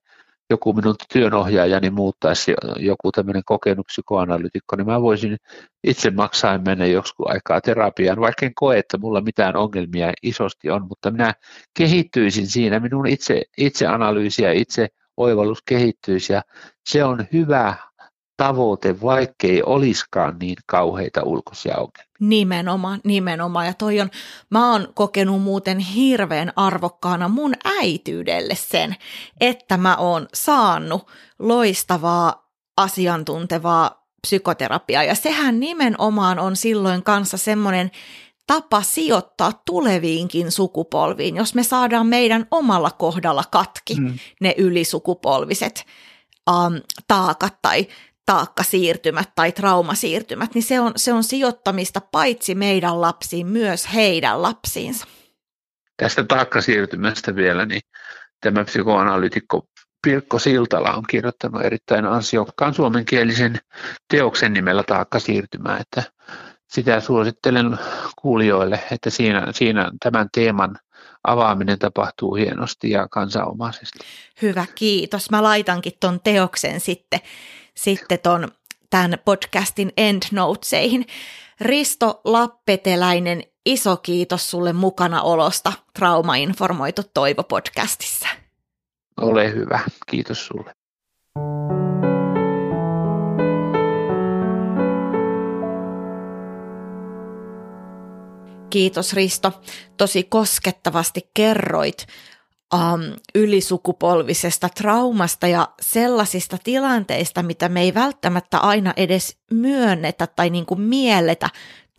joku 0.50 0.72
minun 0.72 0.94
työnohjaajani 1.12 1.90
muuttaisi 1.90 2.54
joku 2.76 3.12
tämmöinen 3.12 3.42
kokenut 3.46 3.86
psykoanalyytikko, 3.86 4.76
niin 4.76 4.86
mä 4.86 5.02
voisin 5.02 5.36
itse 5.84 6.10
maksaa 6.10 6.58
mennä 6.58 6.86
joskus 6.86 7.26
aikaa 7.28 7.60
terapiaan, 7.60 8.20
vaikka 8.20 8.46
en 8.46 8.54
koe, 8.54 8.78
että 8.78 8.98
mulla 8.98 9.20
mitään 9.20 9.56
ongelmia 9.56 10.12
isosti 10.22 10.70
on, 10.70 10.86
mutta 10.88 11.10
minä 11.10 11.34
kehittyisin 11.78 12.46
siinä, 12.46 12.80
minun 12.80 13.06
itse, 13.06 13.42
itseanalyysi 13.58 14.42
ja 14.42 14.52
itse 14.52 14.88
oivallus 15.16 15.62
kehittyisi 15.62 16.32
ja 16.32 16.42
se 16.88 17.04
on 17.04 17.26
hyvä 17.32 17.74
tavoite, 18.36 19.00
vaikkei 19.00 19.62
olisikaan 19.62 20.36
niin 20.38 20.56
kauheita 20.66 21.22
ulkoisia 21.22 21.74
ongelmia. 21.74 22.16
Nimenomaan, 22.20 23.00
nimenomaan. 23.04 23.66
Ja 23.66 23.74
toi 23.74 24.00
on, 24.00 24.10
mä 24.50 24.72
oon 24.72 24.88
kokenut 24.94 25.42
muuten 25.42 25.78
hirveän 25.78 26.52
arvokkaana 26.56 27.28
mun 27.28 27.54
äityydelle 27.80 28.54
sen, 28.54 28.96
että 29.40 29.76
mä 29.76 29.96
oon 29.96 30.28
saanut 30.34 31.10
loistavaa, 31.38 32.50
asiantuntevaa 32.76 34.06
psykoterapiaa. 34.26 35.04
Ja 35.04 35.14
sehän 35.14 35.60
nimenomaan 35.60 36.38
on 36.38 36.56
silloin 36.56 37.02
kanssa 37.02 37.36
semmoinen 37.36 37.90
tapa 38.46 38.82
sijoittaa 38.82 39.62
tuleviinkin 39.66 40.52
sukupolviin, 40.52 41.36
jos 41.36 41.54
me 41.54 41.62
saadaan 41.62 42.06
meidän 42.06 42.46
omalla 42.50 42.90
kohdalla 42.90 43.44
katki 43.50 43.94
mm. 43.94 44.18
ne 44.40 44.54
ylisukupolviset 44.58 45.84
um, 46.50 46.80
taakat 47.08 47.54
tai 47.62 47.86
taakkasiirtymät 48.26 49.30
tai 49.34 49.52
traumasiirtymät, 49.52 50.54
niin 50.54 50.62
se 50.62 50.80
on, 50.80 50.92
se 50.96 51.12
on 51.12 51.24
sijoittamista 51.24 52.00
paitsi 52.12 52.54
meidän 52.54 53.00
lapsiin, 53.00 53.46
myös 53.46 53.94
heidän 53.94 54.42
lapsiinsa. 54.42 55.06
Tästä 55.96 56.24
taakkasiirtymästä 56.24 57.36
vielä, 57.36 57.66
niin 57.66 57.80
tämä 58.40 58.64
psykoanalyytikko 58.64 59.66
Pirkko 60.02 60.38
Siltala 60.38 60.94
on 60.94 61.02
kirjoittanut 61.08 61.62
erittäin 61.64 62.04
ansiokkaan 62.04 62.74
suomenkielisen 62.74 63.58
teoksen 64.10 64.52
nimellä 64.52 64.82
Taakkasiirtymä, 64.82 65.76
että 65.80 66.02
sitä 66.66 67.00
suosittelen 67.00 67.78
kuulijoille, 68.16 68.80
että 68.90 69.10
siinä, 69.10 69.46
siinä 69.50 69.90
tämän 70.02 70.28
teeman 70.34 70.78
avaaminen 71.24 71.78
tapahtuu 71.78 72.34
hienosti 72.34 72.90
ja 72.90 73.08
kansanomaisesti. 73.08 73.98
Hyvä, 74.42 74.66
kiitos. 74.74 75.30
Mä 75.30 75.42
laitankin 75.42 75.92
ton 76.00 76.20
teoksen 76.24 76.80
sitten 76.80 77.20
sitten 77.76 78.18
ton, 78.22 78.48
tämän 78.90 79.18
podcastin 79.24 79.92
endnoteseihin. 79.96 81.06
Risto 81.60 82.20
Lappeteläinen, 82.24 83.42
iso 83.66 83.96
kiitos 83.96 84.50
sulle 84.50 84.72
mukana 84.72 85.22
olosta 85.22 85.72
Trauma-informoitu 85.98 87.02
Toivo-podcastissa. 87.14 88.28
Ole 89.20 89.52
hyvä, 89.54 89.80
kiitos 90.06 90.46
sulle. 90.46 90.72
Kiitos 98.76 99.12
Risto. 99.12 99.52
Tosi 99.96 100.22
koskettavasti 100.22 101.30
kerroit 101.34 102.06
um, 102.74 103.16
ylisukupolvisesta 103.34 104.68
traumasta 104.68 105.46
ja 105.46 105.68
sellaisista 105.80 106.58
tilanteista, 106.64 107.42
mitä 107.42 107.68
me 107.68 107.80
ei 107.80 107.94
välttämättä 107.94 108.58
aina 108.58 108.92
edes 108.96 109.36
myönnetä 109.50 110.26
tai 110.26 110.50
niin 110.50 110.66
kuin 110.66 110.80
mielletä 110.80 111.50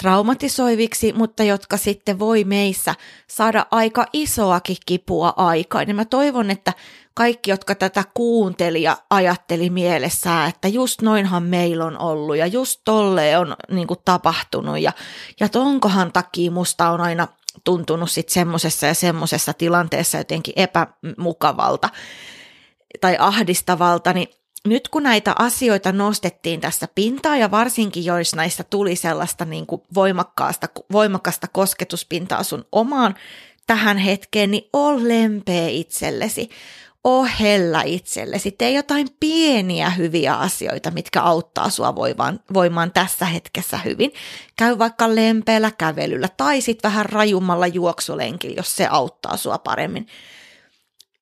traumatisoiviksi, 0.01 1.13
mutta 1.13 1.43
jotka 1.43 1.77
sitten 1.77 2.19
voi 2.19 2.43
meissä 2.43 2.95
saada 3.27 3.65
aika 3.71 4.05
isoakin 4.13 4.77
kipua 4.85 5.33
aikaan. 5.37 5.87
Ja 5.87 5.93
mä 5.93 6.05
toivon, 6.05 6.51
että 6.51 6.73
kaikki, 7.13 7.51
jotka 7.51 7.75
tätä 7.75 8.03
kuunteli 8.13 8.83
ja 8.83 8.97
ajatteli 9.09 9.69
mielessään, 9.69 10.49
että 10.49 10.67
just 10.67 11.01
noinhan 11.01 11.43
meillä 11.43 11.85
on 11.85 11.99
ollut 11.99 12.37
ja 12.37 12.47
just 12.47 12.81
tolle 12.85 13.37
on 13.37 13.55
niin 13.71 13.87
kuin, 13.87 13.99
tapahtunut 14.05 14.79
ja, 14.79 14.91
ja 15.39 15.49
tonkohan 15.49 16.11
takia 16.11 16.51
musta 16.51 16.89
on 16.89 17.01
aina 17.01 17.27
tuntunut 17.63 18.11
sitten 18.11 18.33
semmoisessa 18.33 18.85
ja 18.85 18.93
semmoisessa 18.93 19.53
tilanteessa 19.53 20.17
jotenkin 20.17 20.53
epämukavalta 20.55 21.89
tai 23.01 23.15
ahdistavalta, 23.19 24.13
niin 24.13 24.27
nyt 24.69 24.87
kun 24.87 25.03
näitä 25.03 25.33
asioita 25.39 25.91
nostettiin 25.91 26.61
tässä 26.61 26.87
pintaa 26.95 27.37
ja 27.37 27.51
varsinkin 27.51 28.05
jos 28.05 28.35
näistä 28.35 28.63
tuli 28.63 28.95
sellaista 28.95 29.45
niin 29.45 29.65
kuin 29.65 29.81
voimakkaasta, 29.93 30.67
voimakasta 30.91 31.47
kosketuspintaa 31.47 32.43
sun 32.43 32.65
omaan 32.71 33.15
tähän 33.67 33.97
hetkeen, 33.97 34.51
niin 34.51 34.69
ole 34.73 35.07
lempeä 35.07 35.67
itsellesi. 35.67 36.49
O 37.03 37.23
hellä 37.23 37.81
itsellesi. 37.81 38.51
Tee 38.51 38.71
jotain 38.71 39.07
pieniä 39.19 39.89
hyviä 39.89 40.35
asioita, 40.35 40.91
mitkä 40.91 41.21
auttaa 41.21 41.69
sua 41.69 41.95
voimaan, 41.95 42.39
voimaan 42.53 42.91
tässä 42.91 43.25
hetkessä 43.25 43.77
hyvin. 43.77 44.13
Käy 44.55 44.77
vaikka 44.77 45.15
lempeällä 45.15 45.71
kävelyllä 45.77 46.29
tai 46.37 46.61
sitten 46.61 46.89
vähän 46.89 47.05
rajummalla 47.05 47.67
juoksulenkillä, 47.67 48.55
jos 48.57 48.75
se 48.75 48.87
auttaa 48.87 49.37
sua 49.37 49.57
paremmin 49.57 50.07